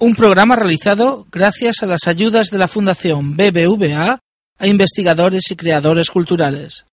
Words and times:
Un 0.00 0.14
programa 0.16 0.56
realizado 0.56 1.24
gracias 1.30 1.76
a 1.82 1.86
las 1.86 2.08
ayudas 2.08 2.50
de 2.50 2.58
la 2.58 2.66
Fundación 2.66 3.36
BBVA 3.36 4.18
a 4.58 4.66
investigadores 4.66 5.50
y 5.50 5.56
creadores 5.56 6.10
culturales. 6.10 6.84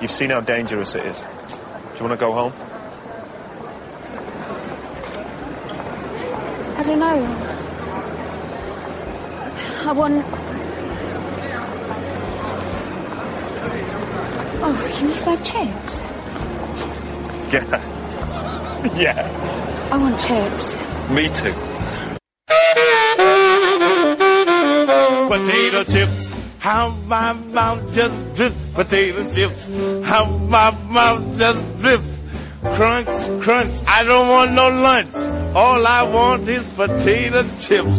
You've 0.00 0.10
seen 0.10 0.32
how 0.32 0.40
dangerous 0.40 0.96
it 0.96 1.06
is. 1.06 1.24
Do 1.92 1.98
you 2.00 2.06
want 2.08 2.18
to 2.18 2.26
go 2.26 2.32
home? 2.32 2.52
I 6.76 6.82
don't 6.82 6.98
know. 6.98 7.24
I 9.86 9.92
want. 9.92 10.24
Oh, 14.64 14.92
can 14.98 15.08
you 15.08 15.14
smell 15.14 15.36
chips? 15.44 16.02
Yeah. 17.52 17.91
yeah. 18.96 19.22
I 19.92 19.98
want 19.98 20.18
chips. 20.18 20.74
Me 21.10 21.28
too. 21.28 21.54
potato 25.30 25.84
chips. 25.84 26.36
How 26.58 26.90
my 27.06 27.32
mouth 27.32 27.94
just 27.94 28.34
drip 28.34 28.52
potato 28.74 29.22
chips. 29.30 29.68
How 30.04 30.26
my 30.26 30.70
mouth 30.90 31.38
just 31.38 31.62
drip. 31.80 32.00
Crunch, 32.74 33.42
crunch. 33.42 33.82
I 33.86 34.02
don't 34.04 34.28
want 34.28 34.52
no 34.52 34.68
lunch. 34.68 35.14
All 35.54 35.86
I 35.86 36.02
want 36.02 36.48
is 36.48 36.64
potato 36.74 37.42
chips. 37.60 37.98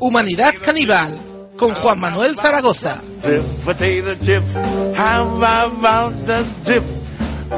Humanidad 0.00 0.54
Caníbal 0.54 1.56
con 1.56 1.74
Juan 1.74 2.00
Manuel 2.00 2.34
Zaragoza. 2.34 3.00
Drip 3.22 3.44
potato 3.64 4.14
chips. 4.16 4.56
How 4.96 5.28
my 5.38 5.66
mouth 5.80 6.26
just 6.26 6.64
drip. 6.64 7.01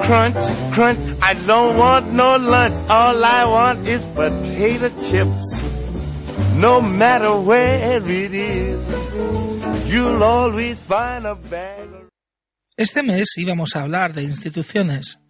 Crunch, 0.03 0.73
crunch. 0.73 0.99
I 1.23 1.35
don't 1.47 1.79
want 1.79 2.13
no 2.13 2.37
lunch. 2.37 2.77
All 2.89 3.25
I 3.25 3.45
want 3.45 3.87
is 3.87 4.03
potato 4.15 4.91
chips. 5.01 5.65
No 6.57 6.81
matter 6.81 7.35
where 7.35 7.99
it 7.99 8.35
is, 8.35 8.79
you'll 9.89 10.23
always 10.23 10.81
find 10.81 11.27
a 11.27 11.35
bag. 11.35 11.89
Este 12.77 13.03
mes 13.05 13.37
íbamos 13.37 13.77
a 13.77 13.83
hablar 13.83 14.15
de 14.15 14.25
instituciones, 14.25 15.21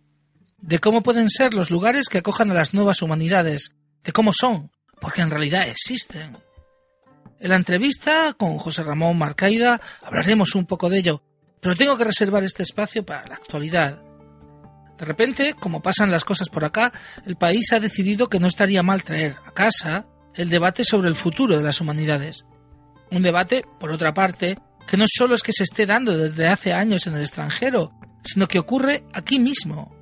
de 0.59 0.79
cómo 0.79 1.03
pueden 1.03 1.29
ser 1.29 1.53
los 1.53 1.71
lugares 1.71 2.09
que 2.09 2.19
acojan 2.19 2.51
a 2.51 2.55
las 2.55 2.73
nuevas 2.73 3.03
humanidades, 3.03 3.75
de 4.03 4.13
cómo 4.13 4.33
son, 4.33 4.71
porque 4.99 5.21
en 5.21 5.31
realidad 5.31 5.69
existen. 5.69 6.39
En 7.39 7.51
la 7.51 7.57
entrevista 7.57 8.35
con 8.39 8.57
José 8.57 8.83
Ramón 8.83 9.19
Marcaida 9.19 9.79
hablaremos 10.03 10.55
un 10.55 10.65
poco 10.65 10.89
de 10.89 11.01
ello, 11.01 11.23
pero 11.61 11.77
tengo 11.77 11.99
que 11.99 12.05
reservar 12.05 12.45
este 12.45 12.63
espacio 12.63 13.05
para 13.05 13.27
la 13.27 13.35
actualidad. 13.35 14.01
De 15.05 15.09
repente, 15.09 15.55
como 15.61 15.83
pasan 15.83 16.11
las 16.11 16.25
cosas 16.25 16.49
por 16.49 16.65
acá, 16.65 16.91
el 17.27 17.37
país 17.37 17.75
ha 17.75 17.79
decidido 17.79 18.31
que 18.31 18.41
no 18.41 18.47
estaría 18.47 18.83
mal 18.83 19.03
traer 19.03 19.37
a 19.47 19.53
casa 19.53 20.07
el 20.35 20.49
debate 20.49 20.83
sobre 20.83 21.11
el 21.11 21.15
futuro 21.15 21.59
de 21.59 21.63
las 21.63 21.83
humanidades. 21.83 22.47
Un 23.11 23.23
debate, 23.23 23.67
por 23.79 23.91
otra 23.91 24.15
parte, 24.15 24.57
que 24.87 24.97
no 24.97 25.05
solo 25.07 25.35
es 25.35 25.43
que 25.43 25.53
se 25.53 25.65
esté 25.65 25.85
dando 25.85 26.17
desde 26.17 26.49
hace 26.49 26.73
años 26.73 27.07
en 27.07 27.17
el 27.17 27.21
extranjero, 27.21 27.93
sino 28.25 28.49
que 28.49 28.59
ocurre 28.59 29.05
aquí 29.13 29.39
mismo. 29.39 29.95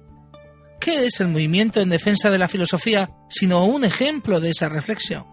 ¿Qué 0.78 1.04
es 1.06 1.18
el 1.18 1.26
movimiento 1.26 1.80
en 1.80 1.88
defensa 1.88 2.30
de 2.30 2.38
la 2.38 2.46
filosofía 2.46 3.10
sino 3.28 3.64
un 3.64 3.84
ejemplo 3.84 4.38
de 4.38 4.50
esa 4.50 4.68
reflexión? 4.68 5.26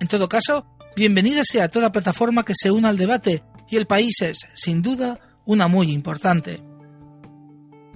En 0.00 0.08
todo 0.08 0.28
caso, 0.28 0.66
bienvenida 0.96 1.42
sea 1.44 1.68
toda 1.68 1.92
plataforma 1.92 2.44
que 2.44 2.54
se 2.60 2.72
una 2.72 2.88
al 2.88 2.96
debate 2.96 3.44
y 3.68 3.76
el 3.76 3.86
país 3.86 4.20
es, 4.20 4.48
sin 4.54 4.82
duda, 4.82 5.20
una 5.44 5.68
muy 5.68 5.92
importante. 5.92 6.69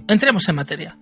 Entremos 0.07 0.47
en 0.47 0.55
materia. 0.55 0.99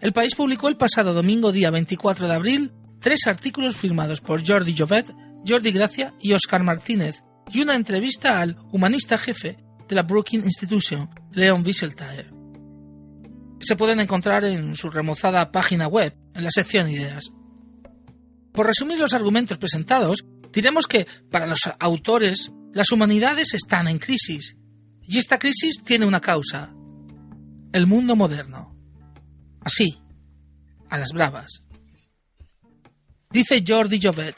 El 0.00 0.12
país 0.12 0.36
publicó 0.36 0.68
el 0.68 0.76
pasado 0.76 1.12
domingo 1.12 1.50
día 1.50 1.70
24 1.70 2.28
de 2.28 2.34
abril 2.34 2.72
tres 3.00 3.26
artículos 3.26 3.74
firmados 3.74 4.20
por 4.20 4.46
Jordi 4.46 4.76
Jovet, 4.76 5.12
Jordi 5.44 5.72
Gracia 5.72 6.14
y 6.20 6.34
Oscar 6.34 6.62
Martínez 6.62 7.24
y 7.52 7.62
una 7.62 7.74
entrevista 7.74 8.40
al 8.40 8.56
humanista 8.70 9.18
jefe 9.18 9.58
de 9.88 9.94
la 9.96 10.02
Brookings 10.02 10.44
Institution, 10.44 11.10
Leon 11.32 11.64
Wieseltier. 11.66 12.32
Se 13.58 13.74
pueden 13.74 13.98
encontrar 13.98 14.44
en 14.44 14.76
su 14.76 14.88
remozada 14.88 15.50
página 15.50 15.88
web, 15.88 16.16
en 16.32 16.44
la 16.44 16.50
sección 16.50 16.88
Ideas. 16.88 17.32
Por 18.52 18.66
resumir 18.66 19.00
los 19.00 19.14
argumentos 19.14 19.58
presentados, 19.58 20.24
diremos 20.52 20.86
que, 20.86 21.08
para 21.28 21.46
los 21.48 21.60
autores, 21.80 22.52
las 22.72 22.92
humanidades 22.92 23.52
están 23.54 23.88
en 23.88 23.98
crisis, 23.98 24.56
y 25.02 25.18
esta 25.18 25.40
crisis 25.40 25.82
tiene 25.84 26.06
una 26.06 26.20
causa, 26.20 26.72
el 27.74 27.88
mundo 27.88 28.14
moderno. 28.14 28.72
Así, 29.60 29.98
a 30.88 30.96
las 30.96 31.10
bravas. 31.12 31.64
Dice 33.30 33.64
Jordi 33.66 33.98
Jovet, 34.00 34.36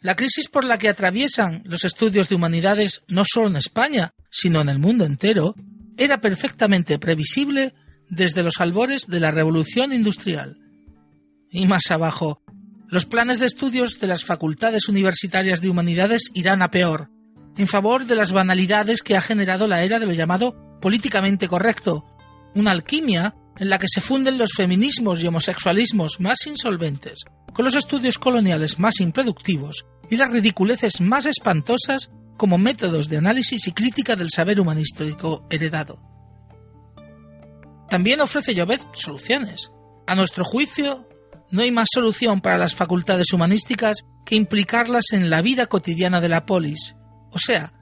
la 0.00 0.14
crisis 0.14 0.48
por 0.48 0.62
la 0.62 0.78
que 0.78 0.88
atraviesan 0.88 1.62
los 1.64 1.84
estudios 1.84 2.28
de 2.28 2.36
humanidades 2.36 3.02
no 3.08 3.24
solo 3.26 3.48
en 3.48 3.56
España, 3.56 4.14
sino 4.30 4.60
en 4.60 4.68
el 4.68 4.78
mundo 4.78 5.04
entero, 5.04 5.56
era 5.96 6.20
perfectamente 6.20 7.00
previsible 7.00 7.74
desde 8.08 8.44
los 8.44 8.60
albores 8.60 9.08
de 9.08 9.18
la 9.18 9.32
revolución 9.32 9.92
industrial. 9.92 10.56
Y 11.50 11.66
más 11.66 11.90
abajo, 11.90 12.44
los 12.86 13.06
planes 13.06 13.40
de 13.40 13.46
estudios 13.46 13.98
de 13.98 14.06
las 14.06 14.24
facultades 14.24 14.88
universitarias 14.88 15.60
de 15.60 15.68
humanidades 15.68 16.30
irán 16.32 16.62
a 16.62 16.70
peor, 16.70 17.10
en 17.56 17.66
favor 17.66 18.06
de 18.06 18.14
las 18.14 18.30
banalidades 18.30 19.02
que 19.02 19.16
ha 19.16 19.20
generado 19.20 19.66
la 19.66 19.82
era 19.82 19.98
de 19.98 20.06
lo 20.06 20.12
llamado 20.12 20.73
políticamente 20.84 21.48
correcto, 21.48 22.04
una 22.54 22.70
alquimia 22.70 23.34
en 23.56 23.70
la 23.70 23.78
que 23.78 23.88
se 23.88 24.02
funden 24.02 24.36
los 24.36 24.50
feminismos 24.54 25.22
y 25.22 25.26
homosexualismos 25.26 26.20
más 26.20 26.46
insolventes, 26.46 27.24
con 27.54 27.64
los 27.64 27.74
estudios 27.74 28.18
coloniales 28.18 28.78
más 28.78 29.00
improductivos 29.00 29.86
y 30.10 30.18
las 30.18 30.30
ridiculeces 30.30 31.00
más 31.00 31.24
espantosas 31.24 32.10
como 32.36 32.58
métodos 32.58 33.08
de 33.08 33.16
análisis 33.16 33.66
y 33.66 33.72
crítica 33.72 34.14
del 34.14 34.28
saber 34.28 34.60
humanístico 34.60 35.46
heredado. 35.48 36.02
También 37.88 38.20
ofrece 38.20 38.54
Llobet 38.54 38.82
soluciones. 38.92 39.70
A 40.06 40.14
nuestro 40.14 40.44
juicio, 40.44 41.08
no 41.50 41.62
hay 41.62 41.70
más 41.70 41.88
solución 41.94 42.42
para 42.42 42.58
las 42.58 42.74
facultades 42.74 43.32
humanísticas 43.32 44.04
que 44.26 44.36
implicarlas 44.36 45.12
en 45.12 45.30
la 45.30 45.40
vida 45.40 45.66
cotidiana 45.66 46.20
de 46.20 46.28
la 46.28 46.44
polis, 46.44 46.94
o 47.30 47.38
sea, 47.38 47.72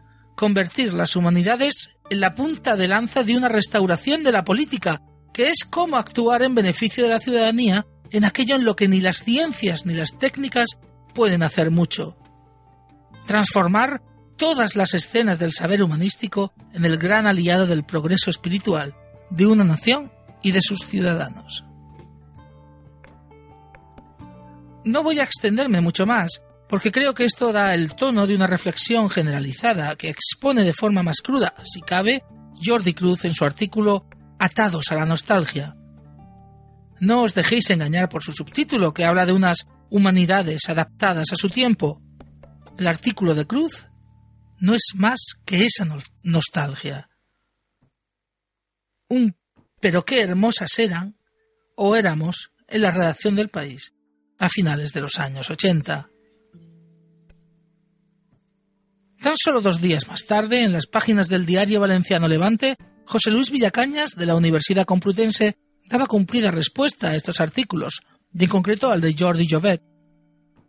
convertir 0.43 0.93
las 0.93 1.15
humanidades 1.15 1.91
en 2.11 2.19
la 2.19 2.35
punta 2.35 2.77
de 2.77 2.89
lanza 2.89 3.23
de 3.23 3.37
una 3.37 3.49
restauración 3.49 4.25
de 4.25 4.33
la 4.33 4.43
política, 4.43 5.01
que 5.33 5.45
es 5.45 5.65
cómo 5.71 5.97
actuar 5.97 6.43
en 6.43 6.57
beneficio 6.57 7.05
de 7.05 7.11
la 7.11 7.21
ciudadanía 7.21 7.87
en 8.11 8.25
aquello 8.25 8.57
en 8.57 8.65
lo 8.65 8.75
que 8.75 8.89
ni 8.89 9.01
las 9.01 9.23
ciencias 9.23 9.87
ni 9.87 9.95
las 9.95 10.19
técnicas 10.19 10.67
pueden 11.15 11.45
hacer 11.45 11.71
mucho. 11.71 12.17
Transformar 13.25 14.03
todas 14.37 14.75
las 14.75 14.95
escenas 14.95 15.39
del 15.39 15.53
saber 15.53 15.81
humanístico 15.81 16.53
en 16.75 16.87
el 16.87 16.99
gran 16.99 17.29
aliado 17.29 17.69
del 17.69 17.85
progreso 17.85 18.29
espiritual 18.29 18.97
de 19.31 19.47
una 19.47 19.63
nación 19.63 20.11
y 20.43 20.51
de 20.51 20.61
sus 20.61 20.81
ciudadanos. 20.81 21.65
No 24.85 25.05
voy 25.05 25.21
a 25.21 25.23
extenderme 25.23 25.81
mucho 25.81 26.05
más, 26.05 26.43
porque 26.73 26.91
creo 26.91 27.13
que 27.13 27.27
esto 27.27 27.53
da 27.53 27.75
el 27.75 27.95
tono 27.95 28.27
de 28.27 28.35
una 28.35 28.47
reflexión 28.47 29.11
generalizada 29.11 29.95
que 29.95 30.09
expone 30.09 30.65
de 30.65 30.73
forma 30.73 31.03
más 31.03 31.21
cruda, 31.21 31.53
si 31.63 31.83
cabe, 31.83 32.25
Jordi 32.65 32.95
Cruz 32.95 33.27
en 33.27 33.35
su 33.35 33.45
artículo 33.45 34.09
Atados 34.39 34.91
a 34.91 34.95
la 34.95 35.05
nostalgia. 35.05 35.77
No 36.99 37.25
os 37.25 37.35
dejéis 37.35 37.69
engañar 37.69 38.09
por 38.09 38.23
su 38.23 38.33
subtítulo, 38.33 38.95
que 38.95 39.05
habla 39.05 39.27
de 39.27 39.35
unas 39.35 39.67
humanidades 39.91 40.63
adaptadas 40.71 41.27
a 41.31 41.37
su 41.37 41.51
tiempo. 41.51 42.01
El 42.79 42.87
artículo 42.87 43.35
de 43.35 43.47
Cruz 43.47 43.89
no 44.59 44.75
es 44.75 44.93
más 44.95 45.21
que 45.45 45.67
esa 45.67 45.85
no- 45.85 45.99
nostalgia. 46.23 47.11
Un 49.11 49.37
pero 49.79 50.07
qué 50.07 50.21
hermosas 50.23 50.79
eran 50.79 51.19
o 51.77 51.97
éramos 51.97 52.51
en 52.67 52.81
la 52.81 52.93
redacción 52.93 53.37
del 53.37 53.51
país 53.51 53.93
a 54.39 54.49
finales 54.49 54.95
de 54.95 55.03
los 55.03 55.19
años 55.19 55.51
80. 55.51 56.09
Tan 59.23 59.35
solo 59.37 59.61
dos 59.61 59.81
días 59.81 60.09
más 60.09 60.25
tarde, 60.25 60.65
en 60.65 60.73
las 60.73 60.87
páginas 60.87 61.29
del 61.29 61.47
diario 61.47 61.79
valenciano 61.79 62.27
Levante, 62.27 62.77
José 63.05 63.31
Luis 63.31 63.53
Villacañas, 63.53 64.17
de 64.17 64.27
la 64.27 64.35
Universidad 64.35 64.85
Complutense, 64.85 65.57
daba 65.87 66.09
cumplida 66.09 66.51
respuesta 66.51 67.11
a 67.11 67.15
estos 67.15 67.41
artículos, 67.41 68.01
y 68.35 68.43
en 68.43 68.51
concreto 68.51 68.91
al 68.91 69.01
de 69.01 69.15
Jordi 69.17 69.47
Jovet. 69.49 69.81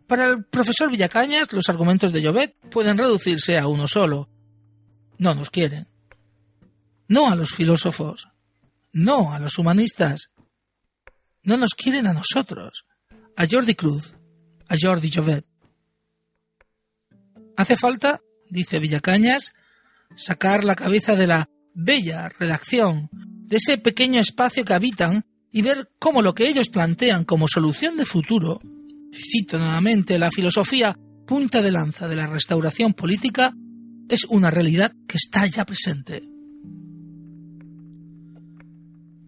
Para 0.07 0.29
el 0.29 0.45
profesor 0.45 0.91
Villacañas, 0.91 1.51
los 1.51 1.67
argumentos 1.67 2.13
de 2.13 2.23
Jovet 2.23 2.55
pueden 2.69 2.95
reducirse 2.95 3.57
a 3.57 3.65
uno 3.65 3.87
solo. 3.87 4.29
No 5.17 5.33
nos 5.33 5.49
quieren. 5.49 5.87
No 7.07 7.31
a 7.31 7.35
los 7.35 7.49
filósofos. 7.49 8.27
No 8.91 9.33
a 9.33 9.39
los 9.39 9.57
humanistas. 9.57 10.29
No 11.41 11.57
nos 11.57 11.73
quieren 11.73 12.05
a 12.05 12.13
nosotros. 12.13 12.85
A 13.35 13.47
Jordi 13.49 13.73
Cruz. 13.73 14.13
A 14.67 14.75
Jordi 14.79 15.09
Jovet. 15.11 15.45
Hace 17.57 17.75
falta, 17.75 18.19
dice 18.49 18.79
Villacañas, 18.79 19.53
sacar 20.15 20.63
la 20.63 20.75
cabeza 20.75 21.15
de 21.15 21.27
la 21.27 21.49
bella 21.73 22.29
redacción, 22.39 23.09
de 23.11 23.57
ese 23.57 23.77
pequeño 23.77 24.19
espacio 24.19 24.65
que 24.65 24.73
habitan 24.73 25.25
y 25.51 25.61
ver 25.61 25.91
cómo 25.99 26.21
lo 26.21 26.33
que 26.33 26.47
ellos 26.47 26.69
plantean 26.69 27.25
como 27.25 27.47
solución 27.47 27.97
de 27.97 28.05
futuro, 28.05 28.61
cito 29.13 29.57
nuevamente 29.59 30.17
la 30.17 30.31
filosofía 30.31 30.97
punta 31.25 31.61
de 31.61 31.71
lanza 31.71 32.07
de 32.07 32.15
la 32.15 32.27
restauración 32.27 32.93
política, 32.93 33.53
es 34.09 34.25
una 34.25 34.51
realidad 34.51 34.93
que 35.07 35.17
está 35.17 35.45
ya 35.47 35.65
presente. 35.65 36.23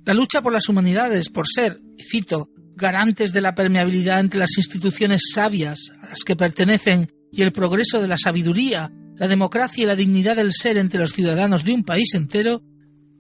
La 0.05 0.13
lucha 0.13 0.41
por 0.41 0.53
las 0.53 0.69
humanidades, 0.69 1.29
por 1.29 1.45
ser, 1.47 1.81
cito, 1.99 2.49
garantes 2.75 3.31
de 3.31 3.41
la 3.41 3.55
permeabilidad 3.55 4.19
entre 4.19 4.39
las 4.39 4.57
instituciones 4.57 5.21
sabias 5.33 5.91
a 6.01 6.09
las 6.09 6.19
que 6.23 6.35
pertenecen 6.35 7.07
y 7.31 7.41
el 7.41 7.51
progreso 7.51 8.01
de 8.01 8.07
la 8.07 8.17
sabiduría, 8.17 8.91
la 9.17 9.27
democracia 9.27 9.83
y 9.83 9.87
la 9.87 9.95
dignidad 9.95 10.35
del 10.35 10.51
ser 10.53 10.77
entre 10.77 10.99
los 10.99 11.11
ciudadanos 11.11 11.63
de 11.63 11.73
un 11.73 11.83
país 11.83 12.13
entero, 12.13 12.61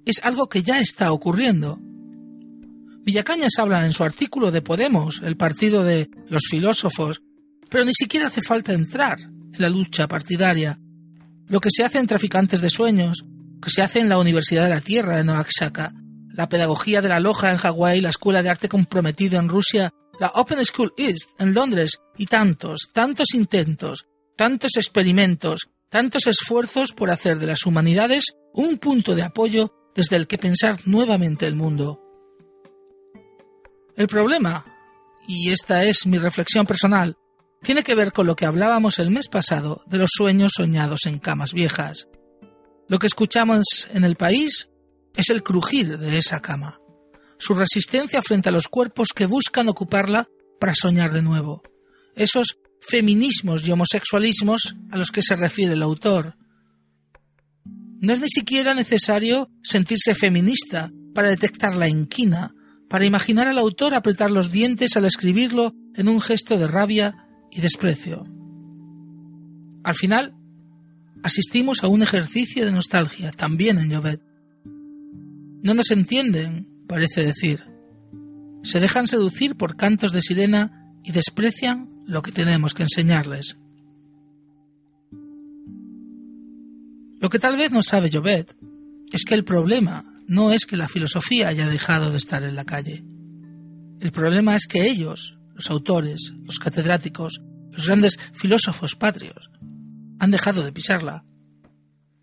es 0.05 0.21
algo 0.23 0.47
que 0.47 0.63
ya 0.63 0.79
está 0.79 1.11
ocurriendo. 1.11 1.79
Villacañas 3.03 3.53
habla 3.57 3.85
en 3.85 3.93
su 3.93 4.03
artículo 4.03 4.51
de 4.51 4.61
Podemos, 4.61 5.21
el 5.23 5.37
partido 5.37 5.83
de 5.83 6.09
los 6.27 6.43
filósofos, 6.49 7.21
pero 7.69 7.85
ni 7.85 7.93
siquiera 7.93 8.27
hace 8.27 8.41
falta 8.41 8.73
entrar 8.73 9.19
en 9.19 9.61
la 9.61 9.69
lucha 9.69 10.07
partidaria. 10.07 10.79
Lo 11.47 11.59
que 11.59 11.69
se 11.71 11.83
hace 11.83 11.99
en 11.99 12.07
Traficantes 12.07 12.61
de 12.61 12.69
Sueños, 12.69 13.25
que 13.61 13.69
se 13.69 13.81
hace 13.81 13.99
en 13.99 14.09
la 14.09 14.17
Universidad 14.17 14.63
de 14.63 14.69
la 14.69 14.81
Tierra 14.81 15.17
de 15.17 15.23
Noaxaca, 15.23 15.93
la 16.33 16.49
pedagogía 16.49 17.01
de 17.01 17.09
la 17.09 17.19
Loja 17.19 17.51
en 17.51 17.57
Hawái, 17.57 18.01
la 18.01 18.09
Escuela 18.09 18.43
de 18.43 18.49
Arte 18.49 18.69
Comprometido 18.69 19.39
en 19.39 19.49
Rusia, 19.49 19.91
la 20.19 20.31
Open 20.35 20.63
School 20.65 20.93
East 20.97 21.29
en 21.39 21.53
Londres 21.53 21.99
y 22.17 22.25
tantos, 22.25 22.89
tantos 22.93 23.33
intentos, 23.33 24.05
tantos 24.35 24.77
experimentos, 24.77 25.69
tantos 25.95 26.27
esfuerzos 26.27 26.91
por 26.91 27.09
hacer 27.09 27.39
de 27.39 27.45
las 27.45 27.65
humanidades 27.65 28.35
un 28.51 28.79
punto 28.79 29.15
de 29.15 29.23
apoyo 29.23 29.73
desde 29.95 30.17
el 30.17 30.27
que 30.27 30.37
pensar 30.37 30.77
nuevamente 30.83 31.47
el 31.47 31.55
mundo. 31.55 32.01
El 33.95 34.07
problema, 34.07 34.65
y 35.25 35.51
esta 35.51 35.85
es 35.85 36.05
mi 36.05 36.17
reflexión 36.17 36.65
personal, 36.65 37.15
tiene 37.61 37.81
que 37.81 37.95
ver 37.95 38.11
con 38.11 38.27
lo 38.27 38.35
que 38.35 38.45
hablábamos 38.45 38.99
el 38.99 39.09
mes 39.09 39.29
pasado 39.29 39.83
de 39.87 39.99
los 39.99 40.09
sueños 40.13 40.51
soñados 40.57 41.05
en 41.05 41.17
camas 41.17 41.53
viejas. 41.53 42.09
Lo 42.89 42.99
que 42.99 43.07
escuchamos 43.07 43.87
en 43.93 44.03
el 44.03 44.17
país 44.17 44.69
es 45.15 45.29
el 45.29 45.43
crujir 45.43 45.97
de 45.97 46.17
esa 46.17 46.41
cama, 46.41 46.81
su 47.37 47.53
resistencia 47.53 48.21
frente 48.21 48.49
a 48.49 48.51
los 48.51 48.67
cuerpos 48.67 49.13
que 49.15 49.27
buscan 49.27 49.69
ocuparla 49.69 50.27
para 50.59 50.75
soñar 50.75 51.13
de 51.13 51.21
nuevo, 51.21 51.63
esos 52.15 52.57
feminismos 52.87 53.67
y 53.67 53.71
homosexualismos 53.71 54.75
a 54.91 54.97
los 54.97 55.11
que 55.11 55.21
se 55.21 55.35
refiere 55.35 55.73
el 55.73 55.83
autor. 55.83 56.37
No 57.99 58.13
es 58.13 58.19
ni 58.19 58.27
siquiera 58.27 58.73
necesario 58.73 59.49
sentirse 59.63 60.13
feminista 60.13 60.91
para 61.13 61.29
detectar 61.29 61.75
la 61.77 61.89
inquina, 61.89 62.53
para 62.89 63.05
imaginar 63.05 63.47
al 63.47 63.57
autor 63.57 63.93
apretar 63.93 64.31
los 64.31 64.51
dientes 64.51 64.95
al 64.95 65.05
escribirlo 65.05 65.73
en 65.95 66.09
un 66.09 66.21
gesto 66.21 66.57
de 66.57 66.67
rabia 66.67 67.27
y 67.51 67.61
desprecio. 67.61 68.23
Al 69.83 69.95
final, 69.95 70.35
asistimos 71.23 71.83
a 71.83 71.87
un 71.87 72.03
ejercicio 72.03 72.65
de 72.65 72.71
nostalgia, 72.71 73.31
también 73.31 73.79
en 73.79 73.91
Jovet. 73.91 74.21
No 75.63 75.73
nos 75.73 75.89
entienden, 75.91 76.67
parece 76.87 77.25
decir. 77.25 77.63
Se 78.63 78.79
dejan 78.79 79.07
seducir 79.07 79.55
por 79.55 79.77
cantos 79.77 80.11
de 80.11 80.21
sirena 80.21 80.91
y 81.03 81.11
desprecian 81.11 81.94
lo 82.05 82.21
que 82.21 82.31
tenemos 82.31 82.73
que 82.73 82.83
enseñarles. 82.83 83.57
Lo 87.19 87.29
que 87.29 87.39
tal 87.39 87.57
vez 87.57 87.71
no 87.71 87.81
sabe 87.81 88.09
Jovet 88.11 88.55
es 89.11 89.23
que 89.25 89.35
el 89.35 89.43
problema 89.43 90.03
no 90.27 90.51
es 90.51 90.65
que 90.65 90.77
la 90.77 90.87
filosofía 90.87 91.47
haya 91.47 91.67
dejado 91.67 92.11
de 92.11 92.17
estar 92.17 92.43
en 92.43 92.55
la 92.55 92.65
calle. 92.65 93.03
El 93.99 94.11
problema 94.11 94.55
es 94.55 94.67
que 94.67 94.87
ellos, 94.87 95.37
los 95.53 95.69
autores, 95.69 96.33
los 96.43 96.59
catedráticos, 96.59 97.41
los 97.71 97.87
grandes 97.87 98.17
filósofos 98.33 98.95
patrios, 98.95 99.49
han 100.19 100.31
dejado 100.31 100.63
de 100.63 100.71
pisarla 100.71 101.23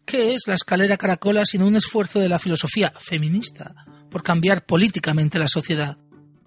¿Qué 0.05 0.35
es 0.35 0.43
la 0.47 0.55
escalera 0.55 0.97
caracola 0.97 1.45
sino 1.45 1.67
un 1.67 1.77
esfuerzo 1.77 2.19
de 2.19 2.29
la 2.29 2.39
filosofía 2.39 2.93
feminista 2.99 3.75
por 4.11 4.23
cambiar 4.23 4.67
políticamente 4.67 5.39
la 5.39 5.49
sociedad? 5.49 5.97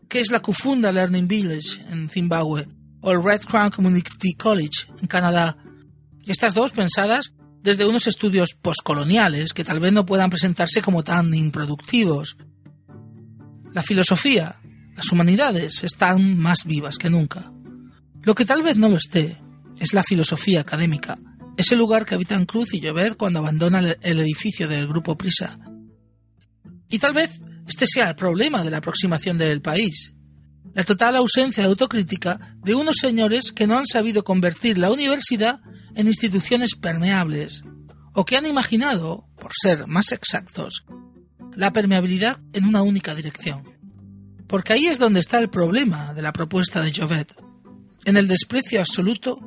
¿Qué 0.10 0.20
es 0.20 0.32
la 0.32 0.42
Kufunda 0.42 0.92
Learning 0.92 1.28
Village 1.28 1.82
en 1.90 2.10
Zimbabue 2.10 2.68
o 3.06 3.12
el 3.12 3.24
Red 3.24 3.42
Crown 3.42 3.70
Community 3.70 4.34
College 4.34 4.88
en 5.00 5.08
Canadá? 5.08 5.56
Estas 6.26 6.56
dos 6.56 6.72
pensadas 6.72 7.34
desde 7.62 7.86
unos 7.86 8.08
estudios 8.08 8.56
postcoloniales 8.60 9.54
que 9.54 9.64
tal 9.64 9.80
vez 9.80 9.94
no 9.94 10.08
puedan 10.08 10.32
presentarse 10.32 10.82
como 10.82 11.04
tan 11.04 11.34
improductivos. 11.36 12.36
La 13.74 13.84
filosofía, 13.84 14.56
las 14.96 15.12
humanidades 15.12 15.84
están 15.84 16.36
más 16.38 16.66
vivas 16.66 16.98
que 16.98 17.12
nunca. 17.12 17.52
Lo 18.24 18.34
que 18.34 18.46
tal 18.46 18.64
vez 18.64 18.76
no 18.76 18.90
lo 18.90 18.98
esté 18.98 19.38
es 19.80 19.94
la 19.94 20.02
filosofía 20.02 20.62
académica, 20.62 21.20
ese 21.58 21.76
lugar 21.76 22.06
que 22.06 22.16
habitan 22.16 22.46
Cruz 22.46 22.74
y 22.74 22.82
Llobet 22.82 23.18
cuando 23.18 23.40
abandona 23.40 23.80
el 24.02 24.20
edificio 24.20 24.68
del 24.68 24.88
Grupo 24.88 25.16
Prisa. 25.16 25.60
Y 26.90 26.98
tal 26.98 27.14
vez 27.14 27.40
este 27.68 27.86
sea 27.86 28.10
el 28.10 28.16
problema 28.16 28.64
de 28.64 28.72
la 28.72 28.78
aproximación 28.78 29.38
del 29.38 29.62
país. 29.62 30.15
La 30.76 30.84
total 30.84 31.16
ausencia 31.16 31.64
de 31.64 31.70
autocrítica 31.70 32.56
de 32.64 32.76
unos 32.76 32.98
señores 33.02 33.52
que 33.52 33.66
no 33.66 33.80
han 33.80 33.88
sabido 33.88 34.24
convertir 34.24 34.78
la 34.78 34.92
universidad 34.92 35.62
en 35.96 36.06
instituciones 36.06 36.76
permeables, 36.76 37.64
o 38.14 38.26
que 38.26 38.38
han 38.38 38.46
imaginado, 38.46 39.28
por 39.40 39.52
ser 39.60 39.88
más 39.88 40.12
exactos, 40.12 40.86
la 41.56 41.74
permeabilidad 41.74 42.40
en 42.54 42.66
una 42.66 42.84
única 42.84 43.16
dirección. 43.16 43.64
Porque 44.46 44.74
ahí 44.74 44.86
es 44.86 45.00
donde 45.00 45.22
está 45.22 45.40
el 45.40 45.50
problema 45.50 46.14
de 46.14 46.22
la 46.22 46.32
propuesta 46.34 46.84
de 46.84 46.94
Jovet, 46.94 47.34
en 48.06 48.18
el 48.18 48.28
desprecio 48.28 48.82
absoluto 48.82 49.40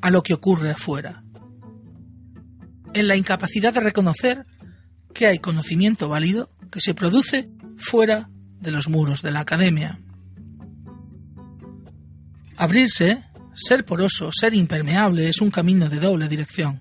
a 0.00 0.10
lo 0.10 0.24
que 0.24 0.34
ocurre 0.34 0.72
afuera 0.72 1.22
en 2.94 3.08
la 3.08 3.16
incapacidad 3.16 3.72
de 3.72 3.80
reconocer 3.80 4.46
que 5.14 5.26
hay 5.26 5.38
conocimiento 5.38 6.08
válido 6.08 6.50
que 6.70 6.80
se 6.80 6.94
produce 6.94 7.50
fuera 7.76 8.30
de 8.60 8.70
los 8.70 8.88
muros 8.88 9.22
de 9.22 9.32
la 9.32 9.40
academia. 9.40 10.00
Abrirse, 12.62 13.24
ser 13.56 13.84
poroso, 13.84 14.30
ser 14.32 14.54
impermeable 14.54 15.28
es 15.28 15.40
un 15.40 15.50
camino 15.50 15.88
de 15.88 15.98
doble 15.98 16.28
dirección. 16.28 16.80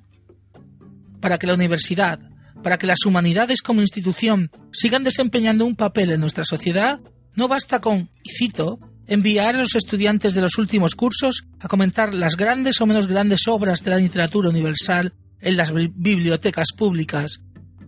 Para 1.19 1.39
que 1.39 1.47
la 1.47 1.55
universidad, 1.55 2.19
para 2.61 2.77
que 2.77 2.85
las 2.85 3.03
humanidades 3.03 3.63
como 3.63 3.81
institución 3.81 4.51
sigan 4.71 5.03
desempeñando 5.03 5.65
un 5.65 5.75
papel 5.75 6.11
en 6.11 6.19
nuestra 6.19 6.43
sociedad, 6.43 6.99
no 7.33 7.47
basta 7.47 7.81
con, 7.81 8.11
y 8.21 8.29
cito, 8.29 8.79
enviar 9.07 9.55
a 9.55 9.57
los 9.57 9.73
estudiantes 9.73 10.35
de 10.35 10.41
los 10.41 10.59
últimos 10.59 10.93
cursos 10.93 11.45
a 11.59 11.67
comentar 11.67 12.13
las 12.13 12.37
grandes 12.37 12.79
o 12.79 12.85
menos 12.85 13.07
grandes 13.07 13.47
obras 13.47 13.83
de 13.83 13.89
la 13.89 13.97
literatura 13.97 14.51
universal 14.51 15.15
en 15.39 15.57
las 15.57 15.73
bibliotecas 15.73 16.73
públicas, 16.77 17.41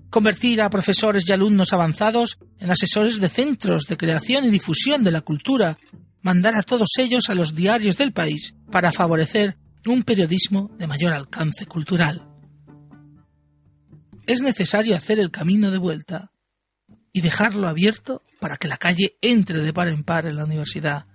convertir 0.09 0.63
a 0.63 0.71
profesores 0.71 1.29
y 1.29 1.31
alumnos 1.31 1.73
avanzados 1.73 2.39
en 2.57 2.71
asesores 2.71 3.21
de 3.21 3.29
centros 3.29 3.85
de 3.85 3.97
creación 3.97 4.45
y 4.45 4.49
difusión 4.49 5.03
de 5.03 5.11
la 5.11 5.21
cultura, 5.21 5.77
mandar 6.23 6.55
a 6.55 6.63
todos 6.63 6.89
ellos 6.97 7.29
a 7.29 7.35
los 7.35 7.53
diarios 7.53 7.97
del 7.97 8.11
país 8.11 8.55
para 8.71 8.91
favorecer 8.91 9.57
un 9.85 10.01
periodismo 10.01 10.71
de 10.79 10.87
mayor 10.87 11.13
alcance 11.13 11.67
cultural. 11.67 12.27
Es 14.25 14.41
necesario 14.41 14.95
hacer 14.95 15.19
el 15.19 15.29
camino 15.29 15.69
de 15.69 15.77
vuelta 15.77 16.31
y 17.11 17.21
dejarlo 17.21 17.67
abierto 17.67 18.23
para 18.39 18.57
que 18.57 18.67
la 18.67 18.77
calle 18.77 19.17
entre 19.21 19.61
de 19.61 19.73
par 19.73 19.89
en 19.89 20.03
par 20.03 20.25
en 20.25 20.37
la 20.37 20.45
universidad, 20.45 21.05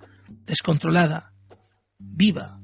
descontrolada, 0.46 1.32
viva, 1.98 2.58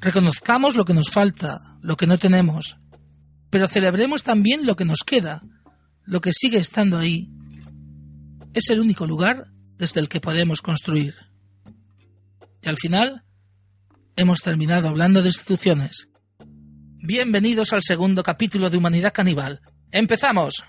Reconozcamos 0.00 0.76
lo 0.76 0.84
que 0.84 0.94
nos 0.94 1.10
falta, 1.10 1.76
lo 1.82 1.96
que 1.96 2.06
no 2.06 2.18
tenemos, 2.18 2.76
pero 3.50 3.66
celebremos 3.66 4.22
también 4.22 4.64
lo 4.64 4.76
que 4.76 4.84
nos 4.84 4.98
queda, 5.04 5.42
lo 6.04 6.20
que 6.20 6.32
sigue 6.32 6.58
estando 6.58 6.98
ahí. 6.98 7.28
Es 8.54 8.70
el 8.70 8.80
único 8.80 9.06
lugar 9.06 9.50
desde 9.78 10.00
el 10.00 10.08
que 10.08 10.20
podemos 10.20 10.60
construir. 10.60 11.14
Y 12.62 12.68
al 12.68 12.76
final, 12.76 13.22
hemos 14.16 14.40
terminado 14.40 14.88
hablando 14.88 15.22
de 15.22 15.28
instituciones. 15.28 16.08
Bienvenidos 17.00 17.72
al 17.72 17.82
segundo 17.82 18.22
capítulo 18.22 18.68
de 18.68 18.76
Humanidad 18.76 19.12
Caníbal. 19.14 19.60
¡Empezamos! 19.92 20.64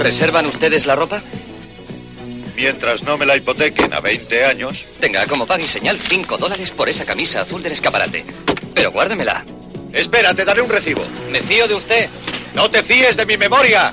¿Reservan 0.00 0.46
ustedes 0.46 0.86
la 0.86 0.96
ropa? 0.96 1.22
Mientras 2.56 3.02
no 3.02 3.18
me 3.18 3.26
la 3.26 3.36
hipotequen 3.36 3.92
a 3.92 4.00
20 4.00 4.46
años. 4.46 4.86
Tenga 4.98 5.26
como 5.26 5.46
pago 5.46 5.62
y 5.62 5.68
señal 5.68 5.98
5 5.98 6.38
dólares 6.38 6.70
por 6.70 6.88
esa 6.88 7.04
camisa 7.04 7.42
azul 7.42 7.62
del 7.62 7.72
escaparate. 7.72 8.24
Pero 8.74 8.90
guárdemela. 8.92 9.44
Espera, 9.92 10.32
te 10.34 10.46
daré 10.46 10.62
un 10.62 10.70
recibo. 10.70 11.06
Me 11.30 11.42
fío 11.42 11.68
de 11.68 11.74
usted. 11.74 12.08
No 12.54 12.70
te 12.70 12.82
fíes 12.82 13.14
de 13.14 13.26
mi 13.26 13.36
memoria. 13.36 13.92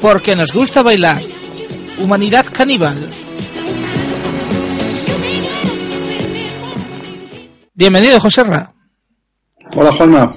Porque 0.00 0.34
nos 0.34 0.52
gusta 0.52 0.82
bailar. 0.82 1.22
Humanidad 1.98 2.46
caníbal. 2.52 3.19
Bienvenido, 7.80 8.20
José 8.20 8.44
Ra. 8.44 8.74
Hola, 9.74 9.90
Juanma. 9.90 10.30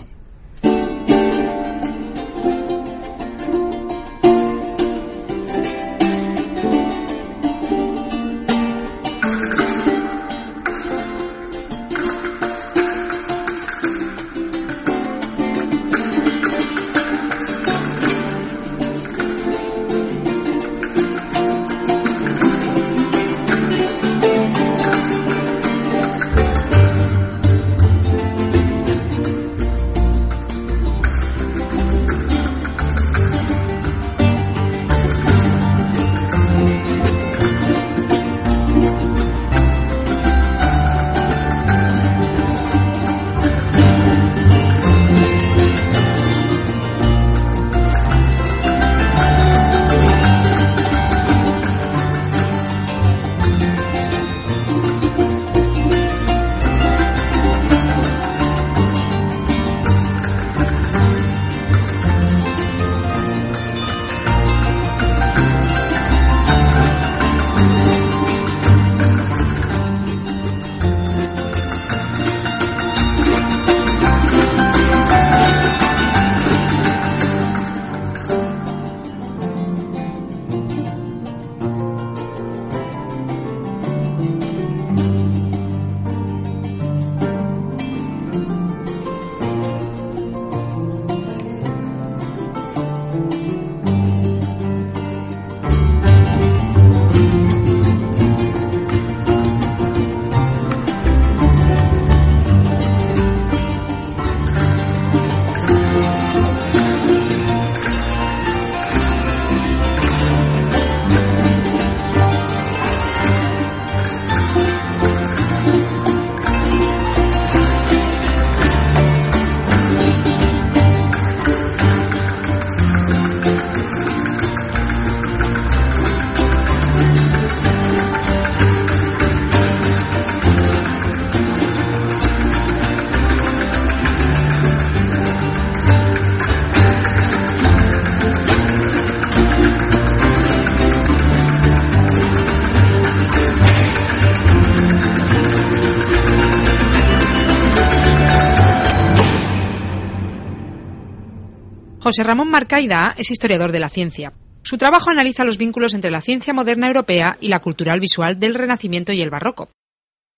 José 152.03 152.22
Ramón 152.24 152.50
Marcaida 152.50 153.15
es 153.17 153.31
historiador 153.31 153.72
de 153.72 153.79
la 153.79 153.88
ciencia. 153.88 154.33
Su 154.62 154.77
trabajo 154.77 155.10
analiza 155.10 155.45
los 155.45 155.57
vínculos 155.57 155.93
entre 155.93 156.12
la 156.12 156.19
ciencia 156.19 156.53
moderna 156.53 156.88
europea 156.88 157.38
y 157.39 157.48
la 157.48 157.62
cultural 157.62 158.01
visual 158.01 158.38
del 158.38 158.55
Renacimiento 158.55 159.13
y 159.13 159.22
el 159.22 159.29
Barroco. 159.29 159.69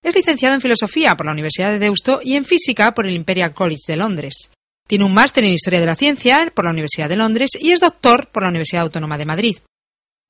Es 0.00 0.14
licenciado 0.14 0.54
en 0.54 0.60
Filosofía 0.60 1.16
por 1.16 1.26
la 1.26 1.32
Universidad 1.32 1.72
de 1.72 1.80
Deusto 1.80 2.20
y 2.22 2.36
en 2.36 2.44
Física 2.44 2.94
por 2.94 3.04
el 3.04 3.16
Imperial 3.16 3.52
College 3.52 3.82
de 3.88 3.96
Londres. 3.96 4.52
Tiene 4.86 5.06
un 5.06 5.12
máster 5.12 5.42
en 5.42 5.54
Historia 5.54 5.80
de 5.80 5.86
la 5.86 5.96
Ciencia 5.96 6.52
por 6.54 6.66
la 6.66 6.70
Universidad 6.70 7.08
de 7.08 7.16
Londres 7.16 7.50
y 7.60 7.72
es 7.72 7.80
doctor 7.80 8.28
por 8.30 8.44
la 8.44 8.50
Universidad 8.50 8.82
Autónoma 8.82 9.18
de 9.18 9.26
Madrid. 9.26 9.56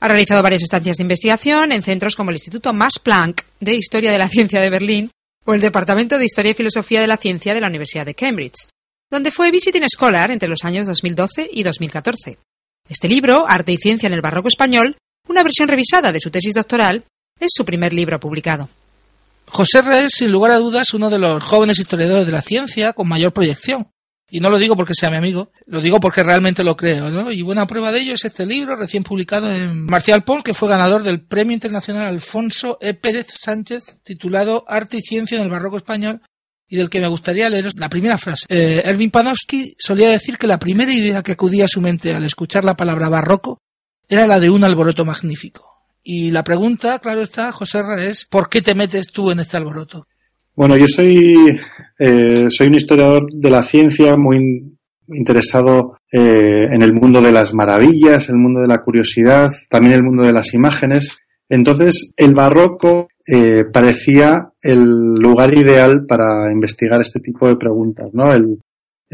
Ha 0.01 0.09
realizado 0.09 0.43
varias 0.43 0.63
estancias 0.63 0.97
de 0.97 1.03
investigación 1.03 1.71
en 1.71 1.83
centros 1.83 2.17
como 2.17 2.31
el 2.31 2.37
Instituto 2.37 2.73
Max 2.73 2.99
Planck 2.99 3.43
de 3.61 3.75
Historia 3.75 4.11
de 4.11 4.19
la 4.19 4.29
Ciencia 4.29 4.63
de 4.63 4.71
Berlín 4.71 5.11
o 5.45 5.53
el 5.53 5.61
Departamento 5.61 6.19
de 6.19 6.25
Historia 6.25 6.53
y 6.53 6.55
Filosofía 6.55 7.03
de 7.03 7.09
la 7.09 7.19
Ciencia 7.19 7.53
de 7.53 7.61
la 7.61 7.69
Universidad 7.69 8.07
de 8.07 8.15
Cambridge, 8.15 8.71
donde 9.11 9.31
fue 9.31 9.51
visiting 9.51 9.89
scholar 9.89 10.31
entre 10.31 10.49
los 10.49 10.65
años 10.65 10.87
2012 10.87 11.49
y 11.53 11.63
2014. 11.63 12.39
Este 12.89 13.09
libro, 13.09 13.47
Arte 13.49 13.73
y 13.73 13.77
Ciencia 13.77 14.07
en 14.07 14.13
el 14.13 14.21
Barroco 14.21 14.49
Español, 14.49 14.97
una 15.29 15.43
versión 15.43 15.69
revisada 15.69 16.13
de 16.13 16.21
su 16.21 16.31
tesis 16.31 16.55
doctoral, 16.55 17.05
es 17.39 17.51
su 17.53 17.65
primer 17.65 17.93
libro 17.93 18.21
publicado. 18.21 18.69
José 19.49 19.83
Re 19.83 20.05
es, 20.05 20.13
sin 20.15 20.33
lugar 20.33 20.53
a 20.53 20.59
dudas, 20.59 20.95
uno 20.95 21.11
de 21.11 21.19
los 21.19 21.43
jóvenes 21.43 21.79
historiadores 21.79 22.27
de 22.27 22.33
la 22.33 22.43
ciencia 22.43 22.93
con 22.93 23.09
mayor 23.09 23.33
proyección. 23.33 23.89
Y 24.29 24.41
no 24.41 24.51
lo 24.51 24.59
digo 24.59 24.77
porque 24.77 24.95
sea 24.95 25.11
mi 25.11 25.17
amigo, 25.17 25.53
lo 25.67 25.81
digo 25.81 26.01
porque 26.01 26.25
realmente 26.25 26.65
lo 26.65 26.77
creo, 26.77 27.11
¿no? 27.11 27.31
Y 27.31 27.43
buena 27.43 27.67
prueba 27.67 27.93
de 27.93 28.01
ello 28.01 28.15
es 28.15 28.25
este 28.25 28.45
libro 28.45 28.75
recién 28.75 29.05
publicado 29.05 29.53
en 29.53 29.85
Marcial 29.85 30.25
Pons, 30.25 30.43
que 30.43 30.55
fue 30.55 30.69
ganador 30.69 31.05
del 31.05 31.25
Premio 31.25 31.55
Internacional 31.55 32.03
Alfonso 32.03 32.77
E. 32.81 32.95
Pérez 32.95 33.29
Sánchez, 33.39 34.01
titulado 34.03 34.65
Arte 34.67 34.97
y 34.97 35.03
Ciencia 35.03 35.37
en 35.37 35.45
el 35.45 35.51
Barroco 35.51 35.77
Español, 35.77 36.23
y 36.69 36.77
del 36.77 36.91
que 36.91 37.01
me 37.01 37.09
gustaría 37.09 37.49
leeros 37.49 37.77
la 37.77 37.89
primera 37.89 38.19
frase. 38.19 38.47
Eh, 38.49 38.83
Erwin 38.85 39.11
Panofsky 39.11 39.75
solía 39.79 40.11
decir 40.11 40.37
que 40.39 40.47
la 40.47 40.59
primera 40.59 40.93
idea 40.93 41.23
que 41.23 41.33
acudía 41.33 41.67
a 41.67 41.69
su 41.69 41.81
mente 41.81 42.15
al 42.15 42.25
escuchar 42.25 42.65
la 42.65 42.77
palabra 42.77 43.09
barroco 43.09 43.61
era 44.09 44.27
la 44.27 44.41
de 44.41 44.51
un 44.51 44.65
alboroto 44.65 45.05
magnífico. 45.05 45.77
Y 46.03 46.31
la 46.31 46.45
pregunta, 46.45 46.99
claro 47.01 47.23
está, 47.23 47.51
José 47.53 47.83
es 48.09 48.25
¿por 48.25 48.49
qué 48.49 48.63
te 48.63 48.75
metes 48.75 49.09
tú 49.13 49.31
en 49.31 49.41
este 49.41 49.57
alboroto? 49.57 50.07
Bueno, 50.55 50.77
yo 50.77 50.89
soy, 50.89 51.35
eh, 51.99 52.47
soy 52.49 52.69
un 52.69 52.75
historiador 52.75 53.27
de 53.31 53.51
la 53.51 53.63
ciencia 53.63 54.17
muy 54.17 54.77
interesado 55.09 55.99
eh, 56.11 56.69
en 56.71 56.83
el 56.83 56.95
mundo 56.95 57.21
de 57.21 57.33
las 57.33 57.55
maravillas, 57.55 58.29
el 58.29 58.37
mundo 58.37 58.61
de 58.61 58.69
la 58.69 58.79
curiosidad, 58.79 59.53
también 59.69 59.95
el 59.95 60.03
mundo 60.03 60.25
de 60.25 60.33
las 60.33 60.55
imágenes. 60.55 61.19
Entonces, 61.49 62.13
el 62.17 62.35
barroco 62.35 63.09
eh, 63.27 63.65
parecía 63.73 64.51
el 64.61 65.15
lugar 65.15 65.57
ideal 65.57 66.05
para 66.07 66.51
investigar 66.51 67.01
este 67.01 67.21
tipo 67.21 67.47
de 67.47 67.57
preguntas, 67.57 68.09
¿no? 68.13 68.33
El, 68.33 68.59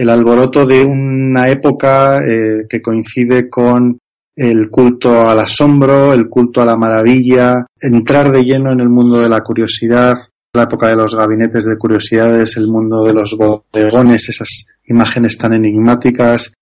alboroto 0.09 0.67
de 0.67 0.83
una 0.83 1.51
época 1.51 2.21
eh, 2.21 2.65
que 2.69 2.81
coincide 2.81 3.51
con 3.51 3.99
el 4.35 4.71
culto 4.71 5.29
al 5.29 5.39
asombro, 5.41 6.15
el 6.15 6.29
culto 6.29 6.63
a 6.63 6.65
la 6.65 6.79
maravilla, 6.79 7.67
entrar 7.79 8.33
de 8.33 8.43
lleno 8.43 8.73
en 8.73 8.81
el 8.81 8.89
mundo 8.89 9.21
de 9.21 9.29
la 9.29 9.43
curiosidad, 9.43 10.17
la 10.55 10.63
época 10.63 10.89
de 10.89 10.97
los 10.97 11.15
gabinetes 11.15 11.65
de 11.65 11.77
curiosidades, 11.77 12.57
el 12.57 12.69
mundo 12.69 13.05
de 13.05 13.13
los 13.13 13.37
bodegones, 13.37 14.29
esas 14.31 14.67
imágenes 14.87 15.37
tan 15.37 15.53
enigmáticas, 15.53 16.53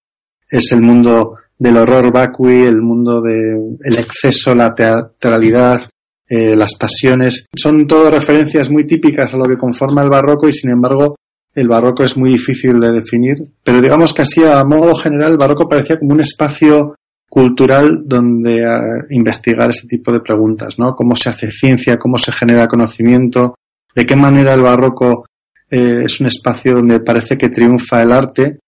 es 0.49 0.73
el 0.73 0.83
mundo 0.83 1.37
del 1.61 1.77
horror 1.77 2.11
vacui, 2.11 2.63
el 2.63 2.81
mundo 2.81 3.21
del 3.21 3.77
el 3.85 3.99
exceso, 3.99 4.55
la 4.55 4.75
teatralidad, 4.75 5.83
eh, 6.27 6.57
las 6.57 6.75
pasiones. 6.75 7.47
Son 7.55 7.87
todas 7.87 8.15
referencias 8.15 8.71
muy 8.71 8.87
típicas 8.87 9.35
a 9.35 9.37
lo 9.37 9.45
que 9.45 9.59
conforma 9.59 10.03
el 10.03 10.09
barroco 10.09 10.49
y 10.49 10.53
sin 10.53 10.71
embargo 10.71 11.17
el 11.55 11.69
barroco 11.69 12.03
es 12.03 12.17
muy 12.17 12.31
difícil 12.31 12.81
de 12.81 12.93
definir. 12.93 13.37
Pero 13.63 13.83
digamos 13.83 14.15
que 14.15 14.23
así 14.23 14.43
a 14.43 14.65
modo 14.65 14.95
general 14.95 15.33
el 15.33 15.37
barroco 15.37 15.69
parecía 15.69 15.99
como 15.99 16.15
un 16.15 16.23
espacio 16.23 16.95
cultural 17.29 18.05
donde 18.07 18.63
eh, 18.63 19.05
investigar 19.11 19.69
ese 19.69 19.87
tipo 19.87 20.11
de 20.13 20.21
preguntas, 20.21 20.79
¿no? 20.79 20.97
Cómo 20.97 21.15
se 21.15 21.29
hace 21.29 21.51
ciencia, 21.51 21.99
cómo 21.99 22.17
se 22.17 22.33
genera 22.33 22.69
conocimiento, 22.69 23.55
de 23.95 24.07
qué 24.07 24.17
manera 24.17 24.55
el 24.55 24.63
barroco 24.63 25.27
eh, 25.71 26.05
es 26.07 26.21
un 26.21 26.29
espacio 26.29 26.77
donde 26.77 27.01
parece 27.01 27.37
que 27.37 27.51
triunfa 27.51 28.03
el 28.03 28.13
arte 28.13 28.61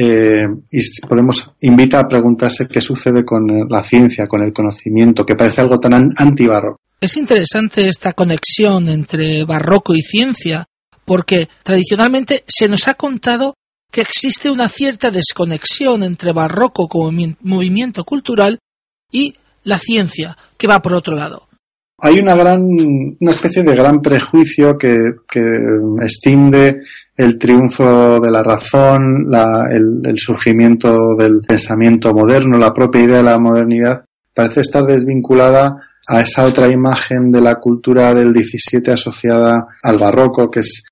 eh, 0.00 0.46
y 0.70 0.78
podemos 1.08 1.54
invita 1.62 1.98
a 1.98 2.06
preguntarse 2.06 2.68
qué 2.68 2.80
sucede 2.80 3.24
con 3.24 3.68
la 3.68 3.82
ciencia, 3.82 4.28
con 4.28 4.44
el 4.44 4.52
conocimiento, 4.52 5.26
que 5.26 5.34
parece 5.34 5.60
algo 5.60 5.80
tan 5.80 6.12
antibarroco. 6.16 6.78
Es 7.00 7.16
interesante 7.16 7.88
esta 7.88 8.12
conexión 8.12 8.88
entre 8.88 9.44
barroco 9.44 9.96
y 9.96 10.02
ciencia, 10.02 10.66
porque 11.04 11.48
tradicionalmente 11.64 12.44
se 12.46 12.68
nos 12.68 12.86
ha 12.86 12.94
contado 12.94 13.54
que 13.90 14.02
existe 14.02 14.52
una 14.52 14.68
cierta 14.68 15.10
desconexión 15.10 16.04
entre 16.04 16.32
barroco 16.32 16.86
como 16.86 17.10
movimiento 17.42 18.04
cultural 18.04 18.60
y 19.10 19.34
la 19.64 19.80
ciencia, 19.80 20.36
que 20.56 20.68
va 20.68 20.80
por 20.80 20.94
otro 20.94 21.16
lado 21.16 21.48
hay 22.00 22.20
una 22.20 22.36
gran, 22.36 22.62
una 22.62 23.30
especie 23.30 23.64
de 23.64 23.74
gran 23.74 24.00
prejuicio 24.00 24.78
que, 24.78 24.96
que 25.28 25.42
extiende 26.00 26.80
el 27.18 27.36
triunfo 27.36 28.20
de 28.20 28.30
la 28.30 28.44
razón, 28.44 29.26
la, 29.28 29.66
el, 29.72 30.00
el, 30.04 30.18
surgimiento 30.18 31.16
del 31.16 31.40
pensamiento 31.40 32.14
moderno, 32.14 32.56
la 32.56 32.72
propia 32.72 33.02
idea 33.02 33.16
de 33.16 33.24
la 33.24 33.40
modernidad, 33.40 34.04
parece 34.32 34.60
estar 34.60 34.84
desvinculada 34.84 35.76
a 36.08 36.20
esa 36.20 36.44
otra 36.44 36.68
imagen 36.68 37.32
de 37.32 37.40
la 37.40 37.56
cultura 37.56 38.14
del 38.14 38.32
17 38.32 38.92
asociada 38.92 39.66
al 39.82 39.98
barroco, 39.98 40.48
que 40.48 40.60
es 40.60 40.84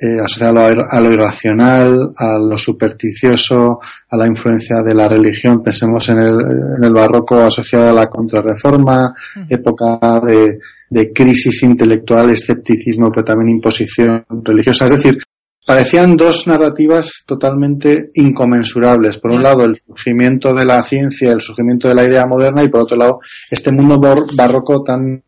eh, 0.00 0.18
asociado 0.18 0.58
a 0.58 1.00
lo, 1.02 1.12
irracional, 1.12 2.10
a 2.16 2.38
lo 2.38 2.56
supersticioso, 2.56 3.78
a 4.08 4.16
la 4.16 4.26
influencia 4.26 4.82
de 4.82 4.94
la 4.94 5.06
religión. 5.06 5.62
Pensemos 5.62 6.08
en 6.08 6.16
el, 6.16 6.40
en 6.78 6.82
el 6.82 6.92
barroco 6.94 7.40
asociado 7.40 7.90
a 7.90 7.92
la 7.92 8.06
contrarreforma, 8.06 9.14
época 9.50 10.20
de, 10.20 10.58
de 10.88 11.12
crisis 11.12 11.62
intelectual, 11.62 12.30
escepticismo, 12.30 13.10
pero 13.12 13.24
también 13.24 13.56
imposición 13.56 14.24
religiosa. 14.42 14.86
Es 14.86 14.92
decir, 14.92 15.18
parecían 15.64 16.16
dos 16.16 16.46
narrativas 16.46 17.24
totalmente 17.26 18.10
inconmensurables. 18.14 19.18
Por 19.18 19.32
un 19.32 19.42
lado, 19.42 19.64
el 19.64 19.76
surgimiento 19.86 20.54
de 20.54 20.64
la 20.64 20.82
ciencia, 20.82 21.32
el 21.32 21.40
surgimiento 21.40 21.88
de 21.88 21.94
la 21.94 22.04
idea 22.04 22.26
moderna, 22.26 22.62
y 22.62 22.68
por 22.68 22.82
otro 22.82 22.96
lado, 22.96 23.20
este 23.50 23.72
mundo 23.72 24.00
barroco 24.36 24.82
tan 24.82 25.22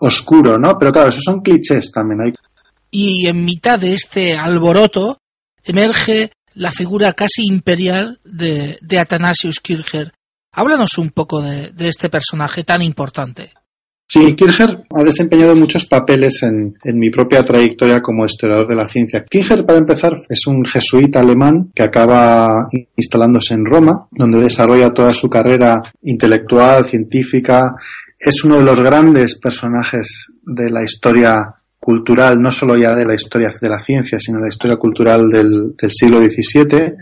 oscuro, 0.00 0.58
¿no? 0.58 0.78
Pero 0.78 0.92
claro, 0.92 1.08
esos 1.08 1.24
son 1.24 1.40
clichés 1.40 1.90
también. 1.90 2.20
Hay 2.20 2.32
y 2.90 3.28
en 3.28 3.44
mitad 3.44 3.78
de 3.78 3.92
este 3.92 4.36
alboroto 4.36 5.20
emerge 5.62 6.30
la 6.54 6.70
figura 6.70 7.12
casi 7.12 7.44
imperial 7.44 8.20
de, 8.24 8.78
de 8.80 8.98
Athanasius 8.98 9.60
Kircher. 9.60 10.12
Háblanos 10.52 10.96
un 10.98 11.10
poco 11.10 11.42
de, 11.42 11.70
de, 11.70 11.88
este 11.88 12.08
personaje 12.08 12.64
tan 12.64 12.82
importante. 12.82 13.52
Sí, 14.10 14.34
Kircher 14.34 14.84
ha 14.96 15.04
desempeñado 15.04 15.54
muchos 15.54 15.84
papeles 15.84 16.42
en, 16.42 16.74
mi 16.94 17.10
propia 17.10 17.42
trayectoria 17.42 18.00
como 18.00 18.24
historiador 18.24 18.66
de 18.66 18.74
la 18.74 18.88
ciencia. 18.88 19.26
Kircher, 19.28 19.66
para 19.66 19.78
empezar, 19.78 20.16
es 20.30 20.46
un 20.46 20.64
jesuita 20.64 21.20
alemán 21.20 21.70
que 21.74 21.82
acaba 21.82 22.68
instalándose 22.96 23.52
en 23.52 23.66
Roma, 23.66 24.08
donde 24.10 24.40
desarrolla 24.40 24.94
toda 24.94 25.12
su 25.12 25.28
carrera 25.28 25.82
intelectual, 26.00 26.86
científica. 26.86 27.74
Es 28.18 28.42
uno 28.44 28.56
de 28.56 28.64
los 28.64 28.80
grandes 28.80 29.38
personajes 29.38 30.28
de 30.42 30.70
la 30.70 30.82
historia 30.82 31.56
cultural, 31.78 32.40
no 32.40 32.50
solo 32.50 32.78
ya 32.78 32.94
de 32.94 33.04
la 33.04 33.14
historia 33.14 33.52
de 33.60 33.68
la 33.68 33.78
ciencia, 33.78 34.18
sino 34.18 34.38
de 34.38 34.44
la 34.44 34.48
historia 34.48 34.76
cultural 34.78 35.28
del, 35.28 35.76
del 35.76 35.90
siglo 35.90 36.18
XVII. 36.18 36.94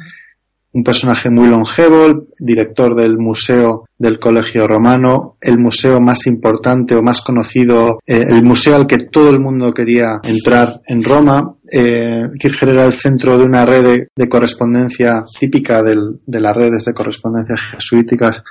Un 0.77 0.85
personaje 0.85 1.31
muy 1.31 1.49
longevo, 1.49 2.27
director 2.39 2.95
del 2.95 3.17
Museo 3.17 3.87
del 3.99 4.19
Colegio 4.19 4.67
Romano, 4.67 5.39
el 5.41 5.59
museo 5.59 6.03
más 6.03 6.27
importante 6.27 6.95
o 6.95 7.03
más 7.03 7.23
conocido, 7.23 7.99
eh, 8.07 8.27
el 8.29 8.45
museo 8.45 8.77
al 8.77 8.87
que 8.87 8.99
todo 8.99 9.31
el 9.31 9.41
mundo 9.41 9.73
quería 9.73 10.21
entrar 10.23 10.83
en 10.87 11.03
Roma. 11.03 11.55
Eh, 11.73 12.25
Kircher 12.39 12.69
era 12.69 12.85
el 12.85 12.93
centro 12.93 13.39
de 13.39 13.45
una 13.45 13.65
red 13.65 13.85
de, 13.85 14.09
de 14.15 14.29
correspondencia 14.29 15.25
típica 15.41 15.83
del, 15.83 16.21
de 16.27 16.41
las 16.41 16.55
redes 16.55 16.85
de 16.85 16.93
correspondencia 16.93 17.57
jesuíticas 17.57 18.45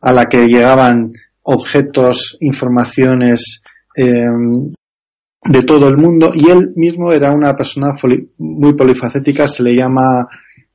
a 0.00 0.12
la 0.12 0.28
que 0.28 0.46
llegaban 0.46 1.12
objetos, 1.42 2.36
informaciones, 2.40 3.62
eh, 3.96 4.28
de 5.44 5.62
todo 5.62 5.88
el 5.88 5.96
mundo 5.96 6.32
y 6.34 6.50
él 6.50 6.72
mismo 6.76 7.12
era 7.12 7.32
una 7.32 7.56
persona 7.56 7.92
muy 8.38 8.74
polifacética, 8.74 9.46
se 9.46 9.62
le 9.62 9.74
llama 9.74 10.28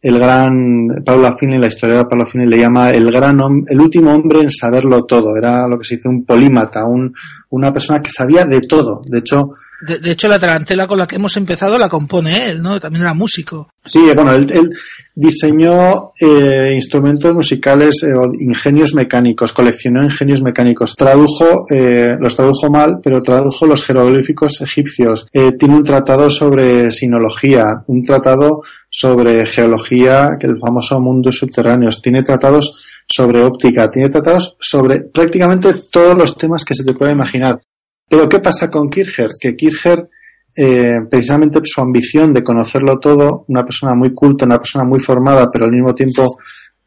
el 0.04 0.20
gran 0.20 0.88
Paulo 1.06 1.36
Fini, 1.38 1.58
la 1.58 1.68
historia 1.68 2.00
de 2.00 2.06
Paulo 2.06 2.26
Fini 2.26 2.46
le 2.46 2.58
llama 2.58 2.92
el 2.92 3.10
gran 3.10 3.40
el 3.68 3.80
último 3.80 4.14
hombre 4.14 4.42
en 4.42 4.52
saberlo 4.52 5.06
todo, 5.06 5.36
era 5.38 5.66
lo 5.68 5.80
que 5.80 5.86
se 5.86 5.96
dice 5.96 6.10
un 6.10 6.26
polímata, 6.26 6.86
un, 6.86 7.14
una 7.50 7.72
persona 7.72 8.02
que 8.02 8.10
sabía 8.10 8.46
de 8.46 8.60
todo, 8.62 9.02
de 9.10 9.20
hecho 9.20 9.54
de, 9.86 10.00
de, 10.00 10.12
hecho, 10.12 10.30
la 10.30 10.40
tarantela 10.40 10.88
con 10.88 10.98
la 10.98 11.06
que 11.06 11.18
hemos 11.18 11.36
empezado 11.36 11.78
la 11.78 11.90
compone 11.90 12.50
él, 12.50 12.62
¿no? 12.62 12.80
También 12.80 13.04
era 13.04 13.14
músico. 13.14 13.70
Sí, 13.84 14.00
bueno, 14.16 14.34
él, 14.34 14.50
él 14.50 14.70
diseñó 15.14 16.12
eh, 16.22 16.72
instrumentos 16.74 17.34
musicales, 17.34 18.02
eh, 18.04 18.14
ingenios 18.40 18.94
mecánicos, 18.94 19.52
coleccionó 19.52 20.04
ingenios 20.04 20.42
mecánicos, 20.42 20.96
tradujo, 20.96 21.66
eh, 21.70 22.16
los 22.18 22.36
tradujo 22.36 22.70
mal, 22.70 23.00
pero 23.04 23.22
tradujo 23.22 23.66
los 23.66 23.84
jeroglíficos 23.84 24.62
egipcios. 24.62 25.28
Eh, 25.34 25.52
tiene 25.60 25.76
un 25.76 25.84
tratado 25.84 26.30
sobre 26.30 26.90
sinología, 26.92 27.64
un 27.88 28.04
tratado 28.04 28.62
sobre 28.96 29.44
geología, 29.48 30.38
que 30.40 30.46
el 30.46 30.60
famoso 30.60 31.00
mundo 31.02 31.32
subterráneos, 31.32 32.00
tiene 32.00 32.22
tratados 32.22 32.76
sobre 33.08 33.44
óptica, 33.44 33.90
tiene 33.90 34.10
tratados 34.10 34.56
sobre 34.60 35.02
prácticamente 35.02 35.74
todos 35.92 36.16
los 36.16 36.38
temas 36.38 36.64
que 36.64 36.76
se 36.76 36.84
te 36.84 36.94
puede 36.94 37.14
imaginar. 37.14 37.60
Pero 38.08 38.30
¿qué 38.30 38.40
pasa 38.40 38.70
con 38.70 38.92
Kircher? 38.92 39.32
Que 39.42 39.56
Kircher, 39.56 40.08
eh, 40.56 41.00
precisamente 41.10 41.60
su 41.64 41.82
ambición 41.82 42.34
de 42.34 42.44
conocerlo 42.44 43.00
todo, 43.00 43.46
una 43.48 43.66
persona 43.66 43.96
muy 43.96 44.14
culta, 44.14 44.46
una 44.46 44.60
persona 44.60 44.86
muy 44.86 45.00
formada, 45.00 45.50
pero 45.52 45.66
al 45.66 45.72
mismo 45.72 45.96
tiempo, 45.96 46.38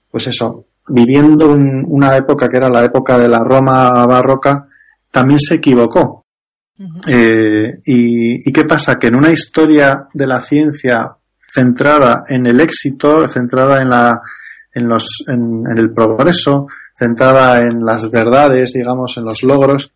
pues 0.09 0.29
eso, 0.29 0.67
viviendo 0.87 1.57
en 1.57 1.85
una 1.89 2.17
época 2.17 2.49
que 2.49 2.59
era 2.59 2.69
la 2.69 2.85
época 2.85 3.19
de 3.19 3.27
la 3.27 3.43
Roma 3.43 4.07
barroca, 4.07 4.69
también 5.11 5.41
se 5.41 5.57
equivocó. 5.57 6.25
Eh, 7.09 7.81
y, 7.85 8.49
¿Y 8.49 8.53
qué 8.53 8.63
pasa? 8.63 8.97
Que 8.97 9.09
en 9.09 9.17
una 9.17 9.33
historia 9.33 10.07
de 10.15 10.27
la 10.29 10.41
ciencia 10.41 11.17
centrada 11.57 12.25
en 12.29 12.47
el 12.47 12.61
éxito, 12.61 13.27
centrada 13.29 13.81
en 13.81 13.89
la, 13.89 14.21
en 14.75 14.89
los, 14.89 15.25
en, 15.27 15.65
el 15.75 15.91
progreso, 15.95 16.67
centrada 16.95 17.63
en 17.63 17.83
las 17.83 18.11
verdades, 18.11 18.75
digamos, 18.75 19.17
en 19.17 19.25
los 19.25 19.43
logros, 19.43 19.91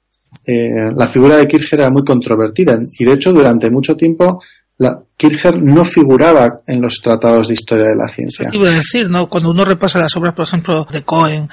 eh, 0.46 0.90
la 0.96 1.07
figura 1.07 1.37
de 1.37 1.46
Kircher 1.46 1.81
era 1.81 1.90
muy 1.90 2.03
controvertida 2.03 2.79
y 2.99 3.05
de 3.05 3.12
hecho 3.12 3.33
durante 3.33 3.68
mucho 3.68 3.94
tiempo 3.94 4.40
la, 4.79 5.03
Kircher 5.16 5.62
no 5.62 5.85
figuraba 5.85 6.62
en 6.66 6.81
los 6.81 7.01
tratados 7.03 7.49
de 7.49 7.55
historia 7.55 7.88
de 7.88 7.96
la 7.96 8.09
ciencia. 8.09 8.49
Eso 8.49 8.57
iba 8.57 8.70
a 8.70 8.77
decir, 8.77 9.11
¿no? 9.11 9.29
Cuando 9.29 9.51
uno 9.51 9.64
repasa 9.64 9.99
las 9.99 10.16
obras, 10.16 10.35
por 10.35 10.46
ejemplo, 10.46 10.87
de 10.90 11.03
Cohen, 11.03 11.49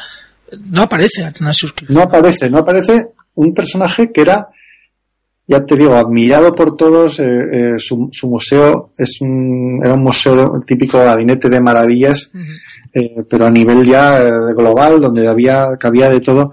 no 0.70 0.84
aparece 0.84 1.26
Athanasius 1.26 1.74
Kircher. 1.74 1.98
No 1.98 2.04
aparece, 2.04 2.50
no 2.50 2.60
aparece 2.60 3.10
un 3.36 3.54
personaje 3.54 4.12
que 4.14 4.22
era 4.22 4.48
ya 5.48 5.66
te 5.66 5.78
digo, 5.78 5.96
admirado 5.96 6.54
por 6.54 6.76
todos, 6.76 7.20
eh, 7.20 7.26
eh, 7.26 7.74
su, 7.78 8.10
su, 8.12 8.30
museo 8.30 8.92
es 8.98 9.22
un, 9.22 9.80
era 9.82 9.94
un 9.94 10.04
museo 10.04 10.56
el 10.58 10.66
típico 10.66 10.98
gabinete 10.98 11.50
de 11.50 11.62
maravillas, 11.62 12.30
eh, 12.94 13.24
pero 13.30 13.46
a 13.46 13.50
nivel 13.50 13.86
ya 13.86 14.20
global, 14.54 15.00
donde 15.00 15.26
había, 15.26 15.78
cabía 15.80 16.10
de 16.10 16.20
todo. 16.20 16.52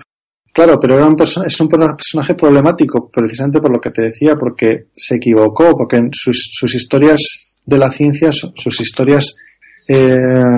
Claro, 0.52 0.78
pero 0.78 0.94
era 0.94 1.08
un 1.08 1.16
es 1.20 1.60
un 1.60 1.68
personaje 1.68 2.34
problemático, 2.34 3.10
precisamente 3.10 3.60
por 3.60 3.72
lo 3.72 3.80
que 3.80 3.90
te 3.90 4.02
decía, 4.02 4.36
porque 4.36 4.86
se 4.96 5.16
equivocó, 5.16 5.76
porque 5.76 6.00
sus, 6.12 6.50
sus 6.52 6.72
historias 6.76 7.56
de 7.66 7.78
la 7.78 7.90
ciencia, 7.90 8.30
sus 8.30 8.80
historias 8.80 9.34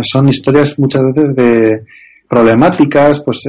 son 0.02 0.28
historias 0.28 0.78
muchas 0.78 1.02
veces 1.02 1.34
de 1.34 1.84
problemáticas, 2.28 3.22
pues 3.24 3.44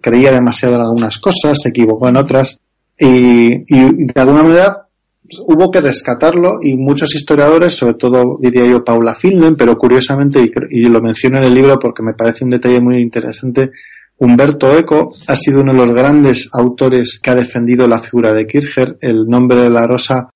creía 0.00 0.32
demasiado 0.32 0.74
en 0.74 0.80
algunas 0.80 1.18
cosas, 1.18 1.62
se 1.62 1.68
equivocó 1.68 2.08
en 2.08 2.16
otras 2.16 2.58
y, 2.98 4.04
de 4.06 4.20
alguna 4.20 4.42
manera 4.42 4.78
hubo 5.46 5.70
que 5.70 5.80
rescatarlo 5.80 6.58
y 6.60 6.76
muchos 6.76 7.14
historiadores, 7.14 7.74
sobre 7.74 7.94
todo 7.94 8.36
diría 8.38 8.66
yo 8.66 8.84
Paula 8.84 9.14
Finlen, 9.14 9.56
pero 9.56 9.78
curiosamente, 9.78 10.52
y, 10.70 10.82
lo 10.82 11.00
menciono 11.00 11.38
en 11.38 11.44
el 11.44 11.54
libro 11.54 11.78
porque 11.78 12.02
me 12.02 12.12
parece 12.14 12.44
un 12.44 12.50
detalle 12.50 12.80
muy 12.80 13.00
interesante, 13.00 13.70
Humberto 14.18 14.76
Eco 14.76 15.14
ha 15.26 15.34
sido 15.34 15.62
uno 15.62 15.72
de 15.72 15.78
los 15.78 15.92
grandes 15.92 16.48
autores 16.52 17.18
que 17.20 17.30
ha 17.30 17.34
defendido 17.34 17.88
la 17.88 18.00
figura 18.00 18.32
de 18.32 18.46
Kircher, 18.46 18.98
el 19.00 19.26
nombre 19.26 19.62
de 19.62 19.70
la 19.70 19.86
rosa, 19.86 20.28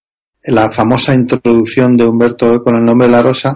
la 0.45 0.73
famosa 0.73 1.14
introducción 1.14 1.97
de 1.97 2.05
Humberto 2.05 2.55
Eco 2.55 2.71
en 2.71 2.77
el 2.77 2.85
nombre 2.85 3.07
de 3.07 3.12
la 3.12 3.23
rosa, 3.23 3.55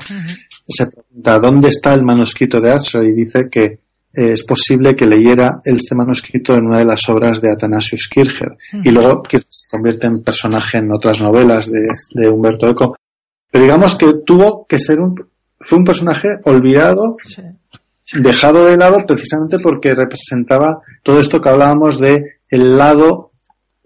se 0.68 0.86
pregunta 0.86 1.38
¿dónde 1.38 1.68
está 1.68 1.94
el 1.94 2.04
manuscrito 2.04 2.60
de 2.60 2.70
Atzo? 2.70 3.02
y 3.02 3.12
dice 3.12 3.48
que 3.50 3.80
es 4.12 4.44
posible 4.44 4.96
que 4.96 5.06
leyera 5.06 5.60
este 5.64 5.94
manuscrito 5.94 6.54
en 6.54 6.66
una 6.66 6.78
de 6.78 6.84
las 6.84 7.08
obras 7.08 7.40
de 7.40 7.52
Athanasius 7.52 8.08
Kircher 8.08 8.56
y 8.82 8.90
luego 8.90 9.22
que 9.22 9.38
se 9.48 9.68
convierte 9.70 10.08
en 10.08 10.22
personaje 10.22 10.78
en 10.78 10.92
otras 10.92 11.20
novelas 11.20 11.70
de, 11.70 12.28
Humberto 12.28 12.68
Eco. 12.68 12.96
Pero 13.50 13.64
digamos 13.64 13.96
que 13.96 14.12
tuvo 14.26 14.66
que 14.66 14.78
ser 14.78 15.00
un, 15.00 15.14
fue 15.60 15.78
un 15.78 15.84
personaje 15.84 16.28
olvidado, 16.44 17.16
dejado 18.20 18.66
de 18.66 18.76
lado 18.76 19.06
precisamente 19.06 19.58
porque 19.60 19.94
representaba 19.94 20.80
todo 21.02 21.20
esto 21.20 21.40
que 21.40 21.48
hablábamos 21.48 22.00
de 22.00 22.40
el 22.48 22.76
lado 22.76 23.30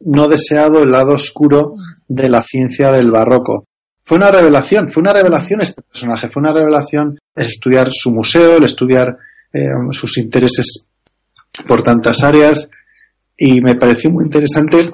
no 0.00 0.28
deseado, 0.28 0.82
el 0.82 0.90
lado 0.90 1.14
oscuro 1.14 1.74
de 2.08 2.28
la 2.28 2.42
ciencia 2.42 2.90
del 2.92 3.10
barroco. 3.10 3.66
Fue 4.04 4.18
una 4.18 4.30
revelación, 4.30 4.90
fue 4.90 5.02
una 5.02 5.12
revelación 5.12 5.62
este 5.62 5.80
personaje, 5.82 6.28
fue 6.28 6.40
una 6.40 6.52
revelación 6.52 7.18
el 7.34 7.46
estudiar 7.46 7.88
su 7.90 8.12
museo, 8.12 8.56
el 8.56 8.64
estudiar 8.64 9.16
eh, 9.54 9.70
sus 9.92 10.18
intereses 10.18 10.86
por 11.66 11.82
tantas 11.82 12.22
áreas 12.22 12.68
y 13.36 13.60
me 13.60 13.76
pareció 13.76 14.10
muy 14.10 14.24
interesante 14.24 14.92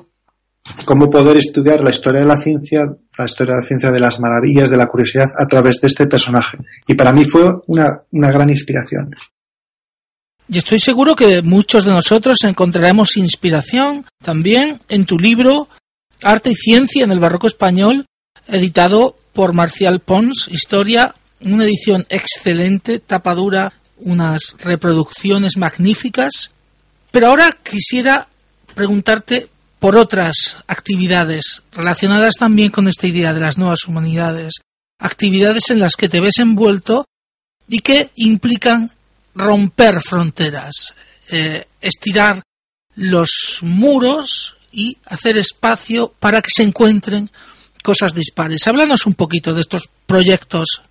cómo 0.85 1.09
poder 1.09 1.37
estudiar 1.37 1.83
la 1.83 1.91
historia 1.91 2.21
de 2.21 2.27
la 2.27 2.37
ciencia, 2.37 2.85
la 3.17 3.25
historia 3.25 3.55
de 3.55 3.61
la 3.61 3.67
ciencia 3.67 3.91
de 3.91 4.01
las 4.01 4.21
maravillas, 4.21 4.71
de 4.71 4.77
la 4.77 4.87
curiosidad 4.87 5.31
a 5.37 5.47
través 5.47 5.81
de 5.81 5.89
este 5.89 6.07
personaje. 6.07 6.59
Y 6.87 6.95
para 6.95 7.13
mí 7.13 7.25
fue 7.25 7.51
una, 7.67 8.03
una 8.13 8.31
gran 8.31 8.51
inspiración. 8.51 9.15
Y 10.49 10.59
estoy 10.59 10.79
seguro 10.79 11.15
que 11.15 11.43
muchos 11.43 11.85
de 11.85 11.93
nosotros 11.93 12.43
encontraremos 12.45 13.17
inspiración 13.17 14.05
también 14.23 14.81
en 14.89 15.05
tu 15.05 15.19
libro 15.19 15.69
Arte 16.23 16.51
y 16.51 16.55
Ciencia 16.55 17.05
en 17.05 17.13
el 17.13 17.21
Barroco 17.21 17.47
Español, 17.47 18.07
editado 18.49 19.17
por 19.33 19.53
Marcial 19.53 20.01
Pons, 20.01 20.49
Historia, 20.51 21.15
una 21.43 21.65
edición 21.65 22.05
excelente, 22.11 22.99
tapadura 22.99 23.73
unas 24.03 24.55
reproducciones 24.59 25.57
magníficas, 25.57 26.53
pero 27.11 27.29
ahora 27.29 27.57
quisiera 27.63 28.29
preguntarte 28.75 29.49
por 29.79 29.97
otras 29.97 30.59
actividades 30.67 31.63
relacionadas 31.73 32.35
también 32.35 32.71
con 32.71 32.87
esta 32.87 33.07
idea 33.07 33.33
de 33.33 33.41
las 33.41 33.59
nuevas 33.59 33.87
humanidades, 33.87 34.61
actividades 34.99 35.71
en 35.71 35.79
las 35.79 35.97
que 35.97 36.09
te 36.09 36.21
ves 36.21 36.39
envuelto 36.39 37.07
y 37.67 37.81
que 37.81 38.11
implican 38.17 38.93
romper 39.35 40.01
fronteras, 40.01 40.95
eh, 41.31 41.67
estirar 41.81 42.43
los 42.95 43.61
muros 43.63 44.57
y 44.71 44.99
hacer 45.07 45.39
espacio 45.39 46.13
para 46.19 46.43
que 46.43 46.51
se 46.51 46.63
encuentren 46.63 47.31
cosas 47.83 48.15
dispares. 48.15 48.67
Háblanos 48.67 49.07
un 49.07 49.15
poquito 49.15 49.55
de 49.55 49.63
estos 49.63 49.89
proyectos 50.07 50.83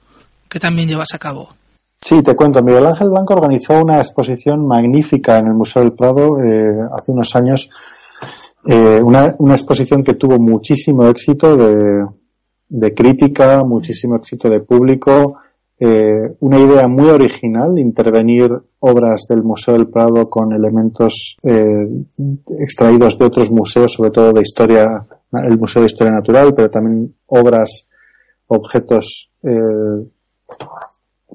que 0.48 0.60
también 0.60 0.90
llevas 0.90 1.14
a 1.14 1.20
cabo. 1.20 1.56
Sí, 2.02 2.24
te 2.24 2.36
cuento. 2.36 2.64
Miguel 2.64 2.88
Ángel 2.88 3.10
Blanco 3.10 3.34
organizó 3.34 3.82
una 3.82 3.98
exposición 3.98 4.66
magnífica 4.66 5.38
en 5.38 5.48
el 5.48 5.54
Museo 5.54 5.84
del 5.84 5.94
Prado 5.94 6.42
eh, 6.42 6.80
hace 6.92 7.12
unos 7.12 7.36
años. 7.36 7.70
Eh, 8.66 9.02
una, 9.02 9.36
una, 9.40 9.54
exposición 9.54 10.04
que 10.04 10.16
tuvo 10.16 10.38
muchísimo 10.38 11.08
éxito 11.08 11.56
de, 11.56 12.94
crítica, 12.94 13.64
muchísimo 13.64 14.16
éxito 14.16 14.50
de 14.50 14.62
público. 14.62 15.38
Eh, 15.80 16.36
una 16.42 16.60
idea 16.60 16.88
muy 16.88 17.10
original, 17.10 17.78
intervenir 17.80 18.52
obras 18.80 19.26
del 19.30 19.44
Museo 19.44 19.76
del 19.76 19.88
Prado 19.88 20.30
con 20.30 20.52
elementos 20.52 21.38
eh, 21.44 21.88
extraídos 22.60 23.18
de 23.18 23.26
otros 23.26 23.50
museos, 23.50 23.94
sobre 23.94 24.12
todo 24.12 24.34
de 24.34 24.42
historia, 24.42 25.06
el 25.32 25.58
Museo 25.58 25.82
de 25.82 25.88
Historia 25.88 26.12
Natural, 26.12 26.54
pero 26.54 26.70
también 26.70 27.16
obras, 27.28 27.88
objetos 28.48 29.32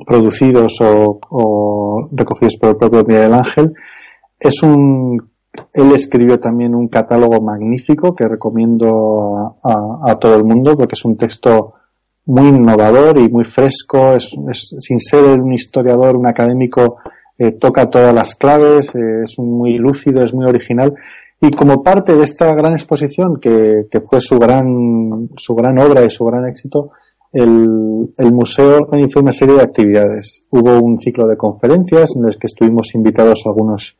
producidos 0.06 0.78
o, 0.80 2.08
recogidos 2.12 2.56
por 2.60 2.70
el 2.70 2.76
propio 2.76 3.04
Miguel 3.04 3.34
Ángel. 3.34 3.72
Es 4.38 4.62
un, 4.62 5.30
él 5.72 5.92
escribió 5.92 6.40
también 6.40 6.74
un 6.74 6.88
catálogo 6.88 7.40
magnífico 7.40 8.14
que 8.14 8.26
recomiendo 8.26 9.56
a, 9.62 10.18
todo 10.18 10.36
el 10.36 10.44
mundo 10.44 10.76
porque 10.76 10.94
es 10.94 11.04
un 11.04 11.16
texto 11.16 11.74
muy 12.26 12.48
innovador 12.48 13.18
y 13.18 13.28
muy 13.28 13.44
fresco. 13.44 14.14
Es, 14.14 14.34
sin 14.78 14.98
ser 14.98 15.40
un 15.40 15.52
historiador, 15.52 16.16
un 16.16 16.26
académico, 16.26 16.96
eh, 17.38 17.52
toca 17.52 17.90
todas 17.90 18.14
las 18.14 18.34
claves, 18.34 18.94
eh, 18.94 19.22
es 19.24 19.38
muy 19.38 19.78
lúcido, 19.78 20.22
es 20.22 20.34
muy 20.34 20.46
original. 20.46 20.94
Y 21.40 21.50
como 21.50 21.82
parte 21.82 22.14
de 22.16 22.24
esta 22.24 22.54
gran 22.54 22.72
exposición, 22.72 23.38
que, 23.40 23.86
que 23.90 24.00
fue 24.00 24.20
su 24.20 24.38
gran, 24.38 25.28
su 25.36 25.54
gran 25.54 25.78
obra 25.78 26.04
y 26.04 26.10
su 26.10 26.24
gran 26.24 26.48
éxito, 26.48 26.90
el, 27.34 28.32
museo 28.32 28.78
organizó 28.78 29.20
una 29.20 29.32
serie 29.32 29.56
de 29.56 29.62
actividades. 29.62 30.44
Hubo 30.50 30.80
un 30.80 30.98
ciclo 31.00 31.26
de 31.26 31.36
conferencias 31.36 32.14
en 32.16 32.28
el 32.28 32.38
que 32.38 32.46
estuvimos 32.46 32.94
invitados 32.94 33.42
algunos 33.44 33.96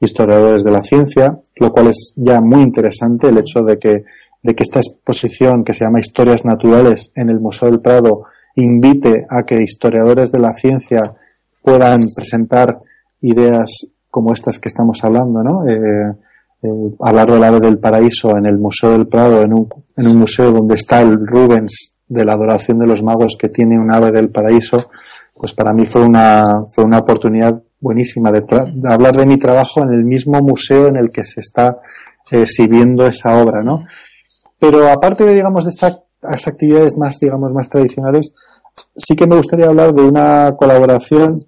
historiadores 0.00 0.64
de 0.64 0.70
la 0.70 0.82
ciencia, 0.82 1.38
lo 1.56 1.72
cual 1.72 1.88
es 1.88 2.14
ya 2.16 2.40
muy 2.40 2.62
interesante 2.62 3.28
el 3.28 3.38
hecho 3.38 3.60
de 3.60 3.78
que, 3.78 4.04
de 4.42 4.54
que 4.54 4.62
esta 4.62 4.80
exposición 4.80 5.62
que 5.62 5.74
se 5.74 5.84
llama 5.84 6.00
Historias 6.00 6.46
Naturales 6.46 7.12
en 7.16 7.28
el 7.28 7.38
Museo 7.38 7.70
del 7.70 7.80
Prado 7.80 8.22
invite 8.56 9.26
a 9.28 9.42
que 9.42 9.62
historiadores 9.62 10.32
de 10.32 10.38
la 10.38 10.54
ciencia 10.54 11.14
puedan 11.62 12.00
presentar 12.16 12.78
ideas 13.20 13.70
como 14.08 14.32
estas 14.32 14.58
que 14.58 14.68
estamos 14.68 15.04
hablando, 15.04 15.42
¿no? 15.42 15.68
Eh, 15.68 16.14
eh, 16.62 16.68
hablar 17.00 17.30
del 17.30 17.44
ave 17.44 17.60
del 17.60 17.78
paraíso 17.78 18.36
en 18.36 18.46
el 18.46 18.58
Museo 18.58 18.92
del 18.92 19.06
Prado, 19.06 19.42
en 19.42 19.52
un, 19.52 19.68
en 19.96 20.06
un 20.06 20.18
museo 20.18 20.50
donde 20.50 20.76
está 20.76 21.00
el 21.00 21.26
Rubens 21.26 21.94
de 22.10 22.24
la 22.24 22.32
adoración 22.34 22.78
de 22.78 22.88
los 22.88 23.02
magos 23.02 23.36
que 23.38 23.48
tiene 23.48 23.78
un 23.78 23.90
ave 23.90 24.10
del 24.10 24.30
paraíso, 24.30 24.90
pues 25.32 25.54
para 25.54 25.72
mí 25.72 25.86
fue 25.86 26.02
una, 26.02 26.44
fue 26.72 26.84
una 26.84 26.98
oportunidad 26.98 27.62
buenísima 27.80 28.32
de, 28.32 28.44
hablar 28.84 29.16
de 29.16 29.26
mi 29.26 29.38
trabajo 29.38 29.82
en 29.82 29.90
el 29.90 30.04
mismo 30.04 30.40
museo 30.42 30.88
en 30.88 30.96
el 30.96 31.10
que 31.10 31.24
se 31.24 31.40
está 31.40 31.78
exhibiendo 32.30 33.06
esa 33.06 33.40
obra, 33.40 33.62
¿no? 33.62 33.84
Pero 34.58 34.88
aparte 34.88 35.24
de, 35.24 35.34
digamos, 35.34 35.64
de 35.64 35.70
estas 35.70 36.00
actividades 36.46 36.98
más, 36.98 37.18
digamos, 37.20 37.54
más 37.54 37.70
tradicionales, 37.70 38.34
sí 38.96 39.14
que 39.14 39.26
me 39.26 39.36
gustaría 39.36 39.66
hablar 39.66 39.94
de 39.94 40.02
una 40.02 40.54
colaboración 40.58 41.46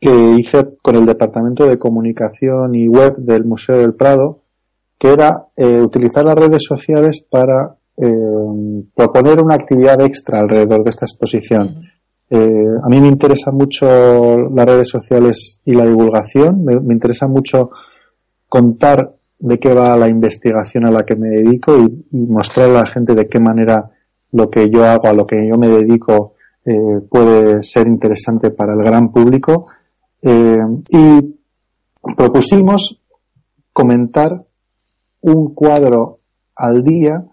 que 0.00 0.34
hice 0.38 0.66
con 0.82 0.96
el 0.96 1.04
Departamento 1.04 1.66
de 1.66 1.78
Comunicación 1.78 2.74
y 2.74 2.88
Web 2.88 3.16
del 3.18 3.44
Museo 3.44 3.76
del 3.76 3.94
Prado, 3.94 4.40
que 4.98 5.12
era 5.12 5.48
eh, 5.54 5.80
utilizar 5.80 6.24
las 6.24 6.34
redes 6.34 6.64
sociales 6.64 7.24
para 7.30 7.76
eh, 7.96 8.84
proponer 8.94 9.42
una 9.42 9.54
actividad 9.54 10.00
extra 10.00 10.40
alrededor 10.40 10.84
de 10.84 10.90
esta 10.90 11.06
exposición. 11.06 11.82
Eh, 12.28 12.66
a 12.82 12.88
mí 12.88 13.00
me 13.00 13.08
interesa 13.08 13.52
mucho 13.52 13.86
las 14.50 14.66
redes 14.66 14.88
sociales 14.88 15.60
y 15.64 15.72
la 15.72 15.86
divulgación, 15.86 16.64
me, 16.64 16.80
me, 16.80 16.94
interesa 16.94 17.28
mucho 17.28 17.70
contar 18.48 19.14
de 19.38 19.58
qué 19.58 19.72
va 19.72 19.96
la 19.96 20.08
investigación 20.08 20.86
a 20.86 20.90
la 20.90 21.04
que 21.04 21.14
me 21.14 21.28
dedico 21.28 21.78
y, 21.78 22.06
y, 22.10 22.26
mostrar 22.26 22.70
a 22.70 22.82
la 22.82 22.86
gente 22.86 23.14
de 23.14 23.28
qué 23.28 23.38
manera 23.38 23.90
lo 24.32 24.50
que 24.50 24.68
yo 24.68 24.84
hago, 24.84 25.06
a 25.08 25.12
lo 25.12 25.26
que 25.26 25.36
yo 25.48 25.56
me 25.56 25.68
dedico, 25.68 26.34
eh, 26.64 27.00
puede 27.08 27.62
ser 27.62 27.86
interesante 27.86 28.50
para 28.50 28.74
el 28.74 28.82
gran 28.82 29.12
público. 29.12 29.68
Eh, 30.20 30.58
y 30.90 31.36
propusimos 32.16 33.00
comentar 33.72 34.44
un 35.20 35.54
cuadro 35.54 36.20
al 36.56 36.82
día, 36.82 37.24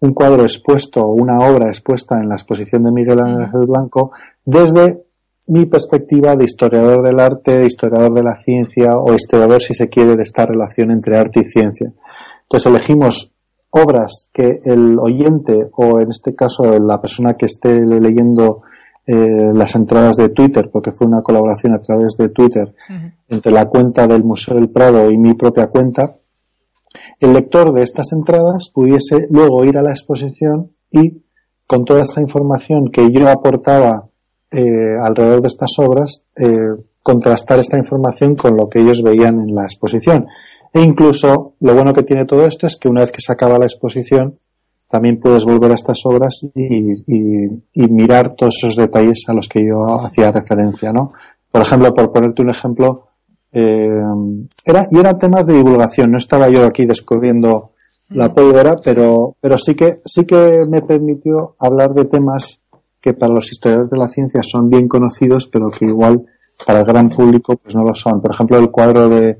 un 0.00 0.14
cuadro 0.14 0.42
expuesto, 0.42 1.06
una 1.06 1.38
obra 1.38 1.68
expuesta 1.68 2.18
en 2.18 2.28
la 2.28 2.34
exposición 2.34 2.84
de 2.84 2.90
Miguel 2.92 3.20
Ángel 3.20 3.66
Blanco, 3.66 4.12
desde 4.44 5.02
mi 5.46 5.66
perspectiva 5.66 6.36
de 6.36 6.44
historiador 6.44 7.04
del 7.04 7.18
arte, 7.20 7.58
de 7.58 7.66
historiador 7.66 8.14
de 8.14 8.22
la 8.22 8.36
ciencia 8.42 8.96
o 8.96 9.12
historiador, 9.14 9.60
si 9.60 9.74
se 9.74 9.88
quiere, 9.88 10.16
de 10.16 10.22
esta 10.22 10.46
relación 10.46 10.90
entre 10.90 11.18
arte 11.18 11.40
y 11.40 11.50
ciencia. 11.50 11.92
Entonces 12.42 12.66
elegimos 12.66 13.32
obras 13.70 14.28
que 14.32 14.60
el 14.64 14.98
oyente 14.98 15.68
o 15.72 16.00
en 16.00 16.10
este 16.10 16.34
caso 16.34 16.78
la 16.78 17.00
persona 17.00 17.34
que 17.34 17.46
esté 17.46 17.80
leyendo 17.80 18.62
eh, 19.06 19.52
las 19.54 19.74
entradas 19.74 20.16
de 20.16 20.28
Twitter, 20.28 20.70
porque 20.72 20.92
fue 20.92 21.06
una 21.06 21.22
colaboración 21.22 21.74
a 21.74 21.80
través 21.80 22.16
de 22.16 22.28
Twitter 22.28 22.74
uh 22.88 22.92
-huh. 22.92 23.12
entre 23.28 23.52
la 23.52 23.66
cuenta 23.66 24.06
del 24.06 24.22
Museo 24.24 24.54
del 24.54 24.68
Prado 24.70 25.10
y 25.10 25.18
mi 25.18 25.34
propia 25.34 25.66
cuenta, 25.66 26.16
el 27.20 27.34
lector 27.34 27.72
de 27.72 27.82
estas 27.82 28.12
entradas 28.12 28.70
pudiese 28.72 29.26
luego 29.30 29.64
ir 29.64 29.76
a 29.76 29.82
la 29.82 29.90
exposición 29.90 30.72
y 30.90 31.22
con 31.66 31.84
toda 31.84 32.02
esta 32.02 32.20
información 32.20 32.90
que 32.90 33.10
yo 33.12 33.28
aportaba 33.28 34.08
eh, 34.50 34.96
alrededor 35.00 35.42
de 35.42 35.48
estas 35.48 35.70
obras, 35.78 36.24
eh, 36.36 36.74
contrastar 37.02 37.60
esta 37.60 37.78
información 37.78 38.34
con 38.34 38.56
lo 38.56 38.68
que 38.68 38.80
ellos 38.80 39.02
veían 39.02 39.40
en 39.40 39.54
la 39.54 39.64
exposición. 39.64 40.26
E 40.72 40.80
incluso 40.82 41.54
lo 41.60 41.74
bueno 41.74 41.92
que 41.92 42.02
tiene 42.02 42.24
todo 42.24 42.46
esto 42.46 42.66
es 42.66 42.76
que 42.76 42.88
una 42.88 43.02
vez 43.02 43.12
que 43.12 43.20
se 43.20 43.32
acaba 43.32 43.58
la 43.58 43.66
exposición, 43.66 44.38
también 44.88 45.20
puedes 45.20 45.44
volver 45.44 45.70
a 45.70 45.74
estas 45.74 46.04
obras 46.04 46.44
y, 46.54 46.92
y, 47.06 47.62
y, 47.74 47.88
mirar 47.88 48.34
todos 48.34 48.56
esos 48.58 48.74
detalles 48.74 49.24
a 49.28 49.34
los 49.34 49.46
que 49.48 49.64
yo 49.64 49.84
hacía 50.04 50.32
referencia, 50.32 50.92
¿no? 50.92 51.12
Por 51.52 51.62
ejemplo, 51.62 51.94
por 51.94 52.12
ponerte 52.12 52.42
un 52.42 52.50
ejemplo, 52.50 53.09
eh, 53.52 54.02
era, 54.64 54.86
y 54.90 54.98
eran 54.98 55.18
temas 55.18 55.46
de 55.46 55.54
divulgación, 55.54 56.10
no 56.10 56.18
estaba 56.18 56.48
yo 56.48 56.64
aquí 56.64 56.86
descubriendo 56.86 57.72
la 58.10 58.32
pólvora, 58.34 58.76
pero, 58.82 59.36
pero 59.40 59.56
sí 59.56 59.74
que, 59.74 60.00
sí 60.04 60.24
que 60.24 60.66
me 60.68 60.82
permitió 60.82 61.54
hablar 61.60 61.94
de 61.94 62.06
temas 62.06 62.60
que 63.00 63.14
para 63.14 63.32
los 63.32 63.50
historiadores 63.52 63.90
de 63.90 63.98
la 63.98 64.08
ciencia 64.08 64.40
son 64.42 64.68
bien 64.68 64.88
conocidos, 64.88 65.46
pero 65.46 65.66
que 65.66 65.84
igual 65.84 66.26
para 66.66 66.80
el 66.80 66.86
gran 66.86 67.08
público 67.08 67.56
pues 67.56 67.74
no 67.74 67.84
lo 67.84 67.94
son. 67.94 68.20
Por 68.20 68.32
ejemplo, 68.32 68.58
el 68.58 68.70
cuadro 68.70 69.08
de, 69.08 69.38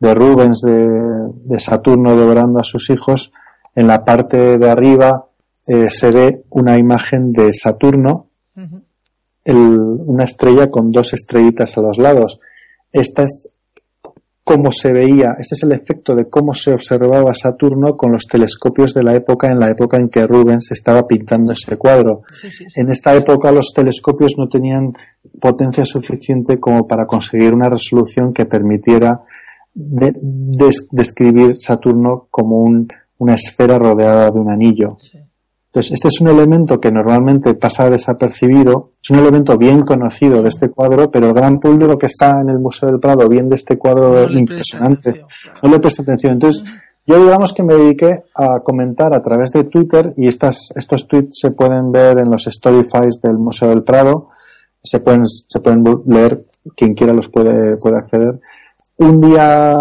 de 0.00 0.14
Rubens 0.14 0.60
de, 0.60 0.86
de 1.44 1.60
Saturno 1.60 2.16
devorando 2.16 2.58
a 2.58 2.64
sus 2.64 2.90
hijos, 2.90 3.32
en 3.74 3.86
la 3.86 4.04
parte 4.04 4.58
de 4.58 4.68
arriba 4.68 5.26
eh, 5.66 5.88
se 5.88 6.10
ve 6.10 6.44
una 6.50 6.76
imagen 6.76 7.32
de 7.32 7.52
Saturno, 7.52 8.26
uh 8.56 8.60
-huh. 8.60 8.82
el, 9.44 9.78
una 10.06 10.24
estrella 10.24 10.70
con 10.70 10.90
dos 10.90 11.12
estrellitas 11.12 11.78
a 11.78 11.82
los 11.82 11.98
lados. 11.98 12.40
Esta 12.92 13.24
es 13.24 13.50
cómo 14.48 14.72
se 14.72 14.94
veía, 14.94 15.34
este 15.38 15.56
es 15.56 15.62
el 15.62 15.72
efecto 15.72 16.14
de 16.14 16.30
cómo 16.30 16.54
se 16.54 16.72
observaba 16.72 17.34
Saturno 17.34 17.98
con 17.98 18.12
los 18.12 18.24
telescopios 18.24 18.94
de 18.94 19.02
la 19.02 19.14
época, 19.14 19.48
en 19.48 19.60
la 19.60 19.68
época 19.68 19.98
en 19.98 20.08
que 20.08 20.26
Rubens 20.26 20.70
estaba 20.72 21.06
pintando 21.06 21.52
ese 21.52 21.76
cuadro. 21.76 22.22
Sí, 22.32 22.50
sí, 22.50 22.64
sí. 22.66 22.80
En 22.80 22.90
esta 22.90 23.14
época 23.14 23.52
los 23.52 23.74
telescopios 23.74 24.36
no 24.38 24.48
tenían 24.48 24.94
potencia 25.38 25.84
suficiente 25.84 26.58
como 26.58 26.88
para 26.88 27.06
conseguir 27.06 27.52
una 27.52 27.68
resolución 27.68 28.32
que 28.32 28.46
permitiera 28.46 29.20
de, 29.74 30.12
de, 30.14 30.70
describir 30.92 31.56
Saturno 31.58 32.28
como 32.30 32.62
un, 32.62 32.88
una 33.18 33.34
esfera 33.34 33.78
rodeada 33.78 34.30
de 34.30 34.40
un 34.40 34.50
anillo. 34.50 34.96
Entonces, 35.68 35.92
este 35.92 36.08
es 36.08 36.20
un 36.22 36.28
elemento 36.28 36.80
que 36.80 36.90
normalmente 36.90 37.54
pasa 37.54 37.90
desapercibido, 37.90 38.92
es 39.02 39.10
un 39.10 39.18
elemento 39.18 39.58
bien 39.58 39.82
conocido 39.82 40.42
de 40.42 40.48
este 40.48 40.70
cuadro, 40.70 41.10
pero 41.10 41.28
el 41.28 41.34
gran 41.34 41.60
público 41.60 41.98
que 41.98 42.06
está 42.06 42.40
en 42.40 42.48
el 42.48 42.58
Museo 42.58 42.88
del 42.88 42.98
Prado 42.98 43.28
viendo 43.28 43.54
este 43.54 43.76
cuadro 43.76 44.26
no 44.26 44.38
impresionante. 44.38 45.10
atención, 45.10 45.28
no 45.62 45.70
le 45.70 45.78
presta 45.78 46.02
atención. 46.02 46.32
Entonces, 46.32 46.64
yo 47.06 47.22
digamos 47.22 47.52
que 47.52 47.62
me 47.62 47.74
dediqué 47.74 48.24
a 48.34 48.60
comentar 48.60 49.14
a 49.14 49.22
través 49.22 49.50
de 49.52 49.64
Twitter 49.64 50.14
y 50.16 50.26
estas, 50.26 50.72
estos 50.74 51.06
tweets 51.06 51.38
se 51.38 51.50
pueden 51.50 51.92
ver 51.92 52.18
en 52.18 52.30
los 52.30 52.44
Storyfies 52.44 53.20
del 53.22 53.36
Museo 53.36 53.68
del 53.68 53.82
Prado, 53.82 54.28
se 54.82 55.00
pueden, 55.00 55.26
se 55.26 55.60
pueden 55.60 55.84
leer, 56.06 56.46
quien 56.74 56.94
quiera 56.94 57.12
los 57.12 57.28
puede, 57.28 57.76
puede 57.78 57.98
acceder 57.98 58.40
un 58.98 59.20
día, 59.20 59.76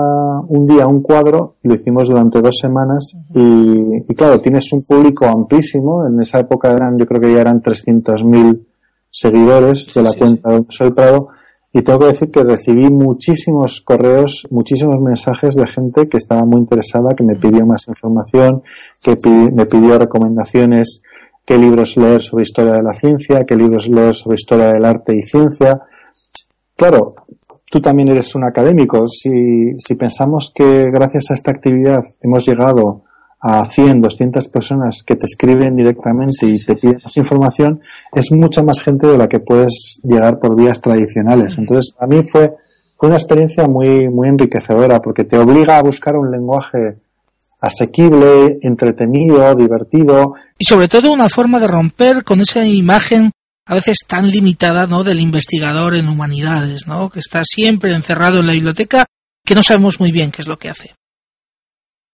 un 0.48 0.68
día 0.68 0.88
un 0.88 1.02
cuadro, 1.02 1.56
lo 1.64 1.74
hicimos 1.74 2.08
durante 2.08 2.42
dos 2.42 2.58
semanas 2.60 3.16
y, 3.34 3.98
y, 4.08 4.16
claro, 4.16 4.40
tienes 4.40 4.72
un 4.74 4.84
público 4.84 5.26
amplísimo, 5.26 6.06
en 6.06 6.20
esa 6.22 6.40
época 6.40 6.72
eran, 6.72 6.98
yo 6.98 7.06
creo 7.06 7.22
que 7.22 7.34
ya 7.34 7.42
eran 7.42 7.62
300.000 7.62 8.64
seguidores 9.10 9.92
de 9.94 10.02
la 10.04 10.12
sí, 10.12 10.20
cuenta 10.20 10.50
sí. 10.70 10.84
del 10.84 10.94
Prado 10.94 11.30
y 11.74 11.82
tengo 11.82 12.00
que 12.00 12.06
decir 12.08 12.32
que 12.32 12.44
recibí 12.44 12.90
muchísimos 12.90 13.82
correos, 13.82 14.48
muchísimos 14.52 15.02
mensajes 15.02 15.56
de 15.56 15.68
gente 15.68 16.08
que 16.08 16.18
estaba 16.18 16.46
muy 16.46 16.60
interesada, 16.62 17.16
que 17.16 17.24
me 17.24 17.36
pidió 17.36 17.66
más 17.66 17.88
información, 17.88 18.62
que 19.04 19.16
me 19.52 19.66
pidió 19.66 19.98
recomendaciones, 19.98 21.02
qué 21.46 21.58
libros 21.58 21.98
leer 21.98 22.22
sobre 22.22 22.44
historia 22.44 22.74
de 22.74 22.84
la 22.84 22.94
ciencia, 22.94 23.46
qué 23.46 23.56
libros 23.56 23.88
leer 23.90 24.16
sobre 24.16 24.36
historia 24.36 24.74
del 24.74 24.86
arte 24.86 25.16
y 25.16 25.24
ciencia. 25.24 25.82
Claro, 26.76 27.16
tú 27.70 27.82
también 27.82 28.10
eres 28.10 28.34
un 28.36 28.44
académico. 28.44 29.08
Si, 29.08 29.30
si 29.78 29.96
pensamos 29.96 30.52
que 30.54 30.90
gracias 30.92 31.32
a 31.32 31.34
esta 31.34 31.52
actividad 31.52 32.04
hemos 32.22 32.46
llegado 32.46 33.04
a 33.40 33.70
100, 33.70 34.02
200 34.02 34.48
personas 34.50 35.04
que 35.06 35.16
te 35.16 35.26
escriben 35.26 35.76
directamente 35.76 36.34
sí, 36.34 36.54
y 36.54 36.66
te 36.66 36.76
piden 36.76 36.98
más 37.04 37.18
información, 37.18 37.82
es 38.14 38.32
mucha 38.32 38.64
más 38.64 38.82
gente 38.82 39.08
de 39.08 39.18
la 39.18 39.28
que 39.28 39.40
puedes 39.40 40.02
llegar 40.04 40.40
por 40.40 40.56
vías 40.56 40.82
tradicionales. 40.82 41.58
Entonces, 41.58 41.94
a 42.00 42.08
mí 42.08 42.24
fue, 42.32 42.54
fue 42.98 43.10
una 43.10 43.18
experiencia 43.18 43.68
muy, 43.68 44.10
muy 44.10 44.30
enriquecedora 44.30 45.00
porque 45.02 45.24
te 45.24 45.38
obliga 45.38 45.78
a 45.78 45.84
buscar 45.84 46.16
un 46.16 46.32
lenguaje 46.32 46.98
asequible, 47.60 48.58
entretenido, 48.62 49.54
divertido. 49.56 50.34
Y 50.58 50.66
sobre 50.66 50.88
todo 50.88 51.12
una 51.12 51.30
forma 51.30 51.60
de 51.60 51.68
romper 51.68 52.24
con 52.24 52.40
esa 52.42 52.66
imagen 52.66 53.32
a 53.68 53.76
veces 53.76 54.00
tan 54.08 54.32
limitada, 54.32 54.88
¿no? 54.88 55.04
Del 55.04 55.20
investigador 55.20 55.94
en 55.96 56.08
humanidades, 56.08 56.88
¿no? 56.88 57.10
Que 57.10 57.20
está 57.20 57.44
siempre 57.44 57.94
encerrado 57.94 58.40
en 58.40 58.48
la 58.48 58.54
biblioteca, 58.54 59.06
que 59.46 59.56
no 59.56 59.62
sabemos 59.62 60.00
muy 60.00 60.12
bien 60.12 60.32
qué 60.32 60.42
es 60.42 60.48
lo 60.48 60.58
que 60.58 60.70
hace. 60.70 60.96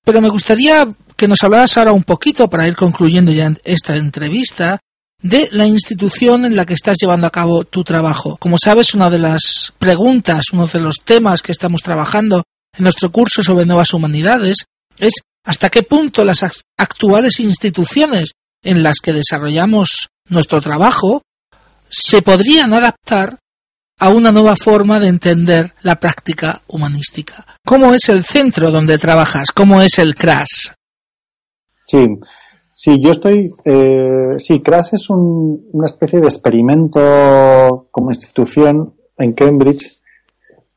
Pero 0.03 0.19
me 0.19 0.29
gustaría 0.29 0.87
que 1.15 1.27
nos 1.27 1.43
hablaras 1.43 1.77
ahora 1.77 1.93
un 1.93 2.03
poquito, 2.03 2.49
para 2.49 2.67
ir 2.67 2.75
concluyendo 2.75 3.31
ya 3.31 3.53
esta 3.63 3.95
entrevista, 3.95 4.79
de 5.21 5.47
la 5.51 5.65
institución 5.65 6.43
en 6.43 6.55
la 6.55 6.65
que 6.65 6.73
estás 6.73 6.97
llevando 6.99 7.27
a 7.27 7.31
cabo 7.31 7.63
tu 7.63 7.83
trabajo. 7.83 8.35
Como 8.37 8.57
sabes, 8.57 8.93
una 8.93 9.09
de 9.09 9.19
las 9.19 9.73
preguntas, 9.77 10.45
uno 10.51 10.67
de 10.67 10.81
los 10.81 10.97
temas 11.05 11.41
que 11.41 11.53
estamos 11.53 11.81
trabajando 11.81 12.43
en 12.77 12.83
nuestro 12.83 13.11
curso 13.11 13.43
sobre 13.43 13.65
nuevas 13.65 13.93
humanidades 13.93 14.65
es 14.97 15.13
hasta 15.45 15.69
qué 15.69 15.83
punto 15.83 16.25
las 16.25 16.43
actuales 16.77 17.39
instituciones 17.39 18.31
en 18.63 18.83
las 18.83 18.99
que 18.99 19.13
desarrollamos 19.13 20.09
nuestro 20.29 20.61
trabajo 20.61 21.21
se 21.93 22.23
podrían 22.23 22.73
adaptar 22.73 23.39
a 23.99 24.09
una 24.09 24.31
nueva 24.31 24.55
forma 24.55 24.99
de 24.99 25.07
entender 25.07 25.73
la 25.83 25.95
práctica 25.95 26.61
humanística. 26.67 27.45
¿Cómo 27.63 27.93
es 27.93 28.09
el 28.09 28.23
centro 28.23 28.71
donde 28.71 28.97
trabajas? 28.97 29.51
¿Cómo 29.51 29.79
es 29.81 29.99
el 29.99 30.15
CRAS? 30.15 30.73
Sí, 31.85 32.05
sí, 32.73 32.99
yo 32.99 33.11
estoy. 33.11 33.53
Eh, 33.63 34.39
sí, 34.39 34.61
CRAS 34.61 34.93
es 34.93 35.09
un, 35.09 35.69
una 35.71 35.85
especie 35.85 36.19
de 36.19 36.25
experimento 36.27 37.87
como 37.91 38.09
institución 38.09 38.95
en 39.19 39.33
Cambridge. 39.33 40.01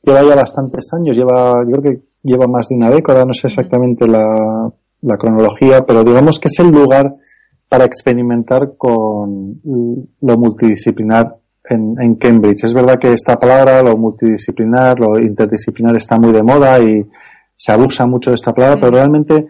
Lleva 0.02 0.22
ya 0.22 0.34
bastantes 0.34 0.92
años, 0.92 1.16
lleva, 1.16 1.64
yo 1.66 1.80
creo 1.80 1.82
que 1.82 2.02
lleva 2.22 2.46
más 2.46 2.68
de 2.68 2.76
una 2.76 2.90
década, 2.90 3.24
no 3.24 3.32
sé 3.32 3.46
exactamente 3.46 4.06
la, 4.06 4.70
la 5.00 5.16
cronología, 5.16 5.84
pero 5.86 6.04
digamos 6.04 6.38
que 6.38 6.48
es 6.48 6.58
el 6.60 6.68
lugar 6.68 7.10
para 7.68 7.84
experimentar 7.84 8.76
con 8.76 9.60
lo 10.20 10.38
multidisciplinar 10.38 11.36
en, 11.68 11.96
en, 12.00 12.14
Cambridge. 12.14 12.64
Es 12.64 12.74
verdad 12.74 12.98
que 12.98 13.12
esta 13.12 13.38
palabra, 13.38 13.82
lo 13.82 13.96
multidisciplinar, 13.96 15.00
lo 15.00 15.18
interdisciplinar 15.18 15.96
está 15.96 16.18
muy 16.18 16.32
de 16.32 16.42
moda 16.42 16.80
y 16.80 17.04
se 17.56 17.72
abusa 17.72 18.06
mucho 18.06 18.30
de 18.30 18.34
esta 18.34 18.54
palabra, 18.54 18.78
pero 18.78 18.92
realmente 18.92 19.46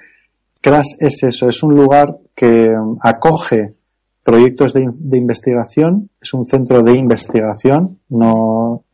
CRAS 0.61 0.97
es 0.99 1.23
eso, 1.23 1.49
es 1.49 1.63
un 1.63 1.75
lugar 1.75 2.17
que 2.35 2.75
acoge 3.03 3.75
proyectos 4.23 4.73
de, 4.73 4.89
de 4.93 5.19
investigación, 5.19 6.11
es 6.21 6.33
un 6.35 6.47
centro 6.47 6.83
de 6.83 6.97
investigación, 6.97 8.01
no, 8.09 8.85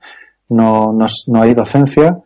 no, 0.48 0.92
no, 0.92 1.06
no 1.28 1.42
hay 1.42 1.54
docencia, 1.54 2.18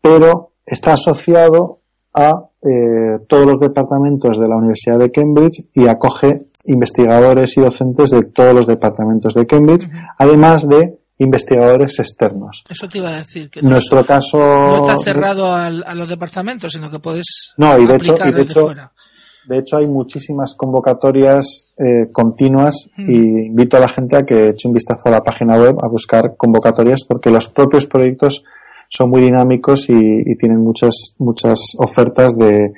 pero 0.00 0.52
está 0.64 0.94
asociado 0.94 1.80
a 2.14 2.46
eh, 2.62 3.18
todos 3.28 3.44
los 3.46 3.58
departamentos 3.60 4.38
de 4.38 4.48
la 4.48 4.56
Universidad 4.56 4.98
de 4.98 5.10
Cambridge 5.10 5.64
y 5.74 5.88
acoge 5.88 6.42
investigadores 6.64 7.56
y 7.56 7.60
docentes 7.60 8.10
de 8.10 8.22
todos 8.22 8.54
los 8.54 8.66
departamentos 8.66 9.34
de 9.34 9.46
Cambridge, 9.46 9.88
además 10.18 10.68
de 10.68 10.96
investigadores 11.18 11.98
externos. 11.98 12.64
Eso 12.68 12.88
te 12.88 12.98
iba 12.98 13.10
a 13.10 13.16
decir. 13.18 13.50
Que 13.50 13.62
Nuestro 13.62 13.98
no, 13.98 14.06
caso. 14.06 14.38
No 14.38 14.88
está 14.88 15.02
cerrado 15.02 15.52
al, 15.52 15.84
a 15.86 15.94
los 15.94 16.08
departamentos, 16.08 16.72
sino 16.72 16.90
que 16.90 16.98
puedes. 16.98 17.54
No, 17.56 17.78
y 17.78 17.86
de 17.86 17.96
hecho, 17.96 18.16
y 18.26 18.32
de, 18.32 18.42
hecho 18.42 18.66
fuera. 18.66 18.92
de 19.46 19.58
hecho 19.58 19.76
hay 19.76 19.86
muchísimas 19.86 20.54
convocatorias 20.54 21.72
eh, 21.78 22.10
continuas 22.12 22.88
Mm. 22.96 23.10
y 23.10 23.46
invito 23.46 23.76
a 23.76 23.80
la 23.80 23.88
gente 23.88 24.16
a 24.16 24.24
que 24.24 24.48
eche 24.48 24.68
un 24.68 24.74
vistazo 24.74 25.02
a 25.08 25.10
la 25.10 25.22
página 25.22 25.56
web 25.56 25.76
a 25.82 25.88
buscar 25.88 26.36
convocatorias 26.36 27.00
porque 27.08 27.30
los 27.30 27.48
propios 27.48 27.86
proyectos 27.86 28.44
son 28.92 29.08
muy 29.08 29.22
dinámicos 29.22 29.88
y, 29.88 29.94
y 29.94 30.36
tienen 30.36 30.60
muchas 30.60 31.14
muchas 31.18 31.58
ofertas 31.78 32.36
de, 32.36 32.72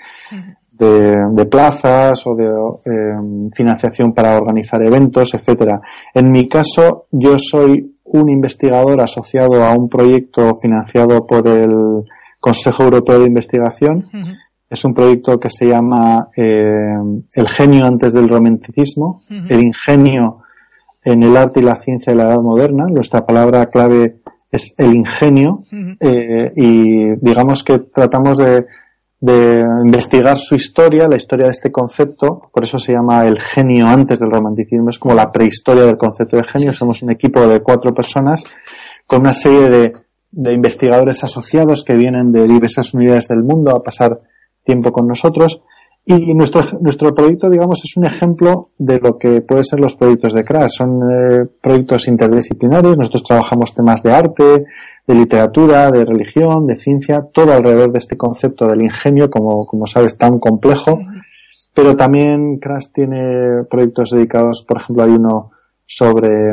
de, 0.70 1.16
de 1.32 1.46
plazas 1.46 2.24
o 2.26 2.36
de 2.36 2.44
eh, 2.44 3.50
financiación 3.52 4.12
para 4.12 4.36
organizar 4.36 4.80
eventos, 4.82 5.34
etcétera. 5.34 5.80
En 6.14 6.30
mi 6.30 6.48
caso, 6.48 7.06
yo 7.10 7.36
soy 7.38 7.96
un 8.04 8.30
investigador 8.30 9.00
asociado 9.00 9.64
a 9.64 9.72
un 9.72 9.88
proyecto 9.88 10.56
financiado 10.62 11.26
por 11.26 11.48
el 11.48 12.04
Consejo 12.38 12.84
Europeo 12.84 13.18
de 13.18 13.26
Investigación. 13.26 14.08
Es 14.70 14.84
un 14.84 14.94
proyecto 14.94 15.38
que 15.38 15.50
se 15.50 15.66
llama 15.66 16.28
eh, 16.36 16.94
El 17.34 17.48
genio 17.48 17.86
antes 17.86 18.12
del 18.12 18.28
romanticismo, 18.28 19.22
el 19.28 19.64
ingenio 19.64 20.42
en 21.02 21.22
el 21.22 21.36
arte 21.36 21.60
y 21.60 21.64
la 21.64 21.76
ciencia 21.76 22.12
de 22.12 22.18
la 22.18 22.30
edad 22.30 22.40
moderna. 22.40 22.86
Nuestra 22.88 23.26
palabra 23.26 23.66
clave 23.66 24.20
es 24.54 24.74
el 24.78 24.94
ingenio 24.94 25.64
eh, 26.00 26.52
y 26.54 27.16
digamos 27.20 27.62
que 27.62 27.78
tratamos 27.78 28.38
de, 28.38 28.66
de 29.20 29.64
investigar 29.84 30.38
su 30.38 30.54
historia, 30.54 31.08
la 31.08 31.16
historia 31.16 31.46
de 31.46 31.52
este 31.52 31.72
concepto, 31.72 32.50
por 32.52 32.62
eso 32.62 32.78
se 32.78 32.92
llama 32.92 33.24
el 33.26 33.40
genio 33.40 33.86
antes 33.86 34.20
del 34.20 34.30
romanticismo, 34.30 34.90
es 34.90 34.98
como 34.98 35.14
la 35.14 35.32
prehistoria 35.32 35.84
del 35.84 35.96
concepto 35.96 36.36
de 36.36 36.44
genio, 36.44 36.72
somos 36.72 37.02
un 37.02 37.10
equipo 37.10 37.46
de 37.46 37.60
cuatro 37.60 37.94
personas 37.94 38.44
con 39.06 39.20
una 39.20 39.32
serie 39.32 39.70
de, 39.70 39.92
de 40.30 40.52
investigadores 40.52 41.24
asociados 41.24 41.84
que 41.84 41.94
vienen 41.94 42.32
de 42.32 42.46
diversas 42.46 42.94
unidades 42.94 43.28
del 43.28 43.42
mundo 43.42 43.70
a 43.76 43.82
pasar 43.82 44.20
tiempo 44.64 44.92
con 44.92 45.06
nosotros 45.06 45.62
y 46.06 46.34
nuestro, 46.34 46.62
nuestro 46.80 47.14
proyecto, 47.14 47.48
digamos, 47.48 47.80
es 47.82 47.96
un 47.96 48.04
ejemplo 48.04 48.70
de 48.76 49.00
lo 49.00 49.16
que 49.16 49.40
pueden 49.40 49.64
ser 49.64 49.80
los 49.80 49.96
proyectos 49.96 50.34
de 50.34 50.44
CRAS. 50.44 50.74
Son 50.74 51.00
eh, 51.10 51.46
proyectos 51.62 52.08
interdisciplinarios. 52.08 52.98
Nosotros 52.98 53.24
trabajamos 53.24 53.74
temas 53.74 54.02
de 54.02 54.12
arte, 54.12 54.66
de 55.06 55.14
literatura, 55.14 55.90
de 55.90 56.04
religión, 56.04 56.66
de 56.66 56.78
ciencia, 56.78 57.26
todo 57.32 57.52
alrededor 57.52 57.90
de 57.90 57.98
este 57.98 58.18
concepto 58.18 58.66
del 58.66 58.82
ingenio, 58.82 59.30
como, 59.30 59.66
como 59.66 59.86
sabes, 59.86 60.18
tan 60.18 60.38
complejo. 60.38 60.98
Pero 61.72 61.96
también 61.96 62.58
CRAS 62.58 62.92
tiene 62.92 63.64
proyectos 63.70 64.10
dedicados, 64.10 64.62
por 64.68 64.82
ejemplo, 64.82 65.04
hay 65.04 65.10
uno 65.10 65.52
sobre 65.86 66.52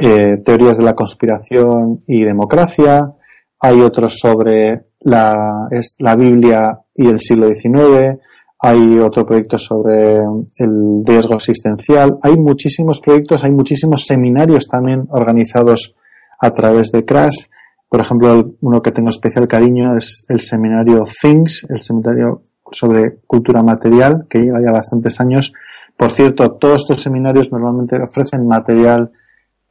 eh, 0.00 0.36
teorías 0.44 0.78
de 0.78 0.84
la 0.84 0.94
conspiración 0.94 2.04
y 2.06 2.22
democracia. 2.22 3.14
Hay 3.60 3.80
otros 3.80 4.16
sobre 4.16 4.84
la, 5.00 5.66
es, 5.72 5.96
la 5.98 6.14
Biblia 6.14 6.78
y 6.94 7.08
el 7.08 7.18
siglo 7.18 7.48
XIX. 7.52 8.20
Hay 8.66 8.98
otro 8.98 9.26
proyecto 9.26 9.58
sobre 9.58 10.16
el 10.16 11.02
riesgo 11.04 11.34
existencial. 11.34 12.16
Hay 12.22 12.34
muchísimos 12.38 12.98
proyectos, 12.98 13.44
hay 13.44 13.50
muchísimos 13.50 14.06
seminarios 14.06 14.68
también 14.68 15.06
organizados 15.10 15.94
a 16.40 16.50
través 16.50 16.90
de 16.90 17.04
Crash. 17.04 17.44
Por 17.90 18.00
ejemplo, 18.00 18.54
uno 18.62 18.80
que 18.80 18.90
tengo 18.90 19.10
especial 19.10 19.46
cariño 19.48 19.98
es 19.98 20.24
el 20.30 20.40
seminario 20.40 21.04
Things, 21.20 21.66
el 21.68 21.82
seminario 21.82 22.40
sobre 22.72 23.18
cultura 23.26 23.62
material, 23.62 24.24
que 24.30 24.38
lleva 24.38 24.62
ya 24.64 24.72
bastantes 24.72 25.20
años. 25.20 25.52
Por 25.94 26.10
cierto, 26.10 26.52
todos 26.52 26.80
estos 26.80 27.02
seminarios 27.02 27.52
normalmente 27.52 27.98
ofrecen 28.02 28.48
material 28.48 29.12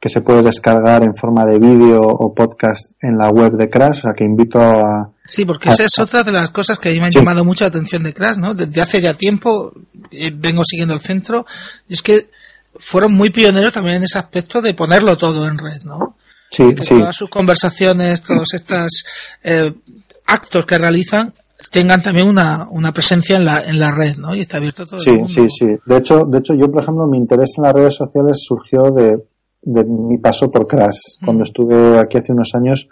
que 0.04 0.10
se 0.10 0.20
puede 0.20 0.42
descargar 0.42 1.02
en 1.02 1.14
forma 1.14 1.46
de 1.46 1.58
vídeo 1.58 2.02
o 2.02 2.34
podcast 2.34 2.90
en 3.00 3.16
la 3.16 3.30
web 3.30 3.52
de 3.56 3.70
Crash, 3.70 4.00
o 4.00 4.02
sea 4.02 4.12
que 4.12 4.22
invito 4.22 4.60
a... 4.60 5.08
Sí, 5.24 5.46
porque 5.46 5.70
esa 5.70 5.84
es 5.84 5.98
otra 5.98 6.22
de 6.22 6.30
las 6.30 6.50
cosas 6.50 6.78
que 6.78 6.90
a 6.90 6.92
mí 6.92 6.98
me 6.98 7.06
han 7.06 7.12
Sí. 7.12 7.20
llamado 7.20 7.42
mucho 7.42 7.64
la 7.64 7.68
atención 7.68 8.02
de 8.02 8.12
Crash, 8.12 8.36
¿no? 8.36 8.52
Desde 8.52 8.82
hace 8.82 9.00
ya 9.00 9.14
tiempo 9.14 9.72
eh, 10.10 10.30
vengo 10.36 10.62
siguiendo 10.62 10.92
el 10.92 11.00
centro 11.00 11.46
y 11.88 11.94
es 11.94 12.02
que 12.02 12.28
fueron 12.76 13.14
muy 13.14 13.30
pioneros 13.30 13.72
también 13.72 13.96
en 13.96 14.02
ese 14.02 14.18
aspecto 14.18 14.60
de 14.60 14.74
ponerlo 14.74 15.16
todo 15.16 15.48
en 15.48 15.56
red, 15.56 15.82
¿no? 15.84 16.16
Sí, 16.50 16.74
Que 16.74 16.82
sí, 16.84 16.98
todas 16.98 17.16
sus 17.16 17.30
conversaciones, 17.30 18.20
todos 18.20 18.52
estos 18.52 19.04
eh, 19.42 19.72
actos 20.26 20.66
que 20.66 20.76
realizan 20.76 21.32
tengan 21.70 22.02
también 22.02 22.28
una, 22.28 22.68
una 22.70 22.92
presencia 22.92 23.38
en 23.38 23.46
la, 23.46 23.60
en 23.60 23.78
la 23.78 23.90
red, 23.90 24.16
¿no? 24.18 24.34
Y 24.34 24.42
está 24.42 24.58
abierto 24.58 24.84
todo 24.84 24.96
el 24.98 25.02
sí, 25.02 25.12
mundo. 25.12 25.28
sí, 25.28 25.46
sí. 25.48 25.66
De 25.86 25.96
hecho, 25.96 26.26
de 26.26 26.40
hecho, 26.40 26.52
yo, 26.52 26.70
por 26.70 26.82
ejemplo, 26.82 27.06
mi 27.06 27.16
interés 27.16 27.52
en 27.56 27.64
las 27.64 27.72
redes 27.72 27.94
sociales 27.94 28.36
surgió 28.46 28.82
de, 28.94 29.16
de 29.64 29.84
mi 29.84 30.18
paso 30.18 30.50
por 30.50 30.66
Crash. 30.66 30.98
Cuando 31.24 31.42
estuve 31.44 31.98
aquí 31.98 32.18
hace 32.18 32.32
unos 32.32 32.54
años, 32.54 32.88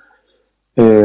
eh, 0.76 1.02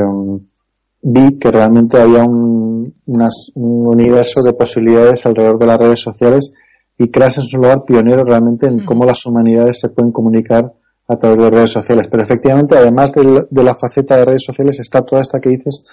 vi 1.01 1.38
que 1.39 1.51
realmente 1.51 1.99
había 1.99 2.24
un, 2.24 2.93
unas- 3.05 3.51
un 3.55 3.88
universo 3.88 4.41
de 4.41 4.53
posibilidades 4.53 5.26
alrededor 5.26 5.59
de 5.59 5.65
las 5.68 5.78
redes 5.80 5.99
sociales 6.01 6.53
y 6.97 7.09
Crash 7.09 7.39
es 7.39 7.53
un 7.53 7.61
lugar 7.61 7.84
pionero 7.86 8.24
realmente 8.24 8.68
en 8.68 8.84
cómo 8.86 9.05
las 9.05 9.26
humanidades 9.26 9.80
se 9.80 9.89
pueden 9.89 10.11
comunicar 10.11 10.74
a 11.07 11.15
través 11.18 11.39
de 11.39 11.49
redes 11.49 11.72
sociales. 11.72 12.07
Pero 12.09 12.24
efectivamente, 12.24 12.76
además 12.78 13.11
del- 13.13 13.45
de 13.49 13.63
la 13.63 13.76
faceta 13.76 14.18
de 14.18 14.26
redes 14.26 14.43
sociales, 14.45 14.80
está 14.80 15.01
toda 15.03 15.22
esta 15.22 15.39
que 15.39 15.49
dices 15.49 15.84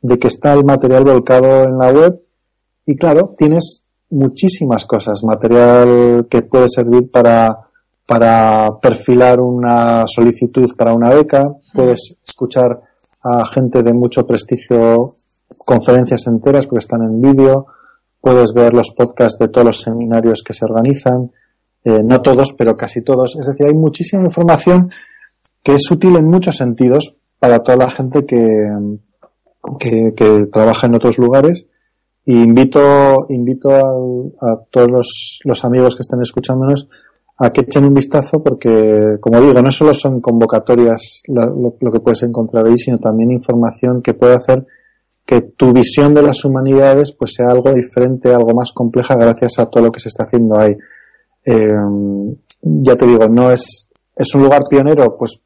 de 0.00 0.18
que 0.18 0.28
está 0.28 0.52
el 0.52 0.64
material 0.64 1.04
volcado 1.04 1.64
en 1.64 1.78
la 1.78 1.90
web 1.90 2.20
y 2.86 2.96
claro, 2.96 3.34
tienes 3.36 3.82
muchísimas 4.08 4.86
cosas, 4.86 5.24
material 5.24 6.26
que 6.30 6.42
puede 6.42 6.68
servir 6.68 7.10
para, 7.10 7.65
para 8.06 8.78
perfilar 8.80 9.40
una 9.40 10.04
solicitud 10.06 10.74
para 10.76 10.94
una 10.94 11.10
beca, 11.10 11.44
puedes 11.74 12.16
escuchar 12.26 12.80
a 13.22 13.44
gente 13.52 13.82
de 13.82 13.92
mucho 13.92 14.24
prestigio 14.26 15.10
conferencias 15.58 16.26
enteras 16.28 16.66
porque 16.66 16.78
están 16.84 17.02
en 17.02 17.20
vídeo, 17.20 17.66
puedes 18.20 18.52
ver 18.54 18.72
los 18.74 18.92
podcasts 18.96 19.38
de 19.38 19.48
todos 19.48 19.66
los 19.66 19.80
seminarios 19.80 20.42
que 20.44 20.52
se 20.52 20.64
organizan, 20.64 21.32
eh, 21.84 22.00
no 22.04 22.22
todos, 22.22 22.52
pero 22.56 22.76
casi 22.76 23.02
todos. 23.02 23.36
Es 23.38 23.46
decir, 23.46 23.66
hay 23.66 23.74
muchísima 23.74 24.24
información 24.24 24.90
que 25.62 25.74
es 25.74 25.90
útil 25.90 26.16
en 26.16 26.26
muchos 26.28 26.56
sentidos 26.56 27.16
para 27.40 27.60
toda 27.60 27.78
la 27.78 27.90
gente 27.90 28.24
que, 28.24 28.38
que, 29.80 30.12
que 30.16 30.46
trabaja 30.52 30.86
en 30.86 30.94
otros 30.94 31.18
lugares. 31.18 31.66
Y 32.24 32.42
invito, 32.42 33.26
invito 33.28 33.68
al- 33.70 34.32
a, 34.40 34.56
todos 34.70 34.88
los, 34.90 35.40
los 35.44 35.64
amigos 35.64 35.94
que 35.94 36.02
estén 36.02 36.20
escuchándonos 36.20 36.88
a 37.38 37.50
que 37.50 37.62
echen 37.62 37.84
un 37.84 37.94
vistazo 37.94 38.42
porque, 38.42 39.16
como 39.20 39.40
digo, 39.40 39.60
no 39.60 39.70
solo 39.70 39.92
son 39.92 40.20
convocatorias 40.20 41.22
lo, 41.26 41.76
lo 41.80 41.92
que 41.92 42.00
puedes 42.00 42.22
encontrar 42.22 42.66
ahí, 42.66 42.78
sino 42.78 42.98
también 42.98 43.30
información 43.30 44.00
que 44.02 44.14
puede 44.14 44.34
hacer 44.34 44.66
que 45.26 45.40
tu 45.40 45.72
visión 45.72 46.14
de 46.14 46.22
las 46.22 46.44
humanidades 46.44 47.12
pues 47.12 47.34
sea 47.34 47.48
algo 47.48 47.72
diferente, 47.72 48.32
algo 48.32 48.54
más 48.54 48.72
compleja 48.72 49.16
gracias 49.16 49.58
a 49.58 49.66
todo 49.66 49.86
lo 49.86 49.92
que 49.92 49.98
se 50.00 50.08
está 50.08 50.22
haciendo 50.22 50.56
ahí. 50.56 50.76
Eh, 51.44 51.68
ya 52.62 52.96
te 52.96 53.06
digo, 53.06 53.26
no 53.28 53.50
es, 53.50 53.90
es 54.14 54.34
un 54.34 54.44
lugar 54.44 54.62
pionero, 54.70 55.16
pues 55.16 55.40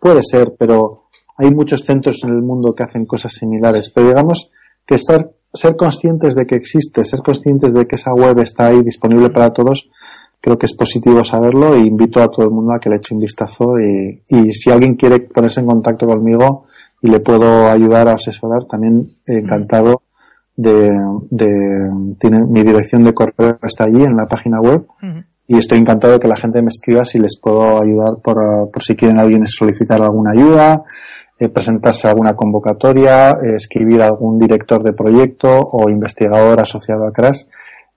puede 0.00 0.22
ser, 0.22 0.54
pero 0.58 1.04
hay 1.36 1.50
muchos 1.50 1.82
centros 1.82 2.24
en 2.24 2.30
el 2.30 2.42
mundo 2.42 2.74
que 2.74 2.84
hacen 2.84 3.04
cosas 3.04 3.34
similares. 3.34 3.90
Pero 3.90 4.08
digamos 4.08 4.50
que 4.86 4.94
estar, 4.94 5.30
ser 5.52 5.76
conscientes 5.76 6.34
de 6.34 6.46
que 6.46 6.54
existe, 6.54 7.04
ser 7.04 7.20
conscientes 7.20 7.74
de 7.74 7.86
que 7.86 7.96
esa 7.96 8.14
web 8.14 8.38
está 8.40 8.66
ahí 8.66 8.82
disponible 8.82 9.28
para 9.28 9.52
todos, 9.52 9.90
creo 10.42 10.58
que 10.58 10.66
es 10.66 10.74
positivo 10.74 11.24
saberlo 11.24 11.74
e 11.74 11.80
invito 11.80 12.20
a 12.20 12.28
todo 12.28 12.44
el 12.44 12.50
mundo 12.50 12.74
a 12.74 12.80
que 12.80 12.90
le 12.90 12.96
eche 12.96 13.14
un 13.14 13.20
vistazo 13.20 13.78
y, 13.78 14.22
y 14.28 14.50
si 14.50 14.70
alguien 14.70 14.96
quiere 14.96 15.20
ponerse 15.20 15.60
en 15.60 15.66
contacto 15.66 16.06
conmigo 16.06 16.66
y 17.00 17.08
le 17.08 17.20
puedo 17.20 17.70
ayudar 17.70 18.08
a 18.08 18.14
asesorar, 18.14 18.64
también 18.66 19.12
encantado 19.24 20.02
de, 20.56 20.90
de 21.30 21.90
tiene, 22.18 22.44
mi 22.44 22.62
dirección 22.62 23.04
de 23.04 23.14
correo 23.14 23.58
está 23.62 23.84
allí 23.84 24.02
en 24.02 24.16
la 24.16 24.26
página 24.26 24.60
web 24.60 24.84
y 25.46 25.58
estoy 25.58 25.78
encantado 25.78 26.14
de 26.14 26.20
que 26.20 26.28
la 26.28 26.36
gente 26.36 26.60
me 26.60 26.68
escriba 26.68 27.04
si 27.04 27.18
les 27.18 27.38
puedo 27.40 27.80
ayudar 27.80 28.16
por, 28.22 28.36
por 28.70 28.82
si 28.82 28.96
quieren 28.96 29.18
alguien 29.18 29.46
solicitar 29.46 30.02
alguna 30.02 30.32
ayuda, 30.32 30.82
eh, 31.38 31.48
presentarse 31.48 32.06
a 32.06 32.10
alguna 32.10 32.34
convocatoria, 32.34 33.30
eh, 33.30 33.56
escribir 33.56 34.02
a 34.02 34.06
algún 34.06 34.38
director 34.38 34.82
de 34.82 34.92
proyecto 34.92 35.48
o 35.50 35.88
investigador 35.88 36.60
asociado 36.60 37.06
a 37.06 37.12
CRAS. 37.12 37.48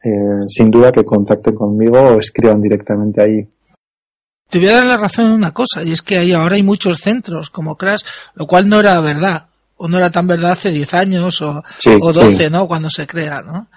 Eh, 0.04 0.42
sin 0.50 0.70
duda 0.70 0.92
que 0.92 1.04
contacten 1.04 1.56
conmigo 1.56 2.00
o 2.00 2.20
escriban 2.20 2.62
directamente 2.62 3.22
ahí. 3.22 3.48
Te 4.50 4.60
voy 4.60 4.68
a 4.68 4.74
dar 4.74 4.86
la 4.86 4.98
razón 4.98 5.26
en 5.28 5.32
una 5.32 5.52
cosa, 5.52 5.84
y 5.84 5.92
es 5.92 6.02
que 6.04 6.18
hay, 6.18 6.34
ahora 6.34 6.56
hay 6.56 6.64
muchos 6.64 7.00
centros 7.00 7.50
como 7.50 7.76
Crash, 7.76 8.02
lo 8.36 8.46
cual 8.46 8.70
no 8.70 8.80
era 8.80 9.00
verdad, 9.00 9.48
o 9.78 9.88
no 9.88 9.98
era 9.98 10.12
tan 10.12 10.28
verdad 10.28 10.52
hace 10.52 10.70
10 10.70 10.94
años 10.94 11.42
o, 11.42 11.64
Sí, 11.78 11.98
o 12.00 12.14
12, 12.14 12.38
sí. 12.46 12.50
¿no? 12.52 12.68
Cuando 12.68 12.90
se 12.90 13.08
crea, 13.08 13.42
¿no? 13.42 13.68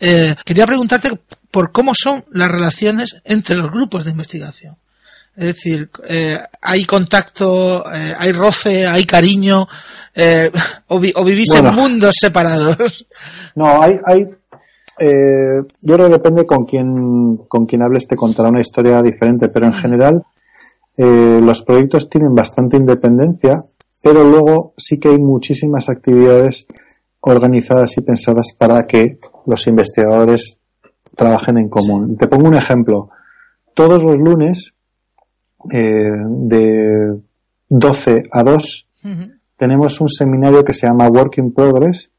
eh, 0.00 0.34
quería 0.44 0.66
preguntarte 0.66 1.10
por 1.50 1.70
cómo 1.72 1.92
son 1.94 2.24
las 2.32 2.50
relaciones 2.50 3.16
entre 3.24 3.56
los 3.56 3.70
grupos 3.70 4.04
de 4.04 4.10
investigación. 4.10 4.76
Es 5.36 5.44
decir, 5.46 5.88
eh, 6.08 6.38
hay 6.60 6.84
contacto, 6.84 7.84
eh, 7.92 8.12
hay 8.18 8.32
roce, 8.32 8.86
hay 8.88 9.04
cariño, 9.04 9.68
eh, 10.14 10.50
o, 10.88 10.98
vi- 10.98 11.12
o 11.14 11.24
vivís 11.24 11.54
en 11.54 11.66
mundos 11.72 12.16
separados. 12.20 13.06
No, 13.54 13.80
hay, 13.80 13.94
hay 14.04 14.26
eh, 14.98 15.62
yo 15.80 15.94
creo 15.94 16.06
que 16.06 16.12
depende 16.12 16.46
con 16.46 16.64
quién, 16.64 17.36
con 17.48 17.66
quién 17.66 17.82
hables 17.82 18.06
te 18.08 18.16
contará 18.16 18.48
una 18.48 18.60
historia 18.60 19.02
diferente, 19.02 19.48
pero 19.48 19.66
en 19.66 19.74
general 19.74 20.24
eh, 20.96 21.40
los 21.42 21.62
proyectos 21.62 22.08
tienen 22.08 22.34
bastante 22.34 22.76
independencia, 22.76 23.64
pero 24.02 24.24
luego 24.24 24.74
sí 24.76 24.98
que 24.98 25.08
hay 25.08 25.18
muchísimas 25.18 25.88
actividades 25.88 26.66
organizadas 27.20 27.96
y 27.96 28.00
pensadas 28.00 28.54
para 28.56 28.86
que 28.86 29.18
los 29.46 29.66
investigadores 29.66 30.58
trabajen 31.16 31.58
en 31.58 31.68
común. 31.68 32.16
Te 32.16 32.28
pongo 32.28 32.48
un 32.48 32.56
ejemplo. 32.56 33.10
Todos 33.74 34.04
los 34.04 34.18
lunes, 34.18 34.74
eh, 35.72 36.10
de 36.46 37.20
12 37.68 38.22
a 38.32 38.42
2, 38.42 38.86
tenemos 39.56 40.00
un 40.00 40.08
seminario 40.08 40.64
que 40.64 40.72
se 40.72 40.86
llama 40.86 41.08
Work 41.08 41.38
in 41.38 41.52
Progress, 41.52 42.10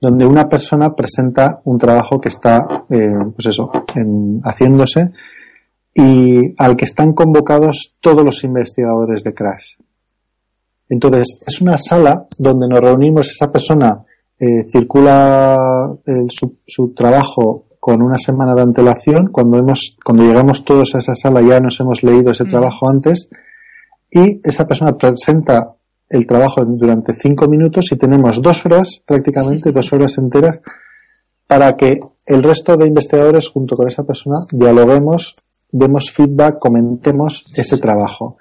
donde 0.00 0.26
una 0.26 0.48
persona 0.48 0.94
presenta 0.94 1.60
un 1.64 1.78
trabajo 1.78 2.20
que 2.20 2.28
está, 2.28 2.84
eh, 2.90 3.10
pues 3.34 3.46
eso, 3.46 3.70
en- 3.94 4.40
haciéndose 4.44 5.10
y 5.94 6.54
al 6.62 6.76
que 6.76 6.84
están 6.84 7.12
convocados 7.12 7.96
todos 8.00 8.24
los 8.24 8.44
investigadores 8.44 9.24
de 9.24 9.34
Crash. 9.34 9.76
Entonces, 10.88 11.38
es 11.46 11.60
una 11.60 11.76
sala 11.76 12.26
donde 12.38 12.68
nos 12.68 12.80
reunimos, 12.80 13.30
esa 13.30 13.50
persona 13.50 14.04
eh, 14.40 14.66
circula 14.70 15.90
el- 16.06 16.30
su, 16.30 16.58
su 16.64 16.94
trabajo 16.94 17.64
con 17.80 18.00
una 18.02 18.16
semana 18.18 18.54
de 18.54 18.62
antelación, 18.62 19.28
cuando 19.32 19.58
hemos, 19.58 19.96
cuando 20.04 20.22
llegamos 20.24 20.64
todos 20.64 20.94
a 20.94 20.98
esa 20.98 21.14
sala 21.16 21.40
ya 21.42 21.58
nos 21.58 21.80
hemos 21.80 22.02
leído 22.04 22.30
ese 22.30 22.44
trabajo 22.44 22.88
antes, 22.88 23.28
y 24.10 24.40
esa 24.44 24.66
persona 24.66 24.96
presenta 24.96 25.74
el 26.08 26.26
trabajo 26.26 26.64
durante 26.64 27.14
cinco 27.14 27.48
minutos 27.48 27.92
y 27.92 27.96
tenemos 27.96 28.40
dos 28.40 28.64
horas, 28.64 29.02
prácticamente 29.06 29.72
dos 29.72 29.92
horas 29.92 30.16
enteras, 30.18 30.60
para 31.46 31.76
que 31.76 31.98
el 32.26 32.42
resto 32.42 32.76
de 32.76 32.86
investigadores 32.86 33.48
junto 33.48 33.76
con 33.76 33.88
esa 33.88 34.04
persona 34.04 34.38
dialoguemos, 34.52 35.36
demos 35.70 36.10
feedback, 36.10 36.58
comentemos 36.58 37.44
ese 37.54 37.78
trabajo. 37.78 38.36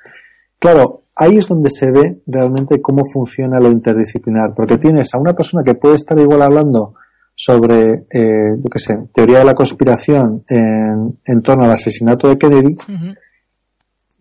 Claro, 0.59 1.03
ahí 1.15 1.38
es 1.38 1.47
donde 1.47 1.70
se 1.70 1.91
ve 1.91 2.22
realmente 2.28 2.82
cómo 2.82 3.03
funciona 3.11 3.59
lo 3.59 3.70
interdisciplinar, 3.70 4.53
porque 4.55 4.78
tienes 4.78 5.13
a 5.13 5.20
una 5.20 5.34
persona 5.34 5.63
que 5.63 5.76
puede 5.76 5.95
estar 5.95 6.18
igual 6.20 6.41
hablando 6.41 6.95
sobre, 7.36 8.07
eh, 8.11 8.55
yo 8.57 8.70
qué 8.72 8.80
sé, 8.80 8.97
teoría 9.13 9.39
de 9.39 9.45
la 9.45 9.53
conspiración 9.53 10.43
en, 10.49 11.20
en 11.26 11.41
torno 11.41 11.65
al 11.65 11.72
asesinato 11.72 12.28
de 12.28 12.38
Kennedy, 12.38 12.76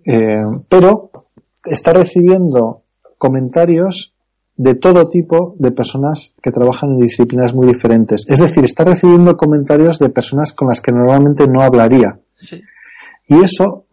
eh, 0.07 0.44
pero 0.68 1.11
está 1.64 1.92
recibiendo 1.92 2.82
comentarios 3.19 4.14
de 4.57 4.75
todo 4.75 5.09
tipo 5.09 5.55
de 5.59 5.71
personas 5.71 6.35
que 6.43 6.51
trabajan 6.51 6.93
en 6.93 7.01
disciplinas 7.01 7.55
muy 7.55 7.67
diferentes. 7.67 8.25
Es 8.29 8.39
decir, 8.39 8.64
está 8.64 8.85
recibiendo 8.85 9.37
comentarios 9.37 9.99
de 9.99 10.09
personas 10.09 10.53
con 10.53 10.69
las 10.69 10.81
que 10.81 10.93
normalmente 10.93 11.47
no 11.47 11.61
hablaría. 11.61 12.19
Sí. 12.37 12.62
Y 13.29 13.43
eso 13.43 13.85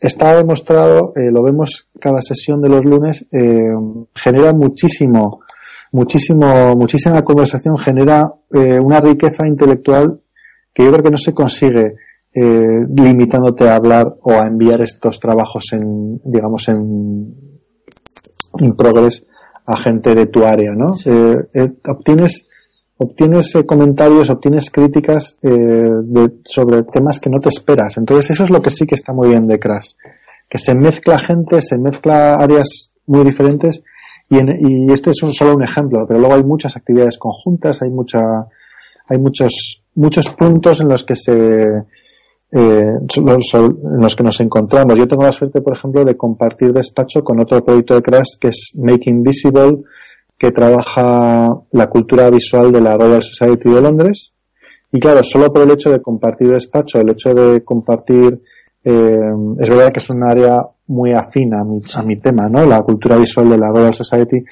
está 0.00 0.36
demostrado, 0.36 1.12
eh, 1.16 1.30
lo 1.30 1.42
vemos 1.42 1.88
cada 1.98 2.20
sesión 2.20 2.60
de 2.60 2.68
los 2.68 2.84
lunes, 2.84 3.26
eh, 3.32 3.72
genera 4.14 4.52
muchísimo, 4.52 5.40
muchísimo, 5.92 6.74
muchísima 6.76 7.22
conversación, 7.22 7.78
genera 7.78 8.32
eh, 8.52 8.78
una 8.78 9.00
riqueza 9.00 9.46
intelectual 9.46 10.20
que 10.72 10.84
yo 10.84 10.90
creo 10.90 11.02
que 11.02 11.10
no 11.10 11.18
se 11.18 11.34
consigue 11.34 11.94
eh, 12.32 12.86
limitándote 12.94 13.68
a 13.68 13.74
hablar 13.74 14.06
o 14.22 14.32
a 14.32 14.46
enviar 14.46 14.80
estos 14.82 15.18
trabajos 15.18 15.64
en, 15.72 16.20
digamos, 16.24 16.68
en, 16.68 17.49
in 18.58 18.74
progress 18.74 19.26
a 19.66 19.76
gente 19.76 20.14
de 20.14 20.26
tu 20.26 20.44
área, 20.44 20.72
¿no? 20.74 20.92
Eh, 21.04 21.36
eh, 21.54 21.72
obtienes 21.86 22.48
obtienes 23.02 23.54
eh, 23.54 23.64
comentarios, 23.64 24.28
obtienes 24.28 24.70
críticas 24.70 25.38
eh, 25.42 25.48
de- 25.50 26.32
sobre 26.44 26.82
temas 26.82 27.18
que 27.18 27.30
no 27.30 27.38
te 27.38 27.48
esperas. 27.48 27.96
Entonces 27.96 28.30
eso 28.32 28.42
es 28.44 28.50
lo 28.50 28.60
que 28.60 28.70
sí 28.70 28.86
que 28.86 28.94
está 28.94 29.12
muy 29.14 29.28
bien 29.30 29.46
de 29.46 29.58
Crash, 29.58 29.92
que 30.48 30.58
se 30.58 30.74
mezcla 30.74 31.18
gente, 31.18 31.60
se 31.62 31.78
mezcla 31.78 32.34
áreas 32.34 32.90
muy 33.06 33.24
diferentes 33.24 33.82
y, 34.28 34.36
en- 34.38 34.58
y 34.88 34.92
este 34.92 35.10
es 35.10 35.16
solo 35.18 35.54
un 35.54 35.62
ejemplo, 35.62 36.04
pero 36.06 36.20
luego 36.20 36.34
hay 36.34 36.44
muchas 36.44 36.76
actividades 36.76 37.16
conjuntas, 37.16 37.80
hay 37.80 37.90
mucha, 37.90 38.20
hay 39.08 39.18
muchos 39.18 39.82
muchos 39.94 40.28
puntos 40.30 40.80
en 40.82 40.88
los 40.88 41.02
que 41.04 41.16
se 41.16 41.32
eh, 42.52 42.98
en 43.16 44.00
los 44.00 44.16
que 44.16 44.22
nos 44.24 44.40
encontramos. 44.40 44.98
Yo 44.98 45.06
tengo 45.06 45.22
la 45.24 45.32
suerte, 45.32 45.60
por 45.60 45.76
ejemplo, 45.76 46.04
de 46.04 46.16
compartir 46.16 46.72
despacho 46.72 47.22
con 47.22 47.40
otro 47.40 47.64
proyecto 47.64 47.94
de 47.94 48.02
Crash 48.02 48.38
que 48.40 48.48
es 48.48 48.72
Making 48.76 49.22
Visible, 49.22 49.78
que 50.38 50.50
trabaja 50.52 51.48
la 51.72 51.86
cultura 51.88 52.30
visual 52.30 52.72
de 52.72 52.80
la 52.80 52.96
Royal 52.96 53.22
Society 53.22 53.70
de 53.70 53.80
Londres. 53.82 54.32
Y 54.92 54.98
claro, 54.98 55.22
solo 55.22 55.52
por 55.52 55.62
el 55.62 55.70
hecho 55.70 55.90
de 55.90 56.00
compartir 56.02 56.48
despacho, 56.50 56.98
el 56.98 57.10
hecho 57.10 57.32
de 57.34 57.62
compartir, 57.62 58.40
eh, 58.82 59.18
es 59.58 59.70
verdad 59.70 59.92
que 59.92 60.00
es 60.00 60.10
un 60.10 60.24
área 60.24 60.58
muy 60.88 61.12
afín 61.12 61.54
a 61.54 61.62
mi, 61.62 61.80
a 61.94 62.02
mi 62.02 62.16
tema, 62.18 62.48
¿no? 62.48 62.64
La 62.66 62.80
cultura 62.82 63.16
visual 63.16 63.48
de 63.50 63.58
la 63.58 63.70
Royal 63.70 63.94
Society, 63.94 64.42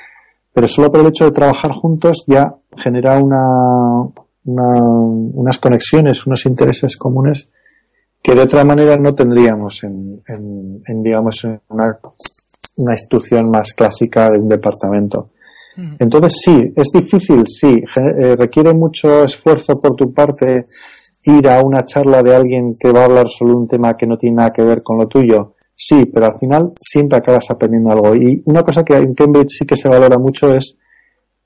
pero 0.52 0.68
solo 0.68 0.92
por 0.92 1.00
el 1.00 1.06
hecho 1.08 1.24
de 1.24 1.32
trabajar 1.32 1.72
juntos 1.72 2.24
ya 2.28 2.54
genera 2.76 3.18
una, 3.18 4.02
una- 4.44 4.82
unas 4.84 5.58
conexiones, 5.58 6.26
unos 6.26 6.46
intereses 6.46 6.96
comunes 6.96 7.50
que 8.22 8.34
de 8.34 8.42
otra 8.42 8.64
manera 8.64 8.96
no 8.96 9.14
tendríamos 9.14 9.82
en, 9.84 10.20
en- 10.28 10.82
en, 10.86 11.02
digamos, 11.02 11.44
en 11.44 11.60
una, 11.68 11.98
una 12.76 12.92
institución 12.92 13.50
más 13.50 13.72
clásica 13.74 14.30
de 14.30 14.38
un 14.38 14.48
departamento. 14.48 15.30
Entonces 16.00 16.40
sí, 16.44 16.72
es 16.74 16.88
difícil, 16.92 17.44
sí, 17.46 17.78
eh, 17.96 18.34
requiere 18.36 18.74
mucho 18.74 19.22
esfuerzo 19.22 19.80
por 19.80 19.94
tu 19.94 20.12
parte 20.12 20.66
ir 21.24 21.48
a 21.48 21.62
una 21.62 21.84
charla 21.84 22.20
de 22.20 22.34
alguien 22.34 22.74
que 22.78 22.90
va 22.90 23.02
a 23.02 23.04
hablar 23.04 23.28
sobre 23.28 23.52
un 23.54 23.68
tema 23.68 23.96
que 23.96 24.04
no 24.06 24.16
tiene 24.18 24.36
nada 24.38 24.50
que 24.52 24.62
ver 24.62 24.82
con 24.82 24.98
lo 24.98 25.06
tuyo. 25.06 25.54
Sí, 25.76 26.06
pero 26.12 26.26
al 26.26 26.38
final 26.40 26.72
siempre 26.80 27.18
acabas 27.18 27.48
aprendiendo 27.52 27.92
algo. 27.92 28.12
Y 28.16 28.42
una 28.46 28.64
cosa 28.64 28.82
que 28.82 28.96
en 28.96 29.14
Cambridge 29.14 29.50
sí 29.50 29.64
que 29.66 29.76
se 29.76 29.88
valora 29.88 30.18
mucho 30.18 30.52
es 30.52 30.76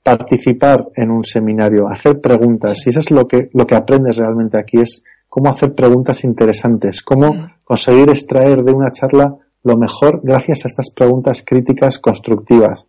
participar 0.01 0.87
en 0.95 1.11
un 1.11 1.23
seminario, 1.23 1.87
hacer 1.87 2.19
preguntas. 2.19 2.81
Y 2.85 2.89
eso 2.89 2.99
es 2.99 3.11
lo 3.11 3.27
que, 3.27 3.49
lo 3.53 3.65
que 3.67 3.75
aprendes 3.75 4.17
realmente 4.17 4.57
aquí, 4.57 4.79
es 4.81 5.03
cómo 5.33 5.49
hacer 5.49 5.73
preguntas 5.73 6.23
interesantes, 6.25 7.01
cómo 7.01 7.49
conseguir 7.63 8.07
extraer 8.07 8.63
de 8.63 8.71
una 8.71 8.91
charla 8.91 9.35
lo 9.63 9.77
mejor 9.77 10.21
gracias 10.21 10.63
a 10.63 10.67
estas 10.67 10.91
preguntas 10.91 11.43
críticas 11.43 11.97
constructivas. 11.97 12.87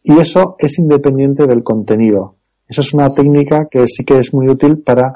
Y 0.00 0.16
eso 0.20 0.54
es 0.60 0.78
independiente 0.78 1.48
del 1.48 1.64
contenido. 1.64 2.36
Eso 2.68 2.80
es 2.80 2.94
una 2.94 3.12
técnica 3.12 3.66
que 3.68 3.88
sí 3.88 4.04
que 4.04 4.20
es 4.20 4.32
muy 4.32 4.48
útil 4.48 4.84
para 4.84 5.14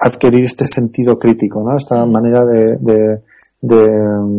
adquirir 0.00 0.42
este 0.42 0.66
sentido 0.66 1.20
crítico, 1.20 1.62
¿no? 1.62 1.76
Esta 1.76 2.04
manera 2.04 2.44
de, 2.44 2.78
de, 2.80 3.20
de, 3.60 3.88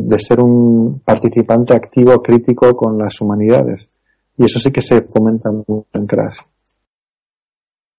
de 0.04 0.20
ser 0.20 0.42
un 0.42 1.00
participante 1.00 1.74
activo 1.74 2.22
crítico 2.22 2.76
con 2.76 2.98
las 2.98 3.22
humanidades. 3.22 3.90
Y 4.36 4.44
eso 4.44 4.60
sí 4.60 4.70
que 4.70 4.82
se 4.82 5.02
fomenta 5.04 5.50
mucho 5.50 5.86
en 5.94 6.08
Crash. 6.08 6.40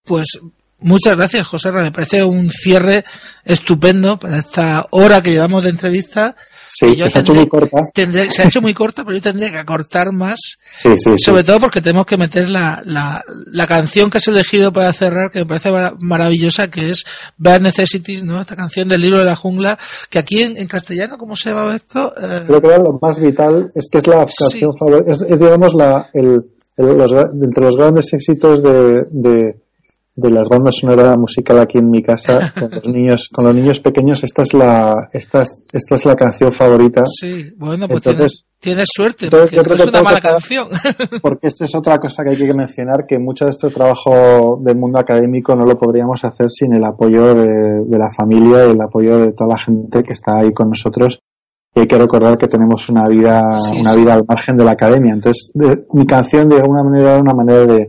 Pues 0.04 0.38
muchas 0.80 1.16
gracias, 1.16 1.46
José. 1.46 1.70
Me 1.72 1.92
parece 1.92 2.22
un 2.24 2.50
cierre 2.50 3.04
estupendo 3.44 4.18
para 4.18 4.38
esta 4.38 4.86
hora 4.90 5.22
que 5.22 5.30
llevamos 5.30 5.64
de 5.64 5.70
entrevista. 5.70 6.36
Sí, 6.70 6.84
Y 6.88 6.96
yo 6.96 7.04
que 7.06 7.10
se 7.10 7.18
ha 7.18 7.20
hecho 7.22 7.32
muy 7.32 7.48
corta. 7.48 7.78
tendré- 7.94 8.30
se 8.30 8.42
ha 8.42 8.44
hecho 8.44 8.60
muy 8.60 8.74
corta, 8.74 9.02
pero 9.02 9.16
yo 9.16 9.22
tendré 9.22 9.50
que 9.50 9.56
acortar 9.56 10.12
más. 10.12 10.38
Sí, 10.76 10.90
sí, 10.98 11.12
sí. 11.16 11.18
Sobre 11.24 11.42
todo 11.42 11.60
porque 11.60 11.80
tenemos 11.80 12.04
que 12.04 12.18
meter 12.18 12.50
la, 12.50 12.82
la, 12.84 13.24
la 13.46 13.66
canción 13.66 14.10
que 14.10 14.18
has 14.18 14.28
elegido 14.28 14.70
para 14.70 14.92
cerrar, 14.92 15.30
que 15.30 15.38
me 15.38 15.46
parece 15.46 15.70
mara- 15.70 15.94
maravillosa, 15.98 16.68
que 16.70 16.90
es 16.90 17.04
Bare 17.38 17.60
Necessities, 17.60 18.22
¿no? 18.22 18.42
Esta 18.42 18.54
canción 18.54 18.86
del 18.86 19.00
libro 19.00 19.18
de 19.18 19.24
la 19.24 19.34
jungla, 19.36 19.78
que 20.10 20.18
aquí 20.18 20.42
en, 20.42 20.58
en 20.58 20.66
castellano, 20.68 21.16
¿cómo 21.16 21.34
se 21.36 21.48
llama 21.48 21.74
esto? 21.74 22.12
Eh, 22.20 22.42
Creo 22.46 22.60
que 22.60 22.68
lo 22.68 22.98
más 23.00 23.18
vital 23.18 23.70
es 23.74 23.88
que 23.90 23.96
es 23.98 24.06
la 24.06 24.26
canción 24.26 24.72
favorita, 24.78 25.10
es, 25.10 25.22
es, 25.22 25.38
digamos 25.38 25.72
la, 25.74 26.10
el, 26.12 26.38
el- 26.76 26.98
los, 26.98 27.12
entre 27.12 27.64
los 27.64 27.76
grandes 27.78 28.12
éxitos 28.12 28.62
de, 28.62 29.04
de, 29.10 29.56
de 30.20 30.30
las 30.30 30.48
bandas 30.48 30.74
sonoras 30.80 31.16
musical 31.16 31.60
aquí 31.60 31.78
en 31.78 31.90
mi 31.90 32.02
casa 32.02 32.52
con 32.58 32.70
los 32.70 32.88
niños, 32.88 33.28
con 33.32 33.44
los 33.44 33.54
niños 33.54 33.78
pequeños, 33.80 34.24
esta 34.24 34.42
es 34.42 34.52
la, 34.52 35.08
esta 35.12 35.42
es, 35.42 35.66
esta 35.72 35.94
es 35.94 36.04
la 36.06 36.16
canción 36.16 36.50
favorita. 36.52 37.04
sí, 37.06 37.50
bueno, 37.56 37.86
pues 37.86 37.98
Entonces, 38.04 38.46
tienes, 38.58 38.88
tienes 38.88 38.88
suerte, 38.92 39.24
entonces 39.26 39.52
yo 39.52 39.62
creo 39.62 39.76
es 39.76 39.82
que 39.84 39.88
una 39.90 40.02
mala 40.02 40.20
canción. 40.20 40.66
porque 41.22 41.46
esto 41.46 41.64
es 41.64 41.74
otra 41.74 41.98
cosa 41.98 42.24
que 42.24 42.30
hay 42.30 42.36
que 42.36 42.52
mencionar, 42.52 43.06
que 43.06 43.18
mucho 43.18 43.44
de 43.44 43.50
este 43.50 43.70
trabajo 43.70 44.58
del 44.60 44.76
mundo 44.76 44.98
académico 44.98 45.54
no 45.54 45.64
lo 45.64 45.78
podríamos 45.78 46.24
hacer 46.24 46.50
sin 46.50 46.74
el 46.74 46.84
apoyo 46.84 47.34
de, 47.34 47.48
de 47.86 47.98
la 47.98 48.10
familia 48.10 48.66
y 48.66 48.70
el 48.72 48.80
apoyo 48.80 49.18
de 49.18 49.32
toda 49.32 49.50
la 49.54 49.58
gente 49.64 50.02
que 50.02 50.14
está 50.14 50.38
ahí 50.38 50.52
con 50.52 50.68
nosotros. 50.70 51.20
Y 51.74 51.80
hay 51.80 51.86
que 51.86 51.98
recordar 51.98 52.36
que 52.36 52.48
tenemos 52.48 52.88
una 52.88 53.06
vida, 53.06 53.52
Sí, 53.52 53.80
una 53.82 53.92
sí. 53.92 54.00
vida 54.00 54.14
al 54.14 54.24
margen 54.26 54.56
de 54.56 54.64
la 54.64 54.72
academia. 54.72 55.12
Entonces, 55.12 55.52
de- 55.54 55.84
mi 55.92 56.06
canción 56.06 56.48
de 56.48 56.56
alguna 56.56 56.82
manera 56.82 57.12
era 57.12 57.20
una 57.22 57.34
manera 57.34 57.66
de, 57.66 57.88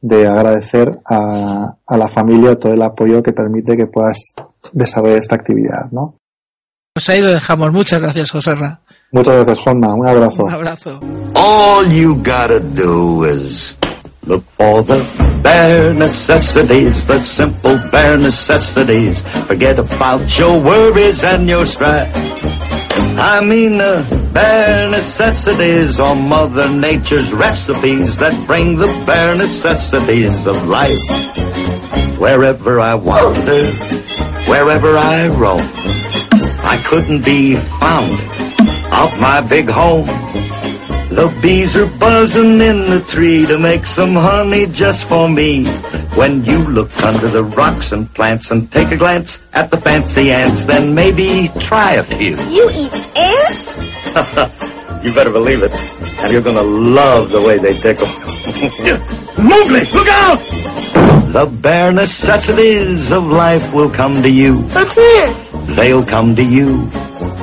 de 0.00 0.26
agradecer 0.26 0.98
a, 1.08 1.76
a 1.86 1.96
la 1.96 2.08
familia 2.08 2.58
todo 2.58 2.72
el 2.72 2.82
apoyo 2.82 3.22
que 3.22 3.32
permite 3.32 3.76
que 3.76 3.86
puedas 3.86 4.18
desarrollar 4.72 5.18
esta 5.18 5.34
actividad, 5.36 5.90
¿no? 5.90 6.16
Pues 6.94 7.10
ahí 7.10 7.20
lo 7.20 7.28
dejamos. 7.28 7.72
Muchas 7.72 8.00
gracias, 8.00 8.30
José 8.30 8.54
Ra. 8.54 8.80
Muchas 9.12 9.34
gracias, 9.34 9.58
Juanma. 9.60 9.94
Un 9.94 10.08
abrazo. 10.08 10.44
Un 10.44 10.52
abrazo. 10.52 11.00
All 11.34 11.90
you 11.92 12.14
gotta 12.16 12.58
do 12.58 13.26
is 13.26 13.76
look 14.26 14.42
for 14.44 14.82
the 14.82 14.98
bare 15.42 15.94
necessities, 15.94 17.06
the 17.06 17.20
simple 17.20 17.78
bare 17.90 18.16
necessities. 18.16 19.22
Forget 19.46 19.78
about 19.78 20.38
your 20.38 20.60
worries 20.60 21.22
and 21.24 21.48
your 21.48 21.64
strife. 21.64 22.10
I 23.18 23.40
mean 23.40 23.78
the 23.78 24.30
bare 24.32 24.90
necessities 24.90 26.00
are 26.00 26.16
Mother 26.16 26.68
Nature's 26.68 27.32
recipes 27.32 28.16
that 28.18 28.34
bring 28.46 28.76
the 28.76 28.88
bare 29.06 29.36
necessities 29.36 30.46
of 30.46 30.66
life. 30.66 30.98
Wherever 32.18 32.80
I 32.80 32.94
wander, 32.94 33.64
wherever 34.50 34.96
I 34.96 35.28
roam, 35.28 35.60
I 36.64 36.82
couldn't 36.88 37.24
be 37.24 37.54
found 37.54 38.12
out 38.92 39.20
my 39.20 39.46
big 39.48 39.68
home. 39.68 40.08
The 41.08 41.38
bees 41.40 41.76
are 41.76 41.86
buzzing 41.98 42.60
in 42.60 42.80
the 42.84 43.04
tree 43.08 43.46
to 43.46 43.58
make 43.58 43.86
some 43.86 44.14
honey 44.14 44.66
just 44.66 45.08
for 45.08 45.28
me. 45.28 45.64
When 46.16 46.44
you 46.44 46.58
look 46.66 46.90
under 47.04 47.28
the 47.28 47.44
rocks 47.44 47.92
and 47.92 48.12
plants 48.12 48.50
and 48.50 48.70
take 48.72 48.90
a 48.90 48.96
glance 48.96 49.40
at 49.52 49.70
the 49.70 49.76
fancy 49.76 50.32
ants, 50.32 50.64
then 50.64 50.94
maybe 50.94 51.48
try 51.60 51.92
a 51.92 52.02
few. 52.02 52.36
You 52.50 52.68
eat 52.74 53.16
ants? 53.16 54.06
you 55.04 55.14
better 55.14 55.30
believe 55.30 55.62
it. 55.62 55.72
And 56.24 56.32
you're 56.32 56.42
gonna 56.42 56.62
love 56.62 57.30
the 57.30 57.42
way 57.46 57.58
they 57.58 57.72
tickle. 57.72 58.08
Mowgli, 59.42 59.84
look 59.94 60.08
out! 60.08 60.40
The 61.32 61.46
bare 61.46 61.92
necessities 61.92 63.12
of 63.12 63.26
life 63.26 63.72
will 63.72 63.90
come 63.90 64.22
to 64.22 64.30
you. 64.30 64.62
But 64.74 64.94
where? 64.96 65.34
They'll 65.76 66.04
come 66.04 66.34
to 66.34 66.42
you. 66.42 66.88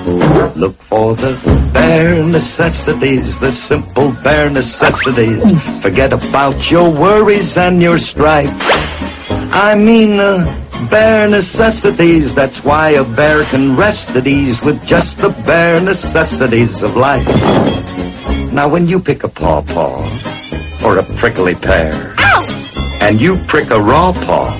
Look 0.05 0.75
for 0.75 1.15
the 1.15 1.33
bare 1.73 2.23
necessities, 2.25 3.39
the 3.39 3.51
simple 3.51 4.13
bare 4.23 4.49
necessities. 4.49 5.43
Forget 5.81 6.11
about 6.13 6.69
your 6.69 6.89
worries 6.89 7.57
and 7.57 7.81
your 7.81 7.97
strife. 7.97 8.51
I 9.53 9.75
mean 9.75 10.17
the 10.17 10.43
bare 10.89 11.29
necessities. 11.29 12.33
That's 12.33 12.63
why 12.63 12.89
a 12.91 13.03
bear 13.03 13.43
can 13.45 13.75
rest 13.77 14.15
at 14.15 14.27
ease 14.27 14.63
with 14.63 14.85
just 14.85 15.19
the 15.19 15.29
bare 15.45 15.79
necessities 15.79 16.83
of 16.83 16.95
life. 16.95 17.27
Now 18.51 18.67
when 18.67 18.87
you 18.87 18.99
pick 18.99 19.23
a 19.23 19.29
paw 19.29 19.61
paw 19.61 20.03
or 20.85 20.99
a 20.99 21.03
prickly 21.17 21.55
pear 21.55 21.93
and 23.01 23.21
you 23.21 23.37
prick 23.47 23.71
a 23.71 23.79
raw 23.79 24.11
paw, 24.11 24.51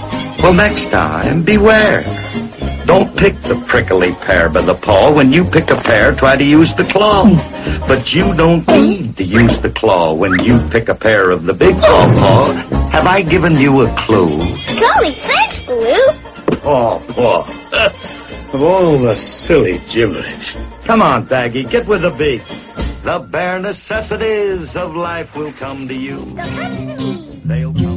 well 0.41 0.53
next 0.55 0.89
time 0.89 1.43
beware. 1.43 2.01
Don't 2.85 3.15
pick 3.15 3.35
the 3.43 3.55
prickly 3.67 4.13
pear 4.21 4.49
by 4.49 4.61
the 4.61 4.73
paw. 4.73 5.13
When 5.13 5.31
you 5.31 5.43
pick 5.45 5.71
a 5.71 5.75
pear, 5.75 6.13
try 6.13 6.35
to 6.35 6.43
use 6.43 6.73
the 6.73 6.83
claw. 6.83 7.23
But 7.87 8.13
you 8.13 8.33
don't 8.35 8.67
need 8.67 9.17
to 9.17 9.23
use 9.23 9.59
the 9.59 9.69
claw 9.69 10.13
when 10.13 10.37
you 10.43 10.59
pick 10.69 10.89
a 10.89 10.95
pear 10.95 11.31
of 11.31 11.45
the 11.45 11.53
big 11.53 11.75
paw 11.77 12.05
paw. 12.19 12.89
Have 12.91 13.05
I 13.05 13.21
given 13.21 13.55
you 13.55 13.81
a 13.81 13.95
clue? 13.95 14.29
Golly, 14.79 15.11
thanks, 15.11 15.67
Baloo. 15.67 16.59
Paw 16.61 16.99
paw. 17.07 17.39
of 18.53 18.61
all 18.61 18.97
the 18.99 19.15
silly 19.15 19.79
gibberish. 19.89 20.55
Come 20.85 21.01
on, 21.01 21.25
Baggy, 21.25 21.63
get 21.63 21.87
with 21.87 22.03
the 22.03 22.11
beat. 22.11 22.43
The 23.03 23.19
bare 23.19 23.59
necessities 23.59 24.75
of 24.75 24.95
life 24.95 25.35
will 25.35 25.51
come 25.53 25.87
to 25.87 25.95
you. 25.95 26.19
They'll 27.45 27.73
come 27.73 27.92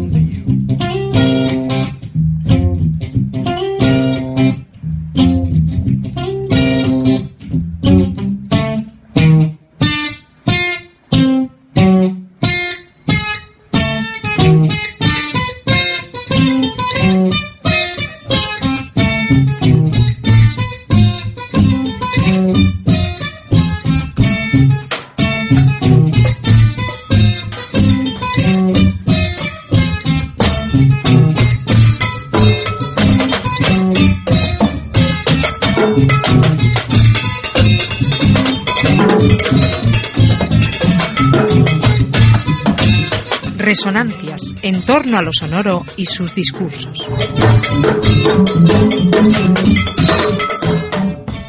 torno 44.87 45.19
a 45.19 45.23
lo 45.23 45.33
sonoro 45.33 45.83
y 45.97 46.05
sus 46.05 46.33
discursos. 46.35 47.05